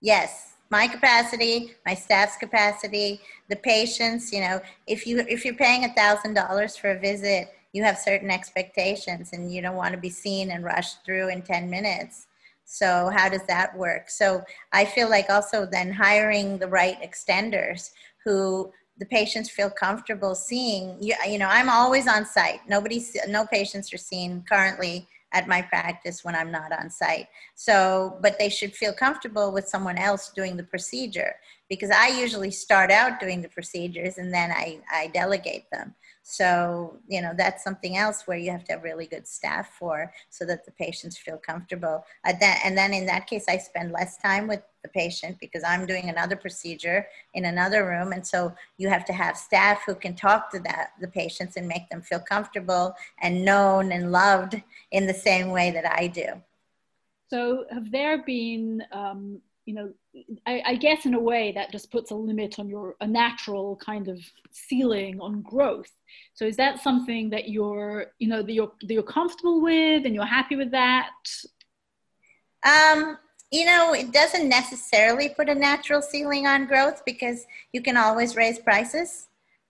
Yes, 0.00 0.54
my 0.70 0.88
capacity, 0.88 1.74
my 1.86 1.94
staff's 1.94 2.36
capacity, 2.36 3.20
the 3.48 3.56
patients, 3.56 4.32
you 4.32 4.40
know, 4.40 4.60
if 4.86 5.06
you 5.06 5.20
if 5.28 5.44
you're 5.44 5.54
paying 5.54 5.84
a 5.84 5.94
thousand 5.94 6.34
dollars 6.34 6.76
for 6.76 6.90
a 6.90 6.98
visit, 6.98 7.52
you 7.72 7.84
have 7.84 7.98
certain 7.98 8.30
expectations 8.30 9.30
and 9.32 9.52
you 9.52 9.62
don't 9.62 9.76
want 9.76 9.94
to 9.94 10.00
be 10.00 10.10
seen 10.10 10.50
and 10.50 10.64
rushed 10.64 11.04
through 11.04 11.28
in 11.28 11.42
10 11.42 11.70
minutes. 11.70 12.26
So 12.72 13.10
how 13.14 13.28
does 13.28 13.42
that 13.48 13.76
work? 13.76 14.08
So 14.08 14.42
I 14.72 14.86
feel 14.86 15.10
like 15.10 15.28
also 15.28 15.66
then 15.66 15.92
hiring 15.92 16.56
the 16.56 16.68
right 16.68 16.96
extenders 17.02 17.90
who 18.24 18.72
the 18.96 19.04
patients 19.04 19.50
feel 19.50 19.68
comfortable 19.68 20.34
seeing. 20.34 20.96
You, 20.98 21.14
you 21.28 21.38
know, 21.38 21.48
I'm 21.50 21.68
always 21.68 22.08
on 22.08 22.24
site. 22.24 22.60
Nobody, 22.66 23.04
no 23.28 23.44
patients 23.46 23.92
are 23.92 23.98
seen 23.98 24.42
currently 24.48 25.06
at 25.34 25.48
my 25.48 25.60
practice 25.60 26.24
when 26.24 26.34
I'm 26.34 26.50
not 26.50 26.72
on 26.72 26.88
site. 26.88 27.26
So, 27.56 28.18
but 28.22 28.38
they 28.38 28.48
should 28.48 28.74
feel 28.74 28.94
comfortable 28.94 29.52
with 29.52 29.68
someone 29.68 29.98
else 29.98 30.30
doing 30.34 30.56
the 30.56 30.64
procedure 30.64 31.34
because 31.68 31.90
I 31.90 32.08
usually 32.08 32.50
start 32.50 32.90
out 32.90 33.20
doing 33.20 33.42
the 33.42 33.50
procedures 33.50 34.16
and 34.16 34.32
then 34.32 34.50
I, 34.50 34.80
I 34.90 35.08
delegate 35.08 35.70
them. 35.70 35.94
So, 36.24 36.98
you 37.08 37.20
know, 37.20 37.32
that's 37.36 37.64
something 37.64 37.96
else 37.96 38.26
where 38.26 38.38
you 38.38 38.52
have 38.52 38.64
to 38.64 38.72
have 38.72 38.84
really 38.84 39.06
good 39.06 39.26
staff 39.26 39.74
for 39.78 40.12
so 40.30 40.44
that 40.46 40.64
the 40.64 40.70
patients 40.72 41.18
feel 41.18 41.36
comfortable. 41.36 42.04
Uh, 42.24 42.32
and 42.64 42.78
then 42.78 42.94
in 42.94 43.06
that 43.06 43.26
case, 43.26 43.46
I 43.48 43.58
spend 43.58 43.90
less 43.90 44.18
time 44.18 44.46
with 44.46 44.62
the 44.82 44.88
patient 44.88 45.38
because 45.40 45.64
I'm 45.64 45.84
doing 45.84 46.08
another 46.08 46.36
procedure 46.36 47.06
in 47.34 47.46
another 47.46 47.86
room. 47.86 48.12
And 48.12 48.24
so 48.24 48.54
you 48.78 48.88
have 48.88 49.04
to 49.06 49.12
have 49.12 49.36
staff 49.36 49.82
who 49.84 49.96
can 49.96 50.14
talk 50.14 50.50
to 50.52 50.60
that, 50.60 50.92
the 51.00 51.08
patients 51.08 51.56
and 51.56 51.66
make 51.66 51.88
them 51.90 52.02
feel 52.02 52.20
comfortable 52.20 52.94
and 53.20 53.44
known 53.44 53.90
and 53.90 54.12
loved 54.12 54.62
in 54.92 55.06
the 55.06 55.14
same 55.14 55.50
way 55.50 55.72
that 55.72 55.86
I 55.86 56.06
do. 56.06 56.40
So, 57.30 57.64
have 57.70 57.90
there 57.90 58.22
been 58.22 58.84
um, 58.92 59.40
you 59.64 59.74
know, 59.74 59.92
I, 60.46 60.62
I, 60.66 60.76
guess 60.76 61.06
in 61.06 61.14
a 61.14 61.20
way 61.20 61.52
that 61.52 61.70
just 61.70 61.90
puts 61.90 62.10
a 62.10 62.14
limit 62.14 62.58
on 62.58 62.68
your 62.68 62.96
a 63.00 63.06
natural 63.06 63.76
kind 63.76 64.08
of 64.08 64.18
ceiling 64.50 65.20
on 65.20 65.40
growth. 65.42 65.90
So 66.34 66.44
is 66.44 66.56
that 66.56 66.82
something 66.82 67.30
that 67.30 67.48
you're, 67.48 68.06
you 68.18 68.28
know, 68.28 68.42
that 68.42 68.52
you're 68.52 68.72
that 68.82 68.92
you're 68.92 69.02
comfortable 69.02 69.60
with 69.60 70.04
and 70.04 70.14
you're 70.14 70.24
happy 70.24 70.56
with 70.56 70.72
that? 70.72 71.10
Um, 72.66 73.18
you 73.52 73.66
know, 73.66 73.92
it 73.92 74.12
doesn't 74.12 74.48
necessarily 74.48 75.28
put 75.28 75.48
a 75.48 75.54
natural 75.54 76.02
ceiling 76.02 76.46
on 76.46 76.66
growth 76.66 77.02
because 77.04 77.46
you 77.72 77.82
can 77.82 77.96
always 77.96 78.34
raise 78.34 78.58
prices. 78.58 79.28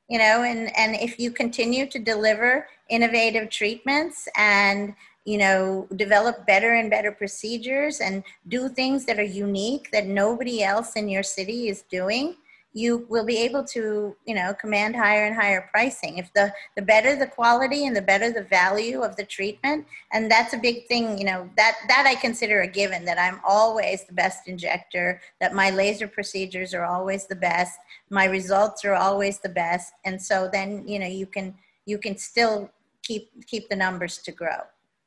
You 0.08 0.18
know, 0.18 0.42
and 0.42 0.76
and 0.76 0.94
if 0.96 1.18
you 1.18 1.30
continue 1.30 1.86
to 1.86 1.98
deliver 1.98 2.66
innovative 2.88 3.50
treatments 3.50 4.28
and 4.36 4.94
you 5.24 5.38
know, 5.38 5.86
develop 5.96 6.46
better 6.46 6.74
and 6.74 6.90
better 6.90 7.12
procedures 7.12 8.00
and 8.00 8.24
do 8.48 8.68
things 8.68 9.04
that 9.04 9.18
are 9.18 9.22
unique 9.22 9.90
that 9.92 10.06
nobody 10.06 10.62
else 10.62 10.96
in 10.96 11.08
your 11.08 11.22
city 11.22 11.68
is 11.68 11.82
doing, 11.82 12.36
you 12.74 13.06
will 13.08 13.24
be 13.24 13.36
able 13.36 13.62
to, 13.62 14.16
you 14.26 14.34
know, 14.34 14.54
command 14.54 14.96
higher 14.96 15.26
and 15.26 15.34
higher 15.34 15.68
pricing. 15.70 16.18
If 16.18 16.32
the 16.32 16.52
the 16.74 16.82
better 16.82 17.14
the 17.14 17.26
quality 17.26 17.86
and 17.86 17.94
the 17.94 18.02
better 18.02 18.32
the 18.32 18.44
value 18.44 19.02
of 19.02 19.14
the 19.16 19.24
treatment, 19.24 19.86
and 20.12 20.30
that's 20.30 20.54
a 20.54 20.58
big 20.58 20.86
thing, 20.86 21.18
you 21.18 21.24
know, 21.24 21.48
that 21.56 21.76
that 21.88 22.06
I 22.06 22.14
consider 22.14 22.62
a 22.62 22.66
given 22.66 23.04
that 23.04 23.18
I'm 23.18 23.40
always 23.46 24.04
the 24.04 24.14
best 24.14 24.48
injector, 24.48 25.20
that 25.40 25.54
my 25.54 25.70
laser 25.70 26.08
procedures 26.08 26.72
are 26.74 26.86
always 26.86 27.26
the 27.26 27.36
best, 27.36 27.78
my 28.10 28.24
results 28.24 28.84
are 28.84 28.94
always 28.94 29.38
the 29.38 29.50
best, 29.50 29.92
and 30.04 30.20
so 30.20 30.48
then, 30.50 30.88
you 30.88 30.98
know, 30.98 31.06
you 31.06 31.26
can 31.26 31.54
you 31.84 31.98
can 31.98 32.16
still 32.16 32.70
keep 33.02 33.30
keep 33.46 33.68
the 33.68 33.76
numbers 33.76 34.18
to 34.18 34.32
grow 34.32 34.62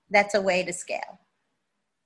that's 0.09 0.35
a 0.35 0.41
way 0.41 0.63
to 0.63 0.73
scale. 0.73 1.19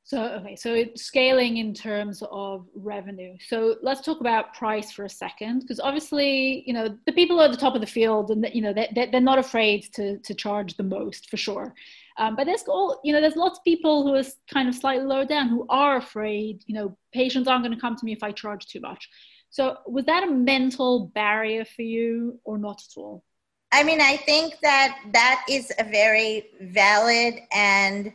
So, 0.04 0.24
okay, 0.40 0.56
so 0.56 0.74
it's 0.74 1.04
scaling 1.04 1.58
in 1.58 1.72
terms 1.72 2.24
of 2.32 2.66
revenue. 2.74 3.36
So 3.48 3.76
let's 3.84 4.02
talk 4.02 4.22
about 4.22 4.56
price 4.56 4.92
for 4.92 5.06
a 5.06 5.10
second, 5.10 5.60
because 5.60 5.80
obviously, 5.80 6.64
you 6.66 6.74
know, 6.74 6.98
the 7.06 7.12
people 7.12 7.40
at 7.42 7.52
the 7.52 7.58
top 7.58 7.76
of 7.76 7.82
the 7.82 7.86
field 7.88 8.32
and, 8.32 8.50
you 8.52 8.64
know, 8.64 8.74
they, 8.74 8.90
they're 9.12 9.22
not 9.22 9.38
afraid 9.38 9.84
to, 9.94 10.18
to 10.18 10.34
charge 10.34 10.78
the 10.78 10.84
most 10.84 11.30
for 11.30 11.38
sure. 11.38 11.76
Um, 12.18 12.36
but 12.36 12.46
there's 12.46 12.64
all, 12.68 13.00
you 13.04 13.14
know, 13.14 13.22
there's 13.22 13.36
lots 13.36 13.60
of 13.60 13.64
people 13.64 14.04
who 14.04 14.16
are 14.16 14.24
kind 14.52 14.68
of 14.68 14.74
slightly 14.74 15.06
lower 15.06 15.26
down 15.26 15.48
who 15.48 15.68
are 15.70 15.98
afraid, 15.98 16.64
you 16.66 16.74
know, 16.74 16.98
patients 17.14 17.48
aren't 17.48 17.64
going 17.64 17.76
to 17.76 17.80
come 17.80 17.96
to 17.96 18.04
me 18.04 18.12
if 18.12 18.24
I 18.24 18.32
charge 18.32 18.66
too 18.66 18.80
much. 18.80 19.08
So 19.52 19.78
was 19.86 20.06
that 20.06 20.24
a 20.24 20.32
mental 20.32 21.12
barrier 21.14 21.66
for 21.66 21.84
you 21.84 22.40
or 22.44 22.58
not 22.58 22.82
at 22.82 23.00
all? 23.00 23.24
I 23.72 23.84
mean, 23.84 24.02
I 24.02 24.18
think 24.18 24.60
that 24.62 25.00
that 25.14 25.46
is 25.50 25.72
a 25.78 25.84
very 25.84 26.48
valid 26.62 27.42
and 27.52 28.14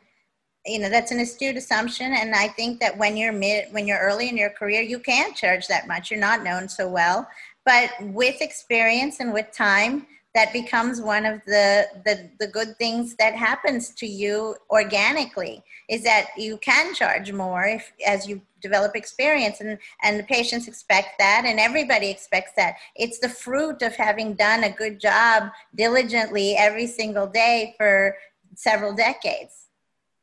you 0.67 0.79
know 0.79 0.89
that's 0.89 1.13
an 1.13 1.21
astute 1.21 1.57
assumption. 1.57 2.15
And 2.15 2.35
i 2.35 2.49
think 2.49 2.81
that 2.81 2.97
when 2.97 3.17
you're 3.17 3.33
mid 3.33 3.73
when 3.73 3.87
you're 3.87 3.99
early 3.99 4.31
in 4.31 4.37
your 4.37 4.51
career 4.51 4.81
you 4.81 4.99
can't 4.99 5.37
charge 5.37 5.69
that 5.69 5.87
much. 5.87 6.11
You're 6.11 6.21
not 6.21 6.43
known 6.43 6.69
so 6.69 6.89
well. 6.89 7.29
But 7.65 7.91
with 8.01 8.41
experience 8.41 9.21
and 9.21 9.33
with 9.33 9.53
time 9.53 10.07
that 10.35 10.53
becomes 10.53 11.01
one 11.01 11.25
of 11.25 11.41
the, 11.47 11.87
the 12.05 12.29
the 12.41 12.47
good 12.49 12.77
things 12.77 13.15
that 13.17 13.35
happens 13.35 13.91
to 13.91 14.07
you 14.07 14.57
organically 14.69 15.63
is 15.89 16.03
that 16.03 16.27
you 16.37 16.59
can 16.59 16.93
charge 16.93 17.33
more 17.33 17.65
if 17.65 17.93
as 18.05 18.27
you 18.27 18.43
develop 18.61 18.97
experience 18.97 19.61
and 19.61 19.79
and 20.03 20.19
the 20.19 20.25
patients 20.25 20.67
expect 20.67 21.19
that 21.19 21.45
and 21.47 21.61
everybody 21.61 22.11
expects 22.11 22.51
that. 22.57 22.75
It's 22.97 23.21
the 23.21 23.29
fruit 23.29 23.83
of 23.83 23.95
having 23.95 24.35
done 24.35 24.65
a 24.65 24.71
good 24.71 25.01
job 25.01 25.51
diligently 25.75 26.57
every 26.57 26.89
single 26.89 27.29
day 27.29 27.75
for 27.77 28.17
several 28.57 28.93
decades. 28.93 29.67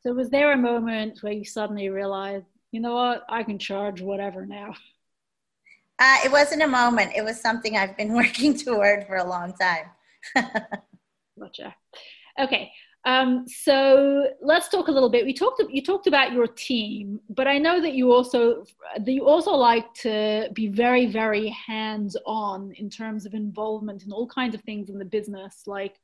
So 0.03 0.13
was 0.13 0.29
there 0.29 0.51
a 0.51 0.57
moment 0.57 1.23
where 1.23 1.33
you 1.33 1.45
suddenly 1.45 1.89
realized 1.89 2.45
you 2.71 2.79
know 2.79 2.95
what 2.95 3.25
i 3.29 3.43
can 3.43 3.57
charge 3.57 4.01
whatever 4.01 4.45
now? 4.45 4.73
Uh, 5.99 6.17
it 6.25 6.31
wasn't 6.31 6.63
a 6.63 6.67
moment. 6.67 7.11
It 7.15 7.23
was 7.23 7.39
something 7.39 7.77
i've 7.77 7.95
been 7.95 8.13
working 8.21 8.57
toward 8.57 9.07
for 9.07 9.15
a 9.15 9.23
long 9.23 9.53
time 9.53 9.85
gotcha. 11.39 11.75
Okay. 12.39 12.71
Um, 13.03 13.45
so 13.47 14.27
let's 14.41 14.69
talk 14.69 14.87
a 14.87 14.91
little 14.91 15.09
bit. 15.09 15.25
We 15.25 15.33
talked. 15.33 15.61
You 15.69 15.81
talked 15.81 16.05
about 16.05 16.33
your 16.33 16.45
team, 16.45 17.19
but 17.29 17.47
I 17.47 17.57
know 17.57 17.81
that 17.81 17.93
you 17.93 18.13
also 18.13 18.63
that 18.95 19.11
you 19.11 19.27
also 19.27 19.51
like 19.51 19.91
to 19.95 20.49
be 20.53 20.67
very, 20.67 21.07
very 21.07 21.47
hands-on 21.49 22.73
in 22.73 22.89
terms 22.89 23.25
of 23.25 23.33
involvement 23.33 24.03
in 24.03 24.11
all 24.11 24.27
kinds 24.27 24.53
of 24.53 24.61
things 24.61 24.89
in 24.89 24.99
the 24.99 25.05
business, 25.05 25.63
like 25.65 25.95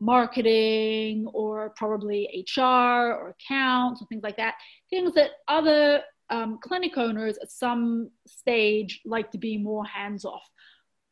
marketing 0.00 1.26
or 1.32 1.74
probably 1.76 2.46
HR 2.56 3.12
or 3.12 3.34
accounts 3.38 4.00
or 4.00 4.06
things 4.06 4.22
like 4.22 4.36
that. 4.38 4.54
Things 4.88 5.12
that 5.14 5.30
other 5.48 6.02
um, 6.30 6.58
clinic 6.62 6.96
owners 6.96 7.38
at 7.42 7.50
some 7.50 8.10
stage 8.26 9.00
like 9.04 9.30
to 9.30 9.38
be 9.38 9.58
more 9.58 9.84
hands 9.84 10.24
off. 10.24 10.48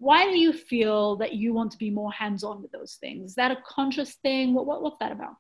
Why 0.05 0.31
do 0.31 0.39
you 0.39 0.53
feel 0.53 1.17
that 1.17 1.33
you 1.33 1.55
want 1.55 1.73
to 1.73 1.79
be 1.79 1.89
more 1.89 2.13
hands 2.13 2.45
on 2.45 2.61
with 2.61 2.71
those 2.73 2.99
things? 3.01 3.31
Is 3.31 3.35
that 3.37 3.51
a 3.51 3.57
conscious 3.67 4.17
thing? 4.17 4.53
What, 4.53 4.67
what, 4.67 4.83
what's 4.83 4.99
that 5.01 5.13
about? 5.13 5.37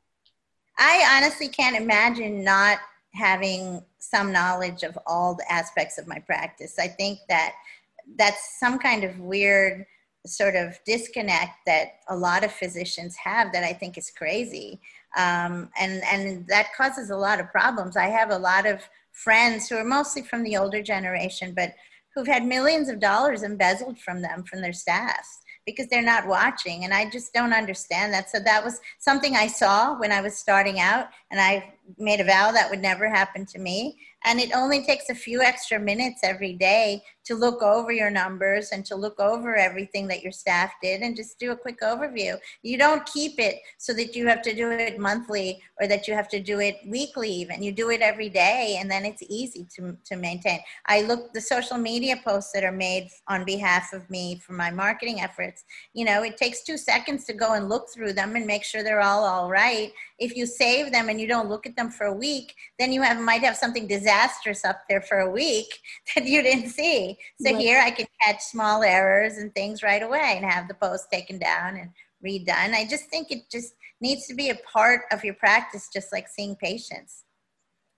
I 0.78 1.18
honestly 1.18 1.48
can't 1.48 1.76
imagine 1.76 2.42
not 2.42 2.78
having 3.12 3.84
some 3.98 4.32
knowledge 4.32 4.82
of 4.82 4.98
all 5.06 5.34
the 5.34 5.52
aspects 5.52 5.98
of 5.98 6.06
my 6.06 6.18
practice. 6.18 6.78
I 6.78 6.88
think 6.88 7.18
that 7.28 7.52
that's 8.16 8.58
some 8.58 8.78
kind 8.78 9.04
of 9.04 9.20
weird 9.20 9.84
sort 10.26 10.56
of 10.56 10.78
disconnect 10.86 11.58
that 11.66 11.96
a 12.08 12.16
lot 12.16 12.42
of 12.42 12.50
physicians 12.50 13.14
have 13.16 13.52
that 13.52 13.64
I 13.64 13.74
think 13.74 13.98
is 13.98 14.10
crazy. 14.10 14.80
Um, 15.14 15.68
and, 15.78 16.02
and 16.10 16.48
that 16.48 16.74
causes 16.74 17.10
a 17.10 17.16
lot 17.18 17.38
of 17.38 17.52
problems. 17.52 17.98
I 17.98 18.06
have 18.06 18.30
a 18.30 18.38
lot 18.38 18.64
of 18.64 18.80
friends 19.12 19.68
who 19.68 19.76
are 19.76 19.84
mostly 19.84 20.22
from 20.22 20.42
the 20.42 20.56
older 20.56 20.82
generation, 20.82 21.52
but 21.54 21.74
who've 22.14 22.26
had 22.26 22.44
millions 22.44 22.88
of 22.88 23.00
dollars 23.00 23.42
embezzled 23.42 23.98
from 23.98 24.22
them, 24.22 24.44
from 24.44 24.60
their 24.60 24.72
staffs 24.72 25.40
because 25.66 25.86
they're 25.88 26.02
not 26.02 26.26
watching 26.26 26.84
and 26.84 26.92
i 26.92 27.08
just 27.08 27.32
don't 27.32 27.52
understand 27.52 28.12
that. 28.12 28.30
So 28.30 28.38
that 28.40 28.64
was 28.64 28.80
something 28.98 29.36
i 29.36 29.46
saw 29.46 29.98
when 29.98 30.12
i 30.12 30.20
was 30.20 30.36
starting 30.36 30.80
out 30.80 31.06
and 31.30 31.40
i 31.40 31.72
made 31.98 32.20
a 32.20 32.24
vow 32.24 32.50
that 32.52 32.70
would 32.70 32.80
never 32.80 33.08
happen 33.08 33.44
to 33.46 33.58
me 33.58 33.96
and 34.24 34.40
it 34.40 34.54
only 34.54 34.84
takes 34.84 35.10
a 35.10 35.14
few 35.14 35.42
extra 35.42 35.78
minutes 35.78 36.20
every 36.22 36.54
day 36.54 37.02
to 37.24 37.34
look 37.34 37.62
over 37.62 37.90
your 37.90 38.10
numbers 38.10 38.70
and 38.70 38.84
to 38.84 38.96
look 38.96 39.18
over 39.18 39.56
everything 39.56 40.06
that 40.08 40.22
your 40.22 40.32
staff 40.32 40.72
did 40.82 41.00
and 41.00 41.16
just 41.16 41.38
do 41.38 41.52
a 41.52 41.56
quick 41.56 41.80
overview. 41.80 42.36
You 42.62 42.76
don't 42.76 43.04
keep 43.06 43.38
it 43.38 43.56
so 43.78 43.94
that 43.94 44.14
you 44.14 44.26
have 44.26 44.42
to 44.42 44.54
do 44.54 44.70
it 44.70 44.98
monthly 44.98 45.62
or 45.80 45.86
that 45.86 46.06
you 46.06 46.14
have 46.14 46.28
to 46.28 46.40
do 46.40 46.60
it 46.60 46.76
weekly 46.86 47.30
even. 47.30 47.62
You 47.62 47.72
do 47.72 47.90
it 47.90 48.02
every 48.02 48.28
day 48.28 48.76
and 48.78 48.90
then 48.90 49.06
it's 49.06 49.22
easy 49.22 49.66
to, 49.76 49.96
to 50.04 50.16
maintain. 50.16 50.60
I 50.86 51.02
look 51.02 51.32
the 51.32 51.40
social 51.40 51.78
media 51.78 52.16
posts 52.22 52.52
that 52.52 52.64
are 52.64 52.72
made 52.72 53.08
on 53.28 53.44
behalf 53.44 53.92
of 53.94 54.08
me 54.10 54.40
for 54.44 54.52
my 54.52 54.70
marketing 54.70 55.20
efforts. 55.20 55.64
You 55.94 56.04
know, 56.04 56.22
it 56.22 56.36
takes 56.36 56.62
two 56.62 56.76
seconds 56.76 57.24
to 57.24 57.32
go 57.32 57.54
and 57.54 57.68
look 57.68 57.88
through 57.92 58.12
them 58.12 58.36
and 58.36 58.46
make 58.46 58.64
sure 58.64 58.82
they're 58.82 59.00
all 59.00 59.24
all 59.24 59.50
right. 59.50 59.92
If 60.18 60.36
you 60.36 60.46
save 60.46 60.92
them 60.92 61.08
and 61.08 61.20
you 61.20 61.26
don't 61.26 61.48
look 61.48 61.66
at 61.66 61.73
them 61.76 61.90
for 61.90 62.06
a 62.06 62.12
week, 62.12 62.54
then 62.78 62.92
you 62.92 63.02
have 63.02 63.20
might 63.20 63.42
have 63.42 63.56
something 63.56 63.86
disastrous 63.86 64.64
up 64.64 64.82
there 64.88 65.02
for 65.02 65.20
a 65.20 65.30
week 65.30 65.78
that 66.14 66.24
you 66.24 66.42
didn't 66.42 66.70
see. 66.70 67.16
So 67.40 67.52
right. 67.52 67.60
here 67.60 67.80
I 67.80 67.90
can 67.90 68.06
catch 68.22 68.42
small 68.42 68.82
errors 68.82 69.38
and 69.38 69.54
things 69.54 69.82
right 69.82 70.02
away 70.02 70.34
and 70.36 70.44
have 70.44 70.68
the 70.68 70.74
post 70.74 71.10
taken 71.12 71.38
down 71.38 71.76
and 71.76 71.90
redone. 72.24 72.74
I 72.74 72.86
just 72.88 73.08
think 73.10 73.30
it 73.30 73.50
just 73.50 73.74
needs 74.00 74.26
to 74.26 74.34
be 74.34 74.50
a 74.50 74.58
part 74.72 75.02
of 75.12 75.24
your 75.24 75.34
practice, 75.34 75.88
just 75.92 76.12
like 76.12 76.28
seeing 76.28 76.56
patients. 76.56 77.24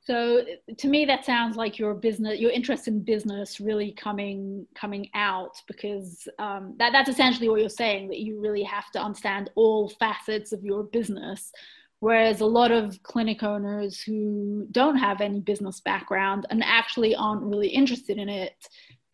So 0.07 0.45
to 0.79 0.87
me, 0.87 1.05
that 1.07 1.25
sounds 1.25 1.57
like 1.57 1.81
your 1.81 1.93
business, 1.93 2.39
your 2.39 2.53
interest 2.53 2.87
in 2.87 3.03
business, 3.03 3.59
really 3.59 3.91
coming 3.91 4.65
coming 4.77 5.09
out 5.15 5.61
because 5.67 6.29
um, 6.39 6.77
that 6.79 6.93
that's 6.93 7.09
essentially 7.09 7.49
what 7.49 7.59
you're 7.59 7.69
saying 7.69 8.09
that 8.09 8.21
you 8.21 8.41
really 8.41 8.63
have 8.63 8.89
to 8.93 9.01
understand 9.01 9.51
all 9.57 9.89
facets 9.89 10.53
of 10.53 10.63
your 10.63 10.85
business 10.85 11.51
Whereas 12.01 12.41
a 12.41 12.47
lot 12.47 12.73
of 12.73 13.03
clinic 13.03 13.43
owners 13.43 14.01
who 14.01 14.67
don't 14.71 14.97
have 14.97 15.21
any 15.21 15.41
business 15.41 15.81
background 15.81 16.47
and 16.51 16.63
actually 16.63 17.17
aren't 17.17 17.43
really 17.43 17.69
interested 17.69 18.19
in 18.19 18.29
it 18.29 18.55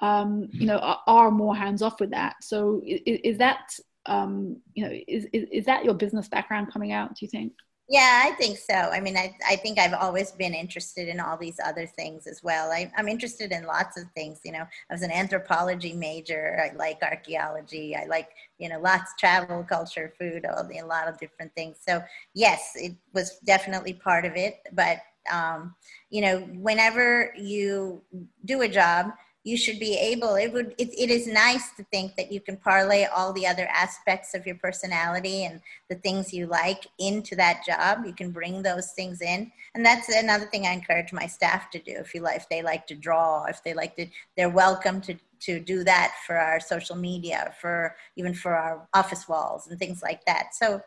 um, 0.03 0.49
you 0.53 0.67
know, 0.67 0.79
are, 0.79 1.01
are, 1.07 1.31
more 1.31 1.55
hands 1.55 1.81
off 1.81 2.01
with 2.01 2.11
that. 2.11 2.35
So 2.43 2.83
is, 2.85 3.21
is 3.23 3.39
that, 3.39 3.73
um, 4.07 4.57
you 4.75 4.85
know, 4.85 4.93
is, 5.07 5.27
is, 5.33 5.47
is 5.53 5.65
that 5.67 5.85
your 5.85 5.95
business 5.95 6.29
background 6.29 6.73
coming 6.73 6.91
out, 6.91 7.11
do 7.11 7.25
you 7.25 7.29
think? 7.29 7.53
Yeah, 7.93 8.23
I 8.25 8.31
think 8.37 8.57
so. 8.57 8.73
I 8.73 9.01
mean, 9.01 9.19
I, 9.19 9.37
I 9.47 9.57
think 9.57 9.79
I've 9.79 9.93
always 9.93 10.31
been 10.33 10.55
interested 10.55 11.09
in 11.09 11.21
all 11.21 11.37
these 11.37 11.61
other 11.63 11.85
things 11.85 12.27
as 12.27 12.43
well. 12.43 12.71
I, 12.73 12.91
I'm 12.97 13.07
interested 13.07 13.53
in 13.53 13.67
lots 13.67 13.99
of 14.01 14.05
things. 14.15 14.41
You 14.47 14.53
know, 14.53 14.63
I 14.63 14.95
was 14.95 15.03
an 15.03 15.11
anthropology 15.13 15.93
major. 15.93 16.59
I 16.59 16.75
like 16.75 17.01
archaeology. 17.03 17.95
I 17.95 18.07
like, 18.07 18.31
you 18.59 18.71
know, 18.71 18.81
lots 18.81 19.13
travel, 19.21 19.63
culture, 19.63 20.11
food, 20.19 20.47
all 20.47 20.65
the, 20.67 20.79
a 20.79 20.87
lot 20.87 21.07
of 21.07 21.19
different 21.19 21.55
things. 21.55 21.77
So, 21.87 22.03
yes, 22.33 22.73
it 22.77 22.95
was 23.13 23.39
definitely 23.45 23.93
part 23.93 24.25
of 24.25 24.37
it. 24.37 24.61
But, 24.73 24.97
um, 25.31 25.75
you 26.09 26.23
know, 26.23 26.39
whenever 26.55 27.35
you 27.37 28.01
do 28.47 28.63
a 28.63 28.69
job, 28.69 29.09
you 29.45 29.57
should 29.57 29.81
be 29.81 29.97
able 29.97 30.37
it 30.37 30.53
would 30.53 30.75
it, 30.79 30.89
it 30.97 31.11
is 31.11 31.27
nice 31.27 31.73
to 31.73 31.83
think 31.85 32.15
that 32.17 32.31
you 32.31 32.41
can 32.41 32.57
parlay 32.57 33.05
all 33.05 33.33
the 33.33 33.47
other 33.47 33.67
aspects 33.73 34.35
of 34.35 34.47
your 34.47 34.55
personality 34.57 35.45
and 35.45 35.61
the 35.89 35.97
things 35.97 36.33
you 36.33 36.47
like 36.47 36.87
into 36.99 37.35
that 37.35 37.63
job. 37.67 38.05
You 38.07 38.13
can 38.13 38.31
bring 38.31 38.63
those 38.63 38.93
things 38.93 39.21
in. 39.21 39.51
And 39.75 39.85
that's 39.85 40.09
another 40.09 40.47
thing 40.47 40.67
i 40.67 40.73
encourage 40.73 41.13
my 41.13 41.27
staff 41.27 41.71
to 41.71 41.79
do. 41.79 41.93
If 41.93 42.15
you 42.15 42.21
like 42.21 42.37
if 42.37 42.49
they 42.49 42.63
like 42.63 42.87
to 42.89 42.95
draw 42.95 43.45
if 43.45 43.63
they 43.65 43.75
like 43.75 43.97
to 43.97 44.07
they're 44.37 44.51
welcome 44.51 45.01
to 45.03 45.17
to 45.41 45.59
do 45.59 45.83
that 45.83 46.15
for 46.25 46.37
our 46.37 46.61
social 46.61 46.95
media 46.95 47.53
for 47.61 47.97
even 48.17 48.35
for 48.35 48.55
our 48.55 48.87
office 48.95 49.29
walls 49.29 49.67
and 49.67 49.79
things 49.79 50.03
like 50.03 50.25
that. 50.27 50.55
So 50.55 50.81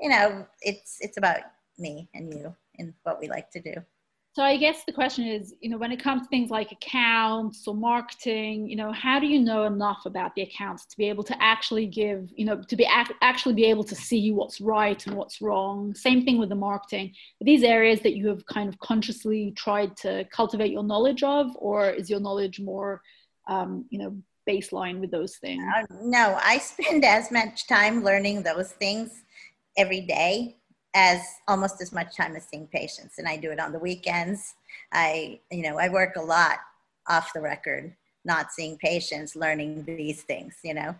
you 0.00 0.08
know 0.08 0.46
it's 0.62 0.98
it's 1.00 1.18
about 1.18 1.40
me 1.78 2.08
and 2.14 2.32
you 2.32 2.54
and 2.78 2.94
what 3.02 3.20
we 3.20 3.28
like 3.28 3.50
to 3.50 3.60
do 3.60 3.74
so 4.38 4.44
I 4.44 4.56
guess 4.56 4.84
the 4.84 4.92
question 4.92 5.26
is, 5.26 5.52
you 5.60 5.68
know, 5.68 5.78
when 5.78 5.90
it 5.90 6.00
comes 6.00 6.22
to 6.22 6.28
things 6.28 6.48
like 6.48 6.70
accounts 6.70 7.66
or 7.66 7.74
marketing, 7.74 8.70
you 8.70 8.76
know, 8.76 8.92
how 8.92 9.18
do 9.18 9.26
you 9.26 9.40
know 9.40 9.64
enough 9.64 10.06
about 10.06 10.32
the 10.36 10.42
accounts 10.42 10.86
to 10.86 10.96
be 10.96 11.08
able 11.08 11.24
to 11.24 11.42
actually 11.42 11.86
give, 11.86 12.30
you 12.36 12.44
know, 12.44 12.62
to 12.62 12.76
be 12.76 12.84
ac- 12.84 13.16
actually 13.20 13.56
be 13.56 13.64
able 13.64 13.82
to 13.82 13.96
see 13.96 14.30
what's 14.30 14.60
right 14.60 15.04
and 15.08 15.16
what's 15.16 15.42
wrong? 15.42 15.92
Same 15.92 16.24
thing 16.24 16.38
with 16.38 16.50
the 16.50 16.54
marketing. 16.54 17.12
Are 17.40 17.44
these 17.44 17.64
areas 17.64 17.98
that 18.02 18.14
you 18.14 18.28
have 18.28 18.46
kind 18.46 18.68
of 18.68 18.78
consciously 18.78 19.52
tried 19.56 19.96
to 19.96 20.24
cultivate 20.30 20.70
your 20.70 20.84
knowledge 20.84 21.24
of, 21.24 21.48
or 21.56 21.90
is 21.90 22.08
your 22.08 22.20
knowledge 22.20 22.60
more, 22.60 23.02
um, 23.48 23.86
you 23.90 23.98
know, 23.98 24.16
baseline 24.48 25.00
with 25.00 25.10
those 25.10 25.34
things? 25.38 25.64
Uh, 25.76 25.82
no, 26.00 26.38
I 26.40 26.58
spend 26.58 27.04
as 27.04 27.32
much 27.32 27.66
time 27.66 28.04
learning 28.04 28.44
those 28.44 28.70
things 28.70 29.24
every 29.76 30.02
day 30.02 30.57
as 30.98 31.22
almost 31.46 31.80
as 31.80 31.92
much 31.92 32.16
time 32.16 32.34
as 32.34 32.44
seeing 32.48 32.66
patients 32.66 33.18
and 33.18 33.28
i 33.28 33.36
do 33.36 33.52
it 33.52 33.60
on 33.60 33.70
the 33.72 33.78
weekends. 33.78 34.54
I 34.92 35.40
you 35.50 35.62
know 35.62 35.78
i 35.78 35.88
work 35.88 36.16
a 36.16 36.20
lot 36.20 36.58
off 37.08 37.32
the 37.32 37.40
record 37.40 37.94
not 38.24 38.50
seeing 38.50 38.76
patients 38.78 39.36
learning 39.36 39.84
these 39.84 40.22
things 40.22 40.56
you 40.64 40.74
know? 40.74 40.94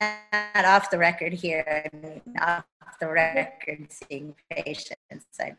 Not 0.00 0.64
off 0.64 0.90
the 0.90 0.98
record 0.98 1.32
here 1.32 1.64
I 1.86 1.96
mean, 1.96 2.20
off 2.40 2.64
the 3.00 3.08
record 3.08 3.86
seeing 3.90 4.34
patients 4.50 5.40
I, 5.40 5.56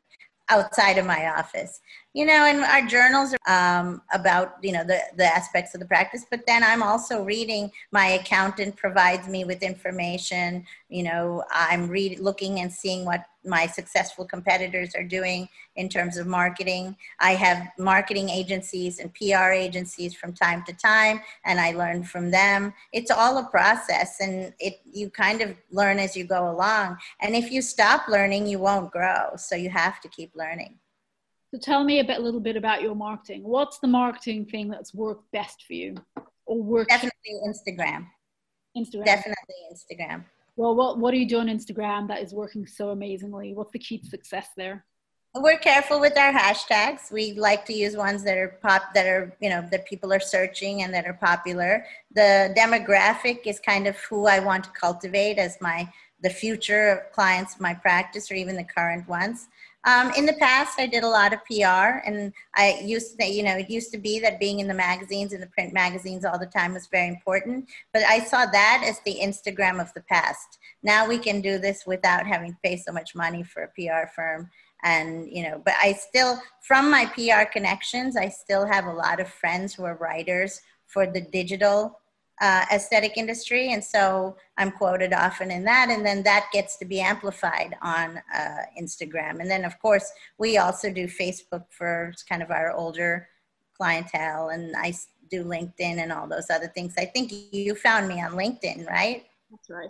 outside 0.50 1.00
of 1.00 1.06
my 1.08 1.28
office 1.40 1.82
you 2.18 2.26
know 2.26 2.46
and 2.46 2.62
our 2.62 2.82
journals 2.88 3.36
are 3.46 3.80
um, 3.80 4.02
about 4.12 4.56
you 4.64 4.72
know 4.72 4.84
the, 4.84 5.00
the 5.18 5.24
aspects 5.24 5.76
of 5.76 5.80
the 5.80 5.86
practice 5.86 6.26
but 6.32 6.44
then 6.48 6.64
i'm 6.64 6.82
also 6.82 7.24
reading 7.24 7.72
my 7.92 8.08
accountant 8.20 8.76
provides 8.76 9.28
me 9.28 9.46
with 9.46 9.62
information 9.62 10.66
you 10.90 11.04
know 11.04 11.44
i'm 11.52 11.88
read, 11.88 12.20
looking 12.20 12.60
and 12.62 12.74
seeing 12.74 13.06
what 13.06 13.24
my 13.46 13.68
successful 13.68 14.26
competitors 14.26 14.96
are 14.96 15.04
doing 15.04 15.48
in 15.78 15.88
terms 15.88 16.18
of 16.18 16.28
marketing. 16.28 16.98
I 17.22 17.36
have 17.36 17.70
marketing 17.80 18.28
agencies 18.28 19.00
and 19.00 19.14
PR 19.14 19.52
agencies 19.52 20.14
from 20.14 20.34
time 20.34 20.66
to 20.66 20.74
time, 20.74 21.22
and 21.46 21.58
I 21.58 21.72
learn 21.72 22.04
from 22.04 22.30
them. 22.30 22.74
It's 22.92 23.10
all 23.10 23.38
a 23.38 23.46
process, 23.46 24.18
and 24.20 24.54
it 24.60 24.82
you 24.84 25.10
kind 25.10 25.42
of 25.42 25.56
learn 25.72 25.98
as 25.98 26.18
you 26.18 26.26
go 26.26 26.52
along. 26.52 26.98
And 27.22 27.38
if 27.38 27.50
you 27.50 27.62
stop 27.62 28.10
learning, 28.10 28.48
you 28.48 28.60
won't 28.60 28.92
grow. 28.92 29.38
So 29.38 29.56
you 29.56 29.70
have 29.70 30.02
to 30.02 30.10
keep 30.10 30.36
learning. 30.36 30.78
So 31.54 31.60
tell 31.60 31.84
me 31.84 32.00
a 32.00 32.04
bit, 32.04 32.18
a 32.18 32.22
little 32.22 32.42
bit 32.42 32.58
about 32.58 32.82
your 32.82 32.96
marketing. 32.96 33.44
What's 33.44 33.80
the 33.80 33.88
marketing 33.88 34.46
thing 34.46 34.68
that's 34.68 34.94
worked 34.94 35.32
best 35.32 35.64
for 35.66 35.74
you, 35.74 35.96
or 36.46 36.62
worked? 36.62 36.90
Definitely 36.90 37.40
Instagram. 37.48 38.08
Instagram. 38.78 39.06
Definitely 39.06 39.56
Instagram. 39.74 40.26
Well, 40.58 40.76
what, 40.76 40.98
what 40.98 41.12
do 41.12 41.18
you 41.18 41.28
do 41.28 41.40
on 41.40 41.48
Instagram 41.48 42.08
that 42.10 42.22
is 42.22 42.34
working 42.34 42.68
so 42.68 42.90
amazingly? 42.90 43.54
What's 43.54 43.72
the 43.72 43.80
key 43.80 44.00
to 44.00 44.06
success 44.06 44.50
there? 44.58 44.86
We're 45.36 45.60
careful 45.60 46.00
with 46.00 46.18
our 46.18 46.34
hashtags. 46.34 47.12
We 47.12 47.34
like 47.34 47.64
to 47.66 47.74
use 47.74 47.96
ones 47.96 48.24
that 48.24 48.38
are 48.38 48.58
pop, 48.62 48.94
that 48.96 49.06
are, 49.06 49.38
you 49.40 49.50
know, 49.50 49.68
that 49.72 49.86
people 49.86 50.12
are 50.12 50.20
searching 50.20 50.82
and 50.82 50.92
that 50.94 51.06
are 51.06 51.14
popular. 51.14 51.86
The 52.16 52.54
demographic 52.58 53.42
is 53.46 53.60
kind 53.60 53.88
of 53.88 53.96
who 53.98 54.26
I 54.26 54.40
want 54.40 54.64
to 54.64 54.72
cultivate 54.72 55.38
as 55.38 55.58
my, 55.62 55.88
the 56.24 56.30
future 56.30 56.88
of 56.90 57.12
clients, 57.14 57.60
my 57.60 57.76
practice, 57.76 58.32
or 58.32 58.34
even 58.34 58.56
the 58.56 58.64
current 58.64 59.08
ones. 59.08 59.48
Um, 59.88 60.12
in 60.18 60.26
the 60.26 60.34
past, 60.34 60.78
I 60.82 60.86
did 60.86 61.06
a 61.06 61.08
lot 61.08 61.32
of 61.32 61.40
PR, 61.46 62.04
and 62.06 62.34
I 62.58 62.82
used 62.84 63.18
to, 63.18 63.26
you 63.26 63.42
know, 63.42 63.56
it 63.56 63.70
used 63.70 63.90
to 63.94 63.98
be 63.98 64.20
that 64.20 64.38
being 64.38 64.60
in 64.60 64.68
the 64.68 64.74
magazines, 64.74 65.32
in 65.32 65.40
the 65.40 65.48
print 65.48 65.72
magazines 65.74 66.26
all 66.26 66.38
the 66.38 66.46
time 66.46 66.74
was 66.74 66.88
very 66.92 67.08
important. 67.08 67.70
But 67.94 68.04
I 68.04 68.20
saw 68.20 68.46
that 68.48 68.84
as 68.86 69.00
the 69.06 69.18
Instagram 69.22 69.80
of 69.80 69.94
the 69.94 70.02
past. 70.02 70.60
Now 70.84 71.08
we 71.08 71.18
can 71.18 71.40
do 71.40 71.58
this 71.58 71.86
without 71.88 72.28
having 72.28 72.52
to 72.52 72.60
pay 72.66 72.76
so 72.76 72.92
much 72.92 73.16
money 73.16 73.44
for 73.44 73.64
a 73.64 73.70
PR 73.70 74.12
firm. 74.14 74.50
And, 74.84 75.30
you 75.32 75.44
know, 75.44 75.62
but 75.64 75.76
I 75.82 75.94
still, 75.94 76.38
from 76.64 76.92
my 76.92 77.06
PR 77.06 77.50
connections, 77.50 78.18
I 78.18 78.28
still 78.28 78.68
have 78.68 78.88
a 78.88 78.94
lot 78.94 79.22
of 79.22 79.30
friends 79.30 79.74
who 79.74 79.86
are 79.86 79.96
writers 79.96 80.60
for 80.88 81.08
the 81.08 81.22
digital 81.22 81.98
uh, 82.42 82.66
aesthetic 82.72 83.18
industry, 83.18 83.74
and 83.74 83.84
so 83.84 84.38
I'm 84.58 84.72
quoted 84.72 85.14
often 85.14 85.52
in 85.52 85.64
that, 85.66 85.90
and 85.90 86.06
then 86.06 86.24
that 86.24 86.48
gets 86.54 86.78
to 86.78 86.86
be 86.86 87.00
amplified 87.00 87.76
on 87.82 88.22
uh, 88.36 88.62
Instagram, 88.80 89.40
and 89.40 89.50
then 89.50 89.66
of 89.66 89.80
course 89.80 90.12
we 90.38 90.58
also 90.58 90.92
do 90.92 91.08
Facebook 91.08 91.66
for 91.70 92.14
kind 92.30 92.44
of 92.44 92.52
our 92.52 92.72
older 92.72 93.28
clientele, 93.76 94.50
and 94.50 94.76
I 94.76 94.94
do 95.30 95.44
LinkedIn 95.44 95.98
and 95.98 96.12
all 96.12 96.28
those 96.28 96.50
other 96.50 96.68
things. 96.68 96.94
I 96.98 97.06
think 97.06 97.32
you 97.52 97.76
found 97.76 98.08
me 98.08 98.22
on 98.22 98.32
LinkedIn, 98.32 98.88
right? 98.88 99.26
That's 99.52 99.70
right. 99.70 99.90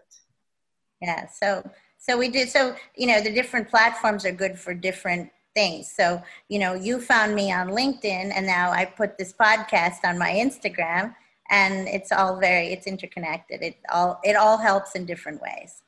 Yeah. 1.02 1.28
So 1.28 1.70
so 1.98 2.18
we 2.18 2.30
did. 2.30 2.50
So 2.50 2.76
you 2.95 3.08
know, 3.08 3.22
the 3.22 3.32
different 3.32 3.70
platforms 3.70 4.26
are 4.26 4.32
good 4.32 4.58
for 4.58 4.74
different 4.74 5.30
things. 5.56 5.91
So 5.91 6.22
you 6.50 6.60
know, 6.60 6.74
you 6.74 7.02
found 7.02 7.36
me 7.36 7.52
on 7.52 7.70
LinkedIn, 7.70 8.32
and 8.36 8.45
now 8.45 8.72
I 8.72 8.86
put 8.86 9.18
this 9.18 9.34
podcast 9.34 10.04
on 10.04 10.18
my 10.18 10.32
Instagram, 10.32 11.16
and 11.50 11.88
it's 11.88 12.12
all 12.12 12.39
very 12.39 12.68
it's 12.68 12.88
interconnected. 12.88 13.62
It 13.62 13.78
all 13.91 14.20
it 14.24 14.36
all 14.36 14.58
helps 14.58 14.95
in 14.95 15.06
different 15.06 15.41
ways. 15.41 15.82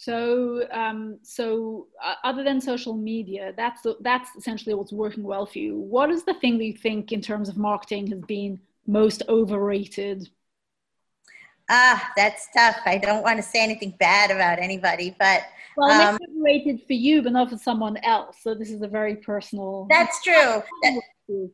So, 0.00 0.64
um, 0.70 1.18
so 1.22 1.88
uh, 2.00 2.14
other 2.22 2.44
than 2.44 2.60
social 2.60 2.94
media, 2.94 3.52
that's 3.56 3.84
that's 4.00 4.30
essentially 4.36 4.72
what's 4.72 4.92
working 4.92 5.24
well 5.24 5.44
for 5.44 5.58
you. 5.58 5.76
What 5.76 6.10
is 6.10 6.22
the 6.22 6.34
thing 6.34 6.56
that 6.58 6.64
you 6.64 6.76
think, 6.76 7.10
in 7.10 7.20
terms 7.20 7.48
of 7.48 7.56
marketing, 7.56 8.06
has 8.08 8.20
been 8.20 8.60
most 8.86 9.24
overrated? 9.28 10.28
Ah, 11.68 12.12
that's 12.16 12.46
tough. 12.56 12.76
I 12.86 12.96
don't 12.96 13.24
want 13.24 13.38
to 13.38 13.42
say 13.42 13.60
anything 13.60 13.92
bad 13.98 14.30
about 14.30 14.60
anybody, 14.60 15.16
but 15.18 15.42
well, 15.76 15.90
um, 15.90 16.16
it's 16.20 16.30
overrated 16.30 16.86
for 16.86 16.92
you, 16.92 17.20
but 17.20 17.32
not 17.32 17.50
for 17.50 17.58
someone 17.58 17.96
else. 17.98 18.36
So 18.40 18.54
this 18.54 18.70
is 18.70 18.82
a 18.82 18.88
very 18.88 19.16
personal. 19.16 19.88
That's 19.90 20.22
true. 20.22 20.62
That, 20.82 21.00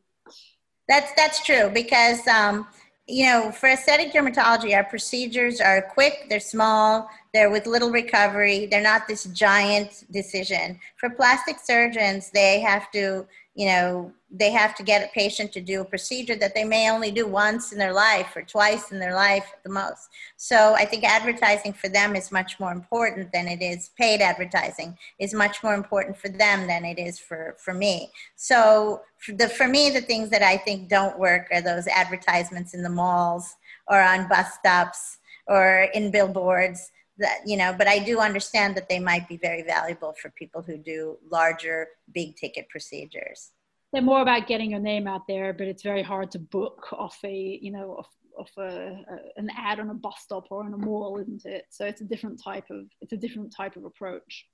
that's 0.87 1.11
that's 1.15 1.43
true 1.43 1.69
because 1.73 2.25
um, 2.27 2.67
you 3.07 3.25
know, 3.25 3.51
for 3.51 3.69
aesthetic 3.69 4.11
dermatology, 4.13 4.75
our 4.75 4.83
procedures 4.83 5.61
are 5.61 5.81
quick, 5.81 6.25
they're 6.27 6.39
small, 6.39 7.07
they're 7.33 7.51
with 7.51 7.67
little 7.67 7.91
recovery, 7.91 8.65
they're 8.65 8.81
not 8.81 9.07
this 9.07 9.25
giant 9.25 10.05
decision. 10.11 10.79
For 10.97 11.11
plastic 11.11 11.57
surgeons, 11.63 12.31
they 12.31 12.59
have 12.61 12.89
to, 12.91 13.27
you 13.55 13.67
know, 13.67 14.11
they 14.29 14.51
have 14.51 14.75
to 14.75 14.83
get 14.83 15.01
a 15.01 15.13
patient 15.13 15.53
to 15.53 15.61
do 15.61 15.79
a 15.79 15.85
procedure 15.85 16.35
that 16.35 16.53
they 16.53 16.65
may 16.65 16.91
only 16.91 17.09
do 17.09 17.25
once 17.25 17.71
in 17.71 17.79
their 17.79 17.93
life 17.93 18.35
or 18.35 18.41
twice 18.41 18.91
in 18.91 18.99
their 18.99 19.15
life 19.15 19.49
at 19.53 19.63
the 19.63 19.69
most. 19.69 20.09
So 20.35 20.73
I 20.73 20.83
think 20.83 21.05
advertising 21.05 21.71
for 21.71 21.87
them 21.87 22.17
is 22.17 22.33
much 22.33 22.59
more 22.59 22.73
important 22.73 23.31
than 23.31 23.47
it 23.47 23.61
is 23.61 23.91
paid 23.97 24.19
advertising 24.19 24.97
is 25.19 25.33
much 25.33 25.63
more 25.63 25.73
important 25.73 26.17
for 26.17 26.27
them 26.27 26.67
than 26.67 26.83
it 26.83 26.99
is 26.99 27.17
for, 27.17 27.55
for 27.57 27.73
me. 27.73 28.11
So 28.35 29.01
for, 29.19 29.31
the, 29.31 29.47
for 29.47 29.69
me, 29.69 29.89
the 29.89 30.01
things 30.01 30.29
that 30.31 30.43
I 30.43 30.57
think 30.57 30.89
don't 30.89 31.17
work 31.17 31.47
are 31.53 31.61
those 31.61 31.87
advertisements 31.87 32.73
in 32.73 32.83
the 32.83 32.89
malls 32.89 33.55
or 33.87 34.01
on 34.01 34.27
bus 34.27 34.53
stops 34.55 35.19
or 35.47 35.87
in 35.93 36.11
billboards 36.11 36.91
that 37.17 37.39
you 37.45 37.57
know 37.57 37.73
but 37.77 37.87
i 37.87 37.99
do 37.99 38.19
understand 38.19 38.75
that 38.75 38.89
they 38.89 38.99
might 38.99 39.27
be 39.27 39.37
very 39.37 39.63
valuable 39.63 40.13
for 40.21 40.29
people 40.31 40.61
who 40.61 40.77
do 40.77 41.17
larger 41.31 41.87
big 42.13 42.35
ticket 42.35 42.67
procedures 42.69 43.51
they're 43.95 44.01
more 44.01 44.21
about 44.21 44.47
getting 44.47 44.71
your 44.71 44.81
name 44.81 45.07
out 45.07 45.25
there, 45.25 45.53
but 45.53 45.67
it's 45.67 45.81
very 45.81 46.03
hard 46.03 46.29
to 46.31 46.39
book 46.39 46.91
off 46.91 47.17
a 47.23 47.59
you 47.61 47.71
know 47.71 47.91
off, 47.99 48.09
off 48.37 48.51
a, 48.57 48.61
a, 48.61 49.17
an 49.37 49.49
ad 49.57 49.79
on 49.79 49.89
a 49.89 49.93
bus 49.93 50.15
stop 50.19 50.47
or 50.49 50.65
on 50.65 50.73
a 50.73 50.77
mall, 50.77 51.17
isn't 51.17 51.45
it? 51.45 51.67
So 51.69 51.85
it's 51.85 52.01
a 52.01 52.03
different 52.03 52.41
type 52.43 52.65
of 52.69 52.87
it's 52.99 53.13
a 53.13 53.17
different 53.17 53.55
type 53.55 53.77
of 53.77 53.85
approach. 53.85 54.47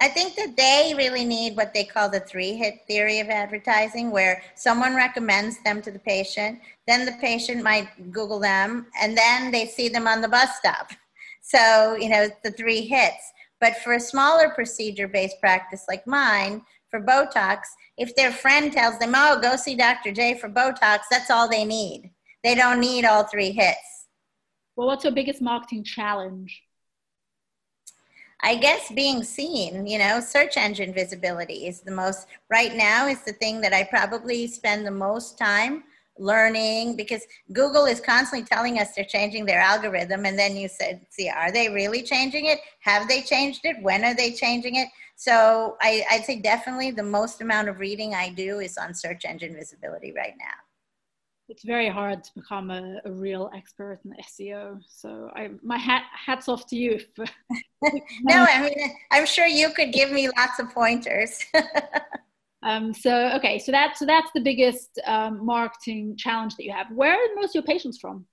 I 0.00 0.06
think 0.06 0.36
that 0.36 0.56
they 0.56 0.94
really 0.96 1.24
need 1.24 1.56
what 1.56 1.74
they 1.74 1.82
call 1.82 2.08
the 2.08 2.20
three 2.20 2.54
hit 2.54 2.82
theory 2.86 3.18
of 3.18 3.30
advertising, 3.30 4.12
where 4.12 4.42
someone 4.54 4.94
recommends 4.94 5.60
them 5.64 5.82
to 5.82 5.90
the 5.90 5.98
patient, 5.98 6.60
then 6.86 7.06
the 7.06 7.16
patient 7.20 7.64
might 7.64 8.12
Google 8.12 8.38
them, 8.38 8.86
and 9.00 9.18
then 9.18 9.50
they 9.50 9.66
see 9.66 9.88
them 9.88 10.06
on 10.06 10.20
the 10.20 10.28
bus 10.28 10.56
stop. 10.56 10.90
So, 11.46 11.94
you 11.94 12.08
know, 12.08 12.28
the 12.42 12.50
three 12.52 12.80
hits. 12.80 13.32
But 13.60 13.76
for 13.78 13.92
a 13.92 14.00
smaller 14.00 14.48
procedure 14.48 15.08
based 15.08 15.40
practice 15.40 15.84
like 15.88 16.06
mine, 16.06 16.62
for 16.90 17.00
Botox, 17.00 17.58
if 17.98 18.14
their 18.16 18.32
friend 18.32 18.72
tells 18.72 18.98
them, 18.98 19.12
oh, 19.14 19.38
go 19.40 19.56
see 19.56 19.74
Dr. 19.74 20.10
J 20.10 20.38
for 20.38 20.48
Botox, 20.48 21.00
that's 21.10 21.30
all 21.30 21.48
they 21.48 21.64
need. 21.64 22.10
They 22.42 22.54
don't 22.54 22.80
need 22.80 23.04
all 23.04 23.24
three 23.24 23.50
hits. 23.50 24.06
Well, 24.74 24.86
what's 24.86 25.04
your 25.04 25.12
biggest 25.12 25.42
marketing 25.42 25.84
challenge? 25.84 26.62
I 28.40 28.56
guess 28.56 28.90
being 28.92 29.22
seen, 29.22 29.86
you 29.86 29.98
know, 29.98 30.20
search 30.20 30.56
engine 30.56 30.94
visibility 30.94 31.66
is 31.66 31.80
the 31.80 31.90
most, 31.90 32.26
right 32.50 32.74
now, 32.74 33.06
is 33.06 33.22
the 33.22 33.32
thing 33.32 33.60
that 33.62 33.72
I 33.72 33.84
probably 33.84 34.46
spend 34.46 34.86
the 34.86 34.90
most 34.90 35.36
time 35.36 35.84
learning 36.18 36.96
because 36.96 37.22
Google 37.52 37.86
is 37.86 38.00
constantly 38.00 38.46
telling 38.46 38.78
us 38.78 38.94
they're 38.94 39.04
changing 39.04 39.46
their 39.46 39.60
algorithm. 39.60 40.24
And 40.26 40.38
then 40.38 40.56
you 40.56 40.68
said, 40.68 41.04
see, 41.10 41.28
are 41.28 41.52
they 41.52 41.68
really 41.68 42.02
changing 42.02 42.46
it? 42.46 42.60
Have 42.80 43.08
they 43.08 43.22
changed 43.22 43.60
it? 43.64 43.76
When 43.82 44.04
are 44.04 44.14
they 44.14 44.32
changing 44.32 44.76
it? 44.76 44.88
So 45.16 45.76
I, 45.80 46.04
I'd 46.10 46.24
say 46.24 46.40
definitely 46.40 46.90
the 46.90 47.02
most 47.02 47.40
amount 47.40 47.68
of 47.68 47.78
reading 47.78 48.14
I 48.14 48.30
do 48.30 48.60
is 48.60 48.76
on 48.76 48.94
search 48.94 49.24
engine 49.24 49.54
visibility 49.54 50.12
right 50.12 50.34
now. 50.38 50.54
It's 51.48 51.62
very 51.62 51.90
hard 51.90 52.24
to 52.24 52.30
become 52.34 52.70
a, 52.70 53.00
a 53.04 53.12
real 53.12 53.50
expert 53.54 54.00
in 54.04 54.14
SEO. 54.22 54.80
So 54.88 55.30
I, 55.34 55.50
my 55.62 55.76
hat, 55.76 56.04
hats 56.12 56.48
off 56.48 56.66
to 56.68 56.76
you. 56.76 57.00
no, 58.22 58.46
I 58.48 58.62
mean, 58.62 58.94
I'm 59.10 59.26
sure 59.26 59.46
you 59.46 59.70
could 59.70 59.92
give 59.92 60.10
me 60.10 60.28
lots 60.38 60.58
of 60.58 60.70
pointers. 60.72 61.38
Um, 62.64 62.94
so 62.94 63.30
okay, 63.36 63.58
so 63.58 63.70
that's 63.70 63.98
so 63.98 64.06
that's 64.06 64.30
the 64.34 64.40
biggest 64.40 64.98
um, 65.06 65.44
marketing 65.44 66.16
challenge 66.16 66.56
that 66.56 66.64
you 66.64 66.72
have. 66.72 66.86
Where 66.90 67.12
are 67.12 67.34
most 67.36 67.50
of 67.50 67.56
your 67.56 67.62
patients 67.62 67.98
from? 67.98 68.24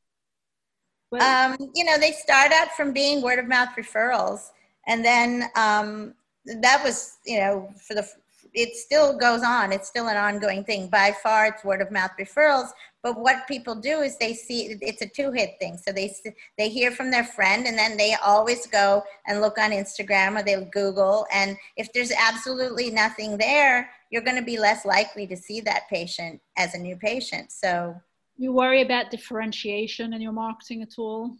Um, 1.19 1.57
you 1.75 1.83
know, 1.83 1.97
they 1.97 2.13
start 2.13 2.53
out 2.53 2.69
from 2.71 2.93
being 2.93 3.21
word 3.21 3.39
of 3.39 3.47
mouth 3.47 3.69
referrals, 3.77 4.51
and 4.87 5.03
then 5.03 5.49
um, 5.57 6.13
that 6.45 6.81
was 6.81 7.17
you 7.25 7.39
know 7.39 7.69
for 7.85 7.93
the 7.93 8.07
it 8.53 8.75
still 8.75 9.17
goes 9.17 9.43
on. 9.43 9.71
It's 9.71 9.87
still 9.87 10.07
an 10.07 10.17
ongoing 10.17 10.63
thing. 10.63 10.89
By 10.89 11.15
far, 11.23 11.47
it's 11.47 11.63
word 11.63 11.81
of 11.81 11.91
mouth 11.91 12.11
referrals. 12.19 12.69
But 13.03 13.19
what 13.19 13.47
people 13.47 13.75
do 13.75 14.01
is 14.01 14.17
they 14.17 14.33
see 14.33 14.77
it's 14.81 15.01
a 15.01 15.07
two 15.07 15.31
hit 15.31 15.55
thing. 15.59 15.77
So 15.77 15.91
they 15.91 16.13
they 16.57 16.69
hear 16.69 16.91
from 16.91 17.09
their 17.11 17.23
friend, 17.23 17.65
and 17.65 17.77
then 17.77 17.97
they 17.97 18.15
always 18.23 18.67
go 18.67 19.03
and 19.27 19.41
look 19.41 19.57
on 19.57 19.71
Instagram 19.71 20.39
or 20.39 20.43
they'll 20.43 20.69
Google. 20.71 21.25
And 21.33 21.57
if 21.77 21.91
there's 21.93 22.11
absolutely 22.11 22.91
nothing 22.91 23.37
there, 23.37 23.89
you're 24.11 24.21
going 24.21 24.37
to 24.37 24.43
be 24.43 24.59
less 24.59 24.85
likely 24.85 25.25
to 25.27 25.37
see 25.37 25.61
that 25.61 25.89
patient 25.89 26.41
as 26.57 26.75
a 26.75 26.79
new 26.79 26.95
patient. 26.95 27.51
So 27.51 27.95
you 28.37 28.51
worry 28.51 28.81
about 28.81 29.11
differentiation 29.11 30.13
in 30.13 30.21
your 30.21 30.33
marketing 30.33 30.81
at 30.81 30.97
all? 30.97 31.37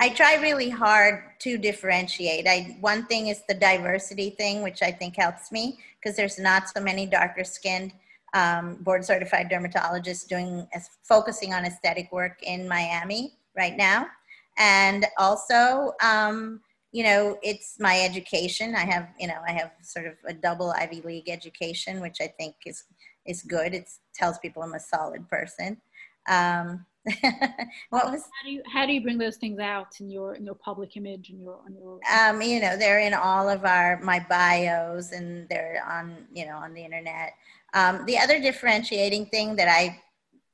I 0.00 0.08
try 0.08 0.36
really 0.36 0.70
hard 0.70 1.24
to 1.40 1.58
differentiate. 1.58 2.46
I 2.48 2.78
one 2.80 3.04
thing 3.04 3.28
is 3.28 3.42
the 3.46 3.54
diversity 3.54 4.30
thing, 4.30 4.62
which 4.62 4.80
I 4.82 4.90
think 4.90 5.14
helps 5.14 5.52
me 5.52 5.78
because 6.00 6.16
there's 6.16 6.38
not 6.38 6.70
so 6.70 6.82
many 6.82 7.04
darker 7.04 7.44
skinned 7.44 7.92
um, 8.32 8.76
board 8.76 9.04
certified 9.04 9.50
dermatologists 9.50 10.26
doing 10.26 10.66
focusing 11.02 11.52
on 11.52 11.66
aesthetic 11.66 12.10
work 12.12 12.42
in 12.42 12.66
Miami 12.66 13.34
right 13.54 13.76
now, 13.76 14.06
and 14.56 15.04
also 15.18 15.92
um, 16.02 16.62
you 16.92 17.04
know 17.04 17.38
it's 17.42 17.76
my 17.78 18.00
education. 18.00 18.74
I 18.74 18.86
have 18.86 19.10
you 19.18 19.28
know 19.28 19.42
I 19.46 19.52
have 19.52 19.72
sort 19.82 20.06
of 20.06 20.14
a 20.26 20.32
double 20.32 20.70
Ivy 20.70 21.02
League 21.02 21.28
education, 21.28 22.00
which 22.00 22.22
I 22.22 22.28
think 22.38 22.54
is 22.64 22.84
is 23.26 23.42
good. 23.42 23.74
It 23.74 23.90
tells 24.14 24.38
people 24.38 24.62
I'm 24.62 24.72
a 24.72 24.80
solid 24.80 25.28
person. 25.28 25.76
Um, 26.26 26.86
what 27.90 28.10
was 28.10 28.22
how 28.22 28.44
do 28.44 28.50
you 28.50 28.62
how 28.70 28.84
do 28.84 28.92
you 28.92 29.00
bring 29.00 29.16
those 29.16 29.36
things 29.36 29.58
out 29.58 29.98
in 30.00 30.10
your 30.10 30.34
in 30.34 30.44
your 30.44 30.54
public 30.54 30.96
image 30.98 31.30
and 31.30 31.40
your 31.40 31.58
on 31.64 31.74
your 31.74 31.98
um 32.14 32.42
you 32.42 32.60
know 32.60 32.76
they're 32.76 33.00
in 33.00 33.14
all 33.14 33.48
of 33.48 33.64
our 33.64 33.98
my 34.02 34.24
bios 34.28 35.12
and 35.12 35.48
they're 35.48 35.82
on 35.88 36.26
you 36.32 36.44
know 36.46 36.56
on 36.56 36.74
the 36.74 36.84
internet. 36.84 37.32
Um, 37.72 38.04
the 38.04 38.18
other 38.18 38.40
differentiating 38.40 39.26
thing 39.26 39.56
that 39.56 39.68
i 39.68 39.98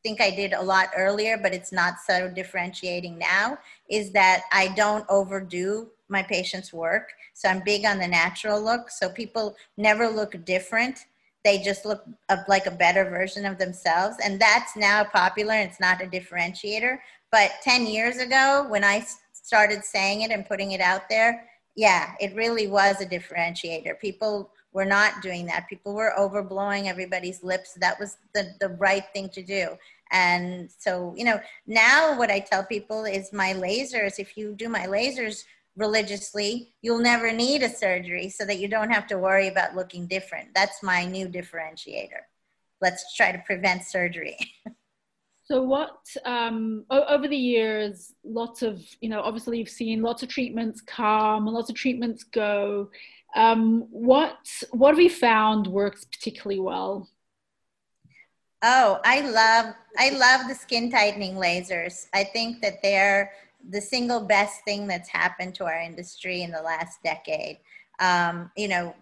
think 0.03 0.21
i 0.21 0.31
did 0.31 0.53
a 0.53 0.63
lot 0.63 0.91
earlier 0.97 1.37
but 1.37 1.53
it's 1.53 1.73
not 1.73 1.95
so 2.07 2.29
differentiating 2.29 3.19
now 3.19 3.59
is 3.89 4.13
that 4.13 4.43
i 4.53 4.69
don't 4.77 5.05
overdo 5.09 5.89
my 6.09 6.23
patient's 6.23 6.73
work. 6.73 7.13
So 7.35 7.49
i'm 7.49 7.63
big 7.65 7.85
on 7.85 7.99
the 7.99 8.09
natural 8.09 8.63
look. 8.63 8.91
So 8.91 9.09
people 9.09 9.57
never 9.77 10.09
look 10.09 10.45
different 10.45 11.07
they 11.47 11.59
just 11.59 11.85
look 11.85 12.05
like 12.49 12.67
a 12.67 12.73
better 12.73 13.05
version 13.05 13.47
of 13.47 13.57
themselves. 13.57 14.17
And 14.23 14.41
that's 14.41 14.77
now 14.77 15.05
popular. 15.05 15.55
It's 15.55 15.79
not 15.79 16.03
a 16.03 16.07
differentiator. 16.07 16.99
But 17.31 17.53
10 17.63 17.87
years 17.87 18.17
ago, 18.17 18.67
when 18.69 18.83
I 18.83 19.07
started 19.33 19.85
saying 19.85 20.23
it 20.23 20.33
and 20.33 20.45
putting 20.45 20.73
it 20.73 20.81
out 20.81 21.09
there, 21.09 21.45
yeah, 21.77 22.15
it 22.21 22.35
really 22.35 22.67
was 22.67 23.01
a 23.01 23.07
differentiator. 23.07 24.01
People 24.01 24.51
were 24.73 24.85
not 24.85 25.23
doing 25.23 25.47
that. 25.47 25.69
People 25.69 25.95
were 25.95 26.13
overblowing 26.19 26.87
everybody's 26.87 27.45
lips. 27.45 27.75
That 27.81 28.01
was 28.01 28.17
the, 28.35 28.53
the 28.59 28.71
right 28.71 29.05
thing 29.13 29.29
to 29.29 29.43
do. 29.43 29.69
And 30.11 30.69
so, 30.77 31.15
you 31.17 31.25
know, 31.25 31.39
now 31.69 32.19
what 32.19 32.31
I 32.31 32.41
tell 32.41 32.65
people 32.65 33.05
is 33.05 33.33
my 33.33 33.55
lasers, 33.55 34.19
if 34.19 34.37
you 34.37 34.53
do 34.53 34.69
my 34.69 34.87
lasers, 34.87 35.45
religiously, 35.77 36.75
you'll 36.83 37.01
never 37.01 37.33
need 37.33 37.63
a 37.63 37.69
surgery 37.69 38.29
so 38.29 38.45
that 38.45 38.59
you 38.59 38.69
don't 38.69 38.91
have 38.91 39.07
to 39.09 39.19
worry 39.19 39.49
about 39.49 39.77
looking 39.77 40.07
different. 40.07 40.49
That's 40.55 40.83
my 40.83 41.05
new 41.05 41.29
differentiator. 41.29 42.23
Let's 42.81 43.15
try 43.15 43.33
to 43.33 43.43
prevent 43.47 43.85
surgery. 43.85 44.37
So, 45.49 45.63
what 45.63 45.99
um, 46.25 46.85
over 46.91 47.29
the 47.29 47.37
years, 47.37 48.13
lots 48.25 48.63
of 48.63 48.83
you 49.01 49.09
know, 49.09 49.21
obviously 49.21 49.61
you've 49.61 49.69
seen 49.69 50.03
lots 50.03 50.25
of 50.25 50.29
treatments 50.29 50.81
come, 50.81 51.47
lots 51.47 51.71
of 51.71 51.77
treatments 51.77 52.25
go. 52.25 52.91
Um, 53.37 53.87
what 53.91 54.39
what 54.73 54.91
have 54.93 55.01
you 55.01 55.09
found 55.09 55.69
works 55.69 56.05
particularly 56.05 56.59
well? 56.59 57.09
Oh, 58.63 58.99
I 59.05 59.21
love 59.21 59.75
I 59.97 60.11
love 60.11 60.49
the 60.49 60.55
skin 60.57 60.91
tightening 60.91 61.37
lasers. 61.37 62.09
I 62.13 62.25
think 62.25 62.61
that 62.63 62.83
they're 62.83 63.31
the 63.71 63.81
single 63.81 64.21
best 64.21 64.65
thing 64.65 64.87
that's 64.87 65.09
happened 65.09 65.55
to 65.57 65.65
our 65.65 65.81
industry 65.81 66.43
in 66.43 66.51
the 66.51 66.63
last 66.63 67.03
decade. 67.03 67.59
Um, 67.99 68.51
you 68.57 68.69
know, 68.69 68.95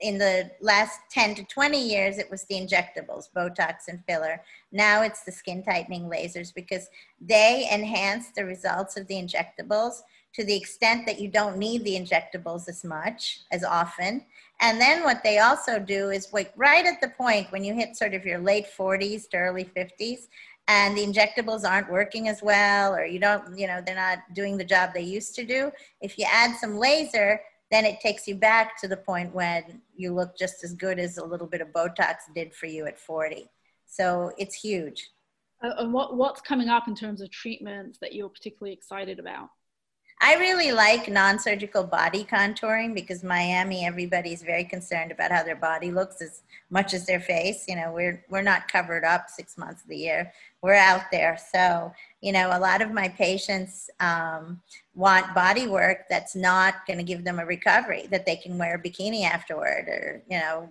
in 0.00 0.18
the 0.18 0.50
last 0.60 1.00
10 1.10 1.34
to 1.36 1.44
20 1.44 1.80
years, 1.80 2.18
it 2.18 2.30
was 2.30 2.44
the 2.44 2.56
injectables, 2.56 3.30
Botox 3.34 3.88
and 3.88 4.04
filler. 4.06 4.42
Now 4.70 5.02
it's 5.02 5.24
the 5.24 5.32
skin 5.32 5.62
tightening 5.62 6.10
lasers 6.10 6.54
because 6.54 6.88
they 7.20 7.68
enhance 7.72 8.30
the 8.30 8.44
results 8.44 8.96
of 8.96 9.06
the 9.06 9.14
injectables 9.14 10.02
to 10.34 10.44
the 10.44 10.54
extent 10.56 11.06
that 11.06 11.18
you 11.18 11.28
don't 11.28 11.56
need 11.56 11.82
the 11.82 11.98
injectables 11.98 12.68
as 12.68 12.84
much, 12.84 13.40
as 13.50 13.64
often. 13.64 14.22
And 14.60 14.78
then 14.78 15.02
what 15.02 15.22
they 15.22 15.38
also 15.38 15.78
do 15.78 16.10
is 16.10 16.30
wait 16.30 16.50
right 16.56 16.84
at 16.84 17.00
the 17.00 17.08
point 17.08 17.50
when 17.50 17.64
you 17.64 17.72
hit 17.72 17.96
sort 17.96 18.12
of 18.12 18.26
your 18.26 18.38
late 18.38 18.66
40s 18.76 19.30
to 19.30 19.38
early 19.38 19.64
50s, 19.64 20.28
and 20.68 20.96
the 20.96 21.06
injectables 21.06 21.68
aren't 21.68 21.90
working 21.90 22.28
as 22.28 22.42
well, 22.42 22.94
or 22.94 23.04
you 23.04 23.20
don't, 23.20 23.56
you 23.56 23.66
know, 23.66 23.80
they're 23.84 23.94
not 23.94 24.18
doing 24.34 24.56
the 24.56 24.64
job 24.64 24.90
they 24.92 25.02
used 25.02 25.34
to 25.36 25.44
do. 25.44 25.70
If 26.00 26.18
you 26.18 26.26
add 26.28 26.56
some 26.56 26.76
laser, 26.76 27.40
then 27.70 27.84
it 27.84 28.00
takes 28.00 28.26
you 28.26 28.34
back 28.34 28.80
to 28.80 28.88
the 28.88 28.96
point 28.96 29.34
when 29.34 29.80
you 29.94 30.12
look 30.12 30.36
just 30.36 30.64
as 30.64 30.74
good 30.74 30.98
as 30.98 31.18
a 31.18 31.24
little 31.24 31.46
bit 31.46 31.60
of 31.60 31.68
Botox 31.68 32.16
did 32.34 32.54
for 32.54 32.66
you 32.66 32.86
at 32.86 32.98
40. 32.98 33.48
So 33.86 34.32
it's 34.38 34.54
huge. 34.54 35.10
Uh, 35.62 35.70
and 35.78 35.92
what, 35.92 36.16
what's 36.16 36.40
coming 36.40 36.68
up 36.68 36.88
in 36.88 36.94
terms 36.94 37.20
of 37.20 37.30
treatments 37.30 37.98
that 38.00 38.14
you're 38.14 38.28
particularly 38.28 38.72
excited 38.72 39.18
about? 39.18 39.50
I 40.20 40.36
really 40.36 40.72
like 40.72 41.10
non 41.10 41.38
surgical 41.38 41.84
body 41.84 42.24
contouring 42.24 42.94
because 42.94 43.22
Miami, 43.22 43.84
everybody's 43.84 44.42
very 44.42 44.64
concerned 44.64 45.12
about 45.12 45.30
how 45.30 45.42
their 45.42 45.56
body 45.56 45.90
looks 45.90 46.22
as 46.22 46.42
much 46.70 46.94
as 46.94 47.04
their 47.04 47.20
face. 47.20 47.66
You 47.68 47.76
know, 47.76 47.92
we're, 47.92 48.24
we're 48.30 48.42
not 48.42 48.66
covered 48.66 49.04
up 49.04 49.28
six 49.28 49.58
months 49.58 49.82
of 49.82 49.88
the 49.88 49.96
year, 49.96 50.32
we're 50.62 50.74
out 50.74 51.02
there. 51.12 51.38
So, 51.52 51.92
you 52.22 52.32
know, 52.32 52.48
a 52.52 52.58
lot 52.58 52.80
of 52.80 52.92
my 52.92 53.08
patients 53.08 53.90
um, 54.00 54.60
want 54.94 55.34
body 55.34 55.66
work 55.66 56.06
that's 56.08 56.34
not 56.34 56.86
going 56.86 56.98
to 56.98 57.04
give 57.04 57.22
them 57.22 57.38
a 57.38 57.44
recovery, 57.44 58.06
that 58.10 58.24
they 58.24 58.36
can 58.36 58.56
wear 58.56 58.76
a 58.76 58.82
bikini 58.82 59.24
afterward 59.24 59.86
or, 59.86 60.22
you 60.30 60.38
know, 60.38 60.70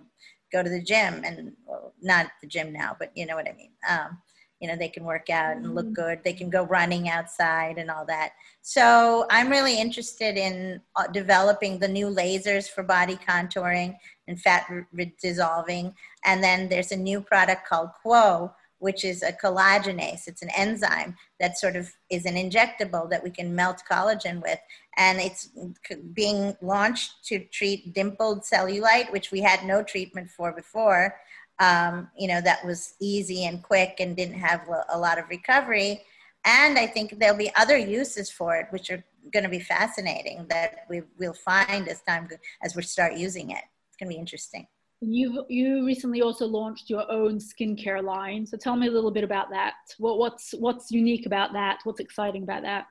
go 0.52 0.62
to 0.62 0.70
the 0.70 0.82
gym 0.82 1.22
and 1.24 1.52
well, 1.66 1.92
not 2.02 2.26
the 2.40 2.48
gym 2.48 2.72
now, 2.72 2.96
but 2.98 3.10
you 3.14 3.26
know 3.26 3.36
what 3.36 3.48
I 3.48 3.52
mean. 3.52 3.70
Um, 3.88 4.18
you 4.60 4.68
know 4.68 4.76
they 4.76 4.88
can 4.88 5.04
work 5.04 5.28
out 5.30 5.56
and 5.56 5.74
look 5.74 5.86
mm-hmm. 5.86 5.94
good. 5.94 6.20
They 6.24 6.32
can 6.32 6.50
go 6.50 6.64
running 6.64 7.08
outside 7.08 7.78
and 7.78 7.90
all 7.90 8.06
that. 8.06 8.30
So 8.62 9.26
i'm 9.30 9.48
really 9.48 9.78
interested 9.78 10.36
in 10.36 10.80
uh, 10.96 11.06
developing 11.08 11.78
the 11.78 11.88
new 11.88 12.08
lasers 12.08 12.68
for 12.68 12.82
body 12.82 13.16
contouring 13.16 13.96
and 14.28 14.40
fat 14.40 14.66
re- 14.92 15.14
dissolving. 15.20 15.94
And 16.24 16.42
then 16.42 16.68
there's 16.68 16.92
a 16.92 16.96
new 16.96 17.20
product 17.20 17.68
called 17.68 17.90
QWO 18.04 18.52
which 18.78 19.04
is 19.04 19.22
a 19.22 19.32
collagenase. 19.32 20.26
It's 20.26 20.42
an 20.42 20.50
enzyme 20.56 21.16
that 21.40 21.58
sort 21.58 21.76
of 21.76 21.90
is 22.10 22.26
an 22.26 22.34
injectable 22.34 23.08
that 23.10 23.24
we 23.24 23.30
can 23.30 23.54
melt 23.54 23.82
collagen 23.90 24.42
with. 24.42 24.58
And 24.98 25.18
it's 25.18 25.48
being 26.12 26.56
launched 26.60 27.24
to 27.26 27.38
treat 27.46 27.94
dimpled 27.94 28.42
cellulite 28.42 29.10
which 29.12 29.30
we 29.30 29.40
had 29.40 29.64
no 29.64 29.82
treatment 29.82 30.30
for 30.30 30.52
before 30.52 31.16
um, 31.58 32.10
you 32.18 32.28
know, 32.28 32.40
that 32.40 32.64
was 32.64 32.94
easy 33.00 33.44
and 33.44 33.62
quick 33.62 33.96
and 34.00 34.16
didn't 34.16 34.38
have 34.38 34.68
a 34.90 34.98
lot 34.98 35.18
of 35.18 35.28
recovery. 35.28 36.02
And 36.44 36.78
I 36.78 36.86
think 36.86 37.18
there'll 37.18 37.36
be 37.36 37.50
other 37.56 37.76
uses 37.76 38.30
for 38.30 38.56
it, 38.56 38.66
which 38.70 38.90
are 38.90 39.02
going 39.32 39.42
to 39.42 39.48
be 39.48 39.58
fascinating 39.58 40.46
that 40.48 40.86
we 40.88 41.02
will 41.18 41.32
find 41.32 41.88
as 41.88 42.02
time 42.02 42.28
as 42.62 42.76
we 42.76 42.82
start 42.82 43.14
using 43.14 43.50
it. 43.50 43.64
It's 43.88 43.96
going 43.98 44.10
to 44.10 44.14
be 44.14 44.20
interesting. 44.20 44.66
You 45.00 45.44
you 45.50 45.84
recently 45.84 46.22
also 46.22 46.46
launched 46.46 46.88
your 46.88 47.10
own 47.10 47.38
skincare 47.38 48.02
line. 48.02 48.46
So 48.46 48.56
tell 48.56 48.76
me 48.76 48.86
a 48.86 48.90
little 48.90 49.10
bit 49.10 49.24
about 49.24 49.50
that. 49.50 49.74
What, 49.98 50.18
what's 50.18 50.54
what's 50.58 50.90
unique 50.90 51.26
about 51.26 51.52
that? 51.52 51.80
What's 51.84 52.00
exciting 52.00 52.44
about 52.44 52.62
that? 52.62 52.86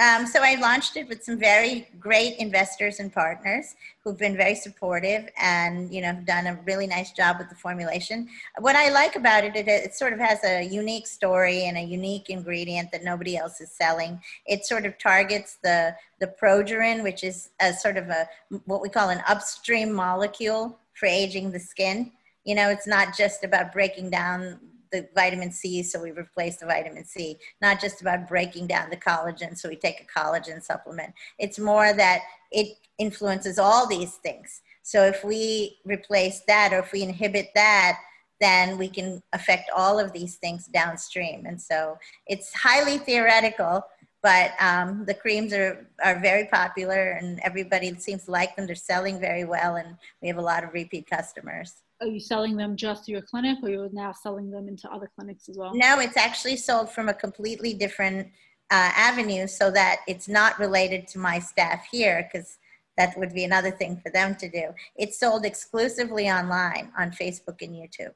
Um, 0.00 0.28
so 0.28 0.40
I 0.44 0.54
launched 0.54 0.96
it 0.96 1.08
with 1.08 1.24
some 1.24 1.40
very 1.40 1.88
great 1.98 2.36
investors 2.38 3.00
and 3.00 3.12
partners 3.12 3.74
who've 4.04 4.16
been 4.16 4.36
very 4.36 4.54
supportive 4.54 5.28
and 5.36 5.92
you 5.92 6.00
know 6.00 6.08
have 6.08 6.24
done 6.24 6.46
a 6.46 6.54
really 6.66 6.86
nice 6.86 7.10
job 7.10 7.38
with 7.38 7.48
the 7.48 7.56
formulation. 7.56 8.28
What 8.60 8.76
I 8.76 8.90
like 8.90 9.16
about 9.16 9.42
it, 9.42 9.56
it, 9.56 9.66
it 9.66 9.94
sort 9.94 10.12
of 10.12 10.20
has 10.20 10.44
a 10.44 10.62
unique 10.62 11.08
story 11.08 11.64
and 11.64 11.76
a 11.76 11.82
unique 11.82 12.30
ingredient 12.30 12.92
that 12.92 13.02
nobody 13.02 13.36
else 13.36 13.60
is 13.60 13.72
selling. 13.72 14.20
It 14.46 14.64
sort 14.64 14.86
of 14.86 14.98
targets 14.98 15.58
the 15.64 15.96
the 16.20 16.28
progerin, 16.40 17.02
which 17.02 17.24
is 17.24 17.50
a 17.60 17.72
sort 17.72 17.96
of 17.96 18.08
a 18.08 18.28
what 18.66 18.80
we 18.80 18.88
call 18.88 19.10
an 19.10 19.22
upstream 19.26 19.92
molecule 19.92 20.78
for 20.94 21.06
aging 21.06 21.50
the 21.50 21.60
skin. 21.60 22.12
You 22.44 22.54
know, 22.54 22.70
it's 22.70 22.86
not 22.86 23.16
just 23.16 23.42
about 23.42 23.72
breaking 23.72 24.10
down 24.10 24.60
the 24.90 25.08
vitamin 25.14 25.52
C, 25.52 25.82
so 25.82 26.02
we 26.02 26.10
replace 26.10 26.56
the 26.58 26.66
vitamin 26.66 27.04
C. 27.04 27.38
Not 27.60 27.80
just 27.80 28.00
about 28.00 28.28
breaking 28.28 28.66
down 28.66 28.90
the 28.90 28.96
collagen, 28.96 29.56
so 29.56 29.68
we 29.68 29.76
take 29.76 30.00
a 30.00 30.18
collagen 30.18 30.62
supplement. 30.62 31.12
It's 31.38 31.58
more 31.58 31.92
that 31.92 32.20
it 32.50 32.76
influences 32.98 33.58
all 33.58 33.86
these 33.86 34.14
things. 34.16 34.62
So 34.82 35.04
if 35.04 35.22
we 35.24 35.78
replace 35.84 36.42
that 36.48 36.72
or 36.72 36.78
if 36.78 36.92
we 36.92 37.02
inhibit 37.02 37.50
that, 37.54 37.98
then 38.40 38.78
we 38.78 38.88
can 38.88 39.22
affect 39.32 39.70
all 39.76 39.98
of 39.98 40.12
these 40.12 40.36
things 40.36 40.66
downstream. 40.66 41.44
And 41.46 41.60
so 41.60 41.98
it's 42.26 42.54
highly 42.54 42.98
theoretical, 42.98 43.82
but 44.22 44.52
um, 44.60 45.04
the 45.04 45.14
creams 45.14 45.52
are, 45.52 45.86
are 46.04 46.20
very 46.20 46.46
popular 46.46 47.18
and 47.20 47.40
everybody 47.42 47.94
seems 47.98 48.24
to 48.24 48.30
like 48.30 48.56
them. 48.56 48.66
They're 48.66 48.76
selling 48.76 49.20
very 49.20 49.44
well, 49.44 49.76
and 49.76 49.96
we 50.22 50.28
have 50.28 50.38
a 50.38 50.42
lot 50.42 50.64
of 50.64 50.72
repeat 50.72 51.08
customers 51.08 51.74
are 52.00 52.06
you 52.06 52.20
selling 52.20 52.56
them 52.56 52.76
just 52.76 53.04
to 53.04 53.12
your 53.12 53.22
clinic 53.22 53.58
or 53.62 53.70
you're 53.70 53.90
now 53.92 54.12
selling 54.12 54.50
them 54.50 54.68
into 54.68 54.90
other 54.90 55.10
clinics 55.16 55.48
as 55.48 55.56
well? 55.56 55.72
No, 55.74 55.98
it's 56.00 56.16
actually 56.16 56.56
sold 56.56 56.90
from 56.90 57.08
a 57.08 57.14
completely 57.14 57.74
different 57.74 58.28
uh, 58.70 58.92
avenue 58.94 59.46
so 59.46 59.70
that 59.70 60.00
it's 60.06 60.28
not 60.28 60.58
related 60.58 61.08
to 61.08 61.18
my 61.18 61.38
staff 61.38 61.86
here 61.90 62.28
because 62.30 62.58
that 62.96 63.16
would 63.16 63.32
be 63.32 63.44
another 63.44 63.70
thing 63.70 63.96
for 63.96 64.10
them 64.10 64.34
to 64.36 64.48
do. 64.48 64.74
It's 64.96 65.18
sold 65.18 65.44
exclusively 65.44 66.28
online 66.28 66.92
on 66.98 67.10
Facebook 67.10 67.62
and 67.62 67.74
YouTube. 67.74 68.12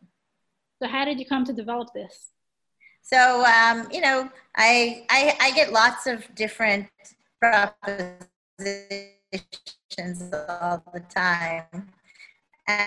So 0.81 0.89
how 0.89 1.05
did 1.05 1.19
you 1.19 1.27
come 1.27 1.45
to 1.45 1.53
develop 1.53 1.89
this? 1.95 2.31
So, 3.03 3.45
um, 3.45 3.89
you 3.91 4.01
know, 4.01 4.31
I, 4.57 5.07
I, 5.11 5.37
I 5.41 5.51
get 5.53 5.73
lots 5.73 6.07
of 6.07 6.33
different 6.35 6.89
propositions 7.41 8.21
all 10.49 10.83
the 10.93 11.01
time 11.09 11.93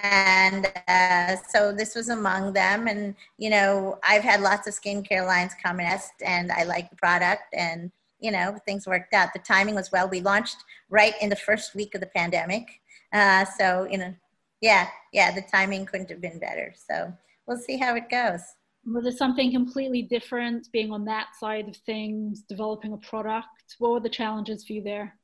and 0.04 0.72
uh, 0.88 1.36
so 1.50 1.72
this 1.72 1.96
was 1.96 2.10
among 2.10 2.54
them. 2.54 2.88
And 2.88 3.16
you 3.38 3.50
know 3.50 4.00
i've 4.04 4.24
had 4.24 4.42
lots 4.42 4.68
of 4.68 4.74
skincare 4.74 5.26
lines 5.26 5.54
come 5.62 5.80
in 5.80 6.00
and 6.26 6.52
i 6.52 6.64
like 6.64 6.90
the 6.90 6.96
product. 6.96 7.54
And 7.54 7.92
you 8.20 8.32
know 8.32 8.58
things 8.66 8.88
worked 8.88 9.14
out. 9.14 9.34
The 9.34 9.40
timing 9.40 9.76
was 9.76 9.92
well. 9.92 10.10
We 10.10 10.22
launched 10.22 10.58
right 10.90 11.14
in 11.22 11.30
the 11.30 11.36
first 11.36 11.76
week 11.76 11.96
of 11.96 12.02
the 12.02 12.08
pandemic. 12.08 12.82
Uh, 13.14 13.46
so 13.46 13.88
you 13.90 13.98
know 13.98 14.14
yeah 14.62 14.88
yeah 15.14 15.34
the 15.34 15.44
timing 15.54 15.86
couldn't 15.86 16.10
have 16.10 16.22
been 16.22 16.40
better. 16.40 16.74
So 16.76 17.14
we'll 17.46 17.58
see 17.58 17.78
how 17.78 17.96
it 17.96 18.10
goes. 18.10 18.42
Was 18.86 19.04
there 19.04 19.12
something 19.12 19.52
completely 19.52 20.04
different 20.04 20.72
being 20.72 20.92
on 20.92 21.06
that 21.06 21.30
side 21.40 21.68
of 21.68 21.76
things 21.76 22.42
developing 22.42 22.94
a 22.94 22.98
product? 22.98 23.76
What 23.80 23.92
were 23.92 24.00
the 24.00 24.10
challenges 24.10 24.64
for 24.64 24.74
you 24.74 24.84
there 24.84 25.16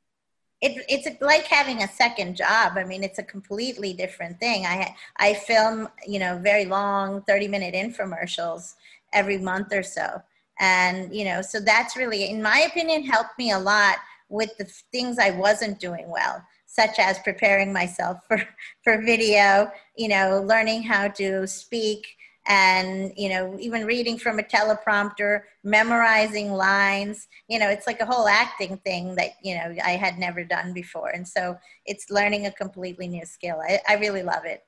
it, 0.61 0.85
it's 0.87 1.21
like 1.21 1.45
having 1.45 1.81
a 1.81 1.87
second 1.87 2.35
job. 2.35 2.73
I 2.77 2.83
mean, 2.83 3.03
it's 3.03 3.19
a 3.19 3.23
completely 3.23 3.93
different 3.93 4.39
thing. 4.39 4.65
I 4.65 4.95
I 5.17 5.33
film, 5.33 5.89
you 6.07 6.19
know, 6.19 6.37
very 6.37 6.65
long, 6.65 7.23
thirty 7.23 7.47
minute 7.47 7.73
infomercials 7.73 8.75
every 9.11 9.37
month 9.37 9.73
or 9.73 9.83
so, 9.83 10.21
and 10.59 11.13
you 11.13 11.25
know, 11.25 11.41
so 11.41 11.59
that's 11.59 11.97
really, 11.97 12.29
in 12.29 12.41
my 12.41 12.59
opinion, 12.69 13.03
helped 13.03 13.37
me 13.39 13.51
a 13.51 13.59
lot 13.59 13.97
with 14.29 14.55
the 14.57 14.65
things 14.91 15.17
I 15.19 15.31
wasn't 15.31 15.79
doing 15.79 16.09
well, 16.09 16.41
such 16.67 16.99
as 16.99 17.19
preparing 17.19 17.73
myself 17.73 18.19
for 18.27 18.41
for 18.83 19.01
video, 19.01 19.71
you 19.97 20.09
know, 20.09 20.43
learning 20.47 20.83
how 20.83 21.07
to 21.09 21.47
speak 21.47 22.05
and 22.47 23.13
you 23.15 23.29
know 23.29 23.55
even 23.59 23.85
reading 23.85 24.17
from 24.17 24.39
a 24.39 24.43
teleprompter 24.43 25.41
memorizing 25.63 26.51
lines 26.51 27.27
you 27.47 27.59
know 27.59 27.69
it's 27.69 27.85
like 27.85 27.99
a 27.99 28.05
whole 28.05 28.27
acting 28.27 28.77
thing 28.77 29.13
that 29.13 29.31
you 29.43 29.53
know 29.53 29.75
i 29.85 29.91
had 29.91 30.17
never 30.17 30.43
done 30.43 30.73
before. 30.73 31.09
And 31.09 31.27
so 31.27 31.57
it's 31.85 32.09
learning 32.09 32.45
a 32.45 32.51
completely 32.51 33.07
new 33.07 33.25
skill. 33.25 33.59
I, 33.61 33.79
I 33.87 33.95
really 33.95 34.23
love 34.23 34.45
it. 34.45 34.63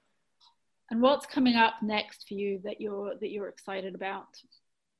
And 0.91 1.01
what's 1.01 1.25
coming 1.25 1.55
up 1.55 1.75
next 1.81 2.27
for 2.27 2.33
you 2.35 2.59
that 2.63 2.79
you're 2.79 3.15
that 3.19 3.29
you're 3.29 3.47
excited 3.47 3.95
about? 3.95 4.27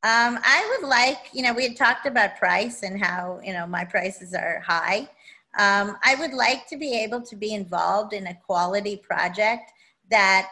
Um, 0.03 0.37
i 0.43 0.59
would 0.71 0.87
like 0.87 1.29
you 1.33 1.43
know 1.43 1.53
we 1.53 1.63
had 1.63 1.77
talked 1.77 2.05
about 2.05 2.37
price 2.37 2.83
and 2.83 3.03
how 3.03 3.39
you 3.43 3.53
know 3.53 3.65
my 3.65 3.85
prices 3.85 4.33
are 4.33 4.59
high. 4.65 5.09
Um, 5.57 5.97
i 6.03 6.15
would 6.19 6.33
like 6.33 6.67
to 6.67 6.77
be 6.77 6.91
able 7.05 7.21
to 7.21 7.35
be 7.35 7.53
involved 7.53 8.13
in 8.13 8.27
a 8.27 8.35
quality 8.47 8.97
project 8.97 9.71
that 10.09 10.47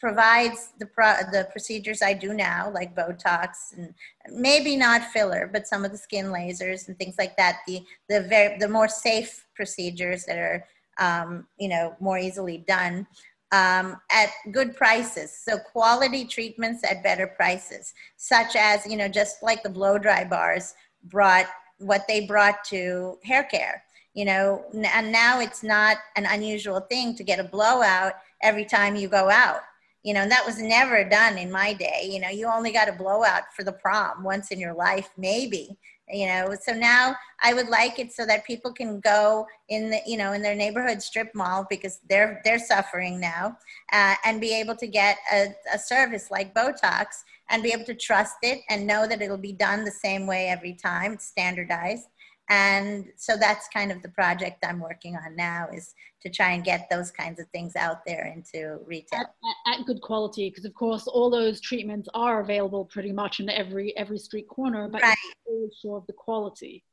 provides 0.00 0.72
the 0.78 0.86
pro- 0.86 1.22
the 1.32 1.48
procedures 1.50 2.02
I 2.02 2.12
do 2.12 2.34
now, 2.34 2.70
like 2.72 2.94
Botox 2.94 3.72
and 3.76 3.94
maybe 4.28 4.76
not 4.76 5.04
filler, 5.04 5.48
but 5.52 5.66
some 5.66 5.84
of 5.84 5.92
the 5.92 5.98
skin 5.98 6.26
lasers 6.26 6.88
and 6.88 6.98
things 6.98 7.16
like 7.18 7.36
that. 7.36 7.58
The 7.66 7.82
the 8.08 8.22
very 8.22 8.58
the 8.58 8.68
more 8.68 8.88
safe 8.88 9.46
procedures 9.54 10.24
that 10.24 10.38
are 10.38 10.64
um, 10.98 11.46
you 11.58 11.68
know 11.68 11.96
more 12.00 12.18
easily 12.18 12.58
done 12.58 13.06
um, 13.52 13.96
at 14.10 14.30
good 14.52 14.76
prices. 14.76 15.32
So 15.32 15.58
quality 15.58 16.24
treatments 16.24 16.84
at 16.84 17.02
better 17.02 17.26
prices, 17.26 17.94
such 18.16 18.56
as 18.56 18.86
you 18.86 18.96
know 18.96 19.08
just 19.08 19.42
like 19.42 19.62
the 19.62 19.70
blow 19.70 19.98
dry 19.98 20.24
bars 20.24 20.74
brought 21.04 21.46
what 21.78 22.04
they 22.08 22.26
brought 22.26 22.64
to 22.66 23.18
hair 23.24 23.44
care. 23.44 23.82
You 24.14 24.24
know, 24.24 24.64
and 24.72 25.12
now 25.12 25.40
it's 25.40 25.62
not 25.62 25.98
an 26.16 26.24
unusual 26.24 26.80
thing 26.80 27.14
to 27.16 27.22
get 27.22 27.38
a 27.38 27.44
blowout 27.44 28.14
every 28.42 28.64
time 28.64 28.96
you 28.96 29.08
go 29.08 29.28
out 29.28 29.60
you 30.06 30.14
know, 30.14 30.28
that 30.28 30.46
was 30.46 30.62
never 30.62 31.02
done 31.02 31.36
in 31.36 31.50
my 31.50 31.72
day. 31.72 32.08
You 32.08 32.20
know, 32.20 32.28
you 32.28 32.46
only 32.46 32.70
got 32.70 32.88
a 32.88 32.92
blowout 32.92 33.42
for 33.56 33.64
the 33.64 33.72
prom 33.72 34.22
once 34.22 34.52
in 34.52 34.60
your 34.60 34.72
life, 34.72 35.10
maybe. 35.18 35.76
You 36.08 36.28
know, 36.28 36.54
so 36.62 36.72
now 36.72 37.16
I 37.42 37.52
would 37.52 37.68
like 37.68 37.98
it 37.98 38.12
so 38.12 38.24
that 38.24 38.46
people 38.46 38.72
can 38.72 39.00
go 39.00 39.48
in 39.68 39.90
the, 39.90 39.98
you 40.06 40.16
know, 40.16 40.32
in 40.32 40.42
their 40.42 40.54
neighborhood 40.54 41.02
strip 41.02 41.34
mall 41.34 41.66
because 41.68 41.98
they're 42.08 42.40
they're 42.44 42.60
suffering 42.60 43.18
now, 43.18 43.58
uh, 43.92 44.14
and 44.24 44.40
be 44.40 44.54
able 44.54 44.76
to 44.76 44.86
get 44.86 45.16
a, 45.32 45.48
a 45.74 45.78
service 45.78 46.30
like 46.30 46.54
Botox 46.54 47.24
and 47.50 47.64
be 47.64 47.72
able 47.72 47.84
to 47.86 47.94
trust 47.94 48.36
it 48.42 48.60
and 48.70 48.86
know 48.86 49.08
that 49.08 49.20
it'll 49.20 49.36
be 49.36 49.52
done 49.52 49.84
the 49.84 49.90
same 49.90 50.24
way 50.24 50.46
every 50.46 50.74
time. 50.74 51.18
Standardized 51.18 52.06
and 52.48 53.06
so 53.16 53.36
that's 53.36 53.68
kind 53.68 53.90
of 53.90 54.00
the 54.02 54.08
project 54.10 54.64
i'm 54.64 54.78
working 54.78 55.16
on 55.16 55.34
now 55.34 55.66
is 55.72 55.94
to 56.26 56.32
try 56.32 56.50
and 56.50 56.64
get 56.64 56.88
those 56.90 57.10
kinds 57.10 57.38
of 57.38 57.46
things 57.48 57.76
out 57.76 58.04
there 58.04 58.26
into 58.26 58.78
retail. 58.84 59.20
At, 59.20 59.80
at 59.80 59.86
good 59.86 60.00
quality 60.00 60.50
because 60.50 60.64
of 60.64 60.74
course 60.74 61.06
all 61.06 61.30
those 61.30 61.60
treatments 61.60 62.08
are 62.14 62.40
available 62.40 62.84
pretty 62.84 63.12
much 63.12 63.38
in 63.40 63.48
every 63.48 63.96
every 63.96 64.18
street 64.18 64.48
corner 64.48 64.88
but 64.88 65.02
right. 65.02 65.16
you're 65.46 65.68
sure 65.80 65.98
of 65.98 66.06
the 66.06 66.12
quality. 66.12 66.84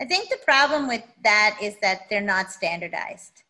I 0.00 0.04
think 0.04 0.30
the 0.30 0.38
problem 0.44 0.88
with 0.88 1.02
that 1.22 1.58
is 1.62 1.76
that 1.80 2.02
they're 2.10 2.20
not 2.20 2.50
standardized. 2.50 3.44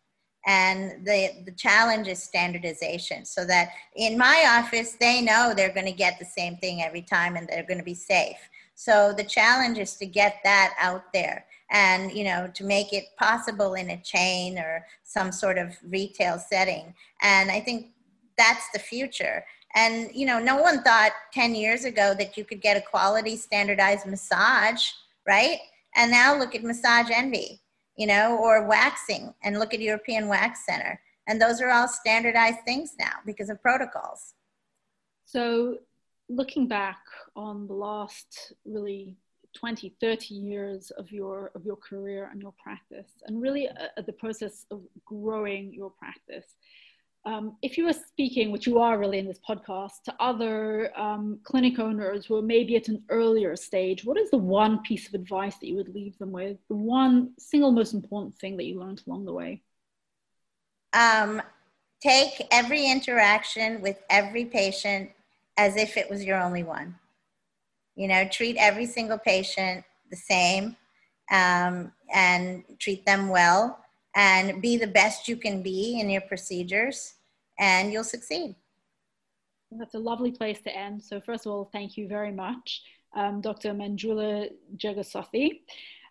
And 0.45 1.05
the 1.05 1.43
the 1.45 1.53
challenge 1.53 2.07
is 2.07 2.21
standardization 2.21 3.25
so 3.25 3.45
that 3.45 3.69
in 3.95 4.17
my 4.17 4.61
office 4.61 4.97
they 4.99 5.21
know 5.21 5.53
they're 5.55 5.73
going 5.73 5.85
to 5.85 5.93
get 5.93 6.19
the 6.19 6.25
same 6.25 6.57
thing 6.57 6.83
every 6.83 7.01
time 7.01 7.37
and 7.37 7.47
they're 7.47 7.65
going 7.65 7.77
to 7.79 7.83
be 7.83 7.95
safe 7.95 8.37
so 8.75 9.13
the 9.15 9.23
challenge 9.23 9.77
is 9.77 9.95
to 9.95 10.05
get 10.05 10.37
that 10.43 10.73
out 10.79 11.13
there 11.13 11.45
and 11.71 12.11
you 12.11 12.23
know 12.23 12.49
to 12.53 12.63
make 12.63 12.93
it 12.93 13.05
possible 13.17 13.73
in 13.73 13.91
a 13.91 14.01
chain 14.01 14.57
or 14.57 14.85
some 15.03 15.31
sort 15.31 15.57
of 15.57 15.75
retail 15.87 16.39
setting. 16.39 16.93
And 17.21 17.51
I 17.51 17.59
think 17.59 17.91
that's 18.37 18.69
the 18.71 18.79
future. 18.79 19.43
And 19.75 20.09
you 20.13 20.25
know, 20.25 20.39
no 20.39 20.57
one 20.57 20.83
thought 20.83 21.11
10 21.33 21.55
years 21.55 21.85
ago 21.85 22.13
that 22.17 22.37
you 22.37 22.45
could 22.45 22.61
get 22.61 22.77
a 22.77 22.81
quality 22.81 23.35
standardized 23.35 24.05
massage, 24.05 24.91
right? 25.27 25.59
And 25.95 26.11
now 26.11 26.37
look 26.37 26.55
at 26.55 26.63
Massage 26.63 27.09
Envy, 27.11 27.61
you 27.97 28.07
know, 28.07 28.37
or 28.37 28.67
waxing 28.67 29.33
and 29.43 29.59
look 29.59 29.73
at 29.73 29.79
European 29.79 30.27
Wax 30.27 30.65
Center. 30.65 30.99
And 31.27 31.41
those 31.41 31.61
are 31.61 31.69
all 31.69 31.87
standardized 31.87 32.59
things 32.65 32.95
now 32.99 33.13
because 33.25 33.49
of 33.49 33.61
protocols. 33.61 34.33
So 35.25 35.77
looking 36.35 36.67
back 36.67 36.99
on 37.35 37.67
the 37.67 37.73
last 37.73 38.53
really 38.65 39.17
20 39.55 39.95
30 40.01 40.33
years 40.33 40.91
of 40.91 41.11
your 41.11 41.51
of 41.55 41.63
your 41.65 41.75
career 41.75 42.29
and 42.31 42.41
your 42.41 42.53
practice 42.61 43.11
and 43.27 43.41
really 43.41 43.67
uh, 43.67 44.01
the 44.05 44.13
process 44.13 44.65
of 44.71 44.81
growing 45.05 45.73
your 45.73 45.91
practice 45.91 46.55
um, 47.25 47.55
if 47.61 47.77
you 47.77 47.85
were 47.85 47.93
speaking 47.93 48.51
which 48.51 48.65
you 48.65 48.79
are 48.79 48.97
really 48.97 49.19
in 49.19 49.27
this 49.27 49.39
podcast 49.47 50.01
to 50.05 50.13
other 50.19 50.91
um, 50.99 51.39
clinic 51.43 51.79
owners 51.79 52.25
who 52.25 52.35
are 52.35 52.41
maybe 52.41 52.75
at 52.75 52.87
an 52.87 53.03
earlier 53.09 53.55
stage 53.55 54.03
what 54.03 54.17
is 54.17 54.31
the 54.31 54.37
one 54.37 54.79
piece 54.81 55.07
of 55.07 55.13
advice 55.13 55.57
that 55.57 55.67
you 55.67 55.75
would 55.75 55.93
leave 55.93 56.17
them 56.17 56.31
with? 56.31 56.57
The 56.67 56.75
one 56.75 57.31
single 57.37 57.71
most 57.71 57.93
important 57.93 58.37
thing 58.37 58.57
that 58.57 58.65
you 58.65 58.79
learned 58.79 59.01
along 59.07 59.25
the 59.25 59.33
way? 59.33 59.61
Um, 60.93 61.41
take 62.01 62.47
every 62.51 62.85
interaction 62.85 63.81
with 63.81 63.97
every 64.09 64.45
patient 64.45 65.11
as 65.57 65.75
if 65.75 65.97
it 65.97 66.09
was 66.09 66.23
your 66.23 66.41
only 66.41 66.63
one. 66.63 66.95
You 67.95 68.07
know, 68.07 68.27
treat 68.27 68.57
every 68.57 68.85
single 68.85 69.17
patient 69.17 69.85
the 70.09 70.17
same 70.17 70.75
um, 71.31 71.91
and 72.13 72.63
treat 72.79 73.05
them 73.05 73.29
well 73.29 73.79
and 74.15 74.61
be 74.61 74.77
the 74.77 74.87
best 74.87 75.27
you 75.27 75.35
can 75.35 75.61
be 75.61 75.99
in 75.99 76.09
your 76.09 76.21
procedures 76.21 77.15
and 77.59 77.91
you'll 77.91 78.03
succeed. 78.03 78.55
That's 79.71 79.95
a 79.95 79.99
lovely 79.99 80.31
place 80.31 80.61
to 80.61 80.75
end. 80.75 81.01
So, 81.01 81.19
first 81.19 81.45
of 81.45 81.51
all, 81.51 81.69
thank 81.71 81.97
you 81.97 82.07
very 82.07 82.31
much, 82.31 82.83
um, 83.15 83.41
Dr. 83.41 83.73
Manjula 83.73 84.49
Jegasothy. 84.77 85.61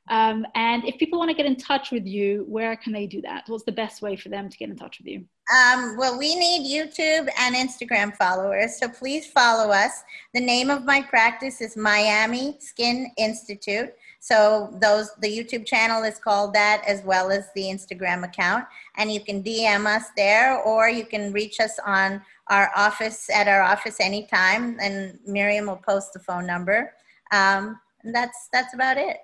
Um, 0.08 0.44
and 0.56 0.84
if 0.84 0.98
people 0.98 1.18
want 1.18 1.30
to 1.30 1.36
get 1.36 1.46
in 1.46 1.56
touch 1.56 1.92
with 1.92 2.04
you, 2.04 2.44
where 2.48 2.76
can 2.76 2.92
they 2.92 3.06
do 3.06 3.20
that? 3.22 3.44
What's 3.46 3.64
the 3.64 3.72
best 3.72 4.02
way 4.02 4.16
for 4.16 4.30
them 4.30 4.48
to 4.48 4.56
get 4.56 4.68
in 4.68 4.76
touch 4.76 4.98
with 4.98 5.06
you? 5.06 5.24
Um, 5.50 5.96
well, 5.96 6.16
we 6.18 6.36
need 6.36 6.70
YouTube 6.70 7.28
and 7.38 7.54
Instagram 7.56 8.16
followers, 8.16 8.78
so 8.78 8.88
please 8.88 9.26
follow 9.26 9.72
us. 9.72 10.04
The 10.34 10.40
name 10.40 10.70
of 10.70 10.84
my 10.84 11.02
practice 11.02 11.60
is 11.60 11.76
Miami 11.76 12.56
Skin 12.60 13.10
Institute. 13.18 13.92
So 14.20 14.72
those 14.80 15.10
the 15.16 15.28
YouTube 15.28 15.66
channel 15.66 16.04
is 16.04 16.16
called 16.18 16.54
that 16.54 16.84
as 16.86 17.02
well 17.02 17.32
as 17.32 17.50
the 17.56 17.62
Instagram 17.62 18.24
account, 18.24 18.64
and 18.96 19.10
you 19.10 19.20
can 19.20 19.42
DM 19.42 19.84
us 19.84 20.04
there, 20.16 20.60
or 20.60 20.88
you 20.88 21.04
can 21.04 21.32
reach 21.32 21.58
us 21.58 21.76
on 21.84 22.22
our 22.46 22.70
office 22.76 23.28
at 23.28 23.48
our 23.48 23.62
office 23.62 23.98
anytime, 23.98 24.78
and 24.80 25.18
Miriam 25.26 25.66
will 25.66 25.76
post 25.76 26.12
the 26.12 26.20
phone 26.20 26.46
number. 26.46 26.94
Um, 27.32 27.80
and 28.04 28.14
that's 28.14 28.48
that's 28.52 28.74
about 28.74 28.96
it. 28.96 29.16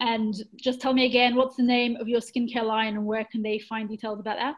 And 0.00 0.34
just 0.56 0.80
tell 0.80 0.94
me 0.94 1.04
again, 1.04 1.34
what's 1.34 1.56
the 1.56 1.62
name 1.62 1.96
of 1.96 2.08
your 2.08 2.20
skincare 2.20 2.64
line, 2.64 2.94
and 2.94 3.04
where 3.04 3.24
can 3.24 3.42
they 3.42 3.58
find 3.58 3.86
details 3.86 4.18
about 4.18 4.38
that? 4.38 4.56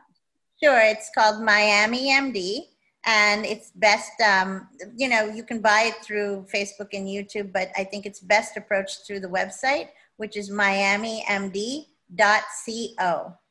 Sure, 0.62 0.80
it's 0.80 1.10
called 1.14 1.42
Miami 1.42 2.10
MD, 2.10 2.66
and 3.06 3.46
it's 3.46 3.70
best. 3.70 4.12
Um, 4.20 4.68
you 4.94 5.08
know, 5.08 5.24
you 5.24 5.42
can 5.42 5.60
buy 5.60 5.92
it 5.92 6.04
through 6.04 6.46
Facebook 6.52 6.88
and 6.92 7.08
YouTube, 7.08 7.50
but 7.52 7.70
I 7.76 7.84
think 7.84 8.04
it's 8.04 8.20
best 8.20 8.58
approached 8.58 9.06
through 9.06 9.20
the 9.20 9.28
website, 9.28 9.88
which 10.18 10.36
is 10.36 10.50
miamimd.co, 10.50 11.86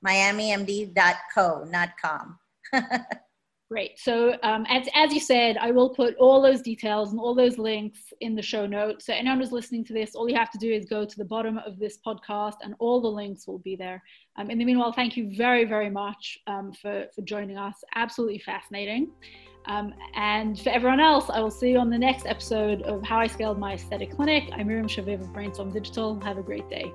miamimd.co, 0.05 1.64
not 1.64 1.89
com. 1.99 2.39
Great. 3.70 3.99
So 3.99 4.36
um, 4.41 4.65
as, 4.67 4.88
as 4.95 5.13
you 5.13 5.20
said, 5.20 5.55
I 5.57 5.70
will 5.70 5.89
put 5.89 6.15
all 6.15 6.41
those 6.41 6.61
details 6.61 7.11
and 7.11 7.20
all 7.20 7.36
those 7.36 7.59
links 7.59 7.99
in 8.20 8.34
the 8.34 8.41
show 8.41 8.65
notes. 8.65 9.05
So 9.05 9.13
anyone 9.13 9.39
who's 9.39 9.51
listening 9.51 9.86
to 9.86 9.93
this, 9.93 10.15
all 10.15 10.28
you 10.28 10.36
have 10.36 10.49
to 10.51 10.57
do 10.57 10.72
is 10.72 10.86
go 10.86 11.05
to 11.05 11.17
the 11.17 11.26
bottom 11.26 11.59
of 11.59 11.78
this 11.78 11.99
podcast 12.03 12.55
and 12.63 12.74
all 12.80 12.99
the 12.99 13.07
links 13.07 13.45
will 13.45 13.59
be 13.59 13.76
there. 13.76 14.01
Um, 14.38 14.49
in 14.49 14.57
the 14.57 14.65
meanwhile, 14.65 14.91
thank 14.91 15.15
you 15.15 15.36
very, 15.38 15.65
very 15.65 15.91
much 15.91 16.39
um, 16.47 16.74
for, 16.74 17.05
for 17.13 17.22
joining 17.22 17.57
us. 17.57 17.76
Absolutely 17.95 18.39
fascinating. 18.39 19.11
Um, 19.67 19.93
and 20.15 20.59
for 20.59 20.70
everyone 20.70 20.99
else, 20.99 21.30
I 21.30 21.39
will 21.39 21.51
see 21.51 21.70
you 21.70 21.78
on 21.78 21.91
the 21.91 21.97
next 21.97 22.26
episode 22.26 22.82
of 22.82 23.03
How 23.03 23.20
I 23.20 23.28
Scaled 23.28 23.59
My 23.59 23.74
Aesthetic 23.74 24.15
Clinic. 24.15 24.49
I'm 24.51 24.65
Miriam 24.65 24.88
Shaviv 24.88 25.22
of 25.22 25.32
Brainstorm 25.32 25.72
Digital. 25.72 26.20
Have 26.22 26.39
a 26.39 26.43
great 26.43 26.67
day. 26.72 26.91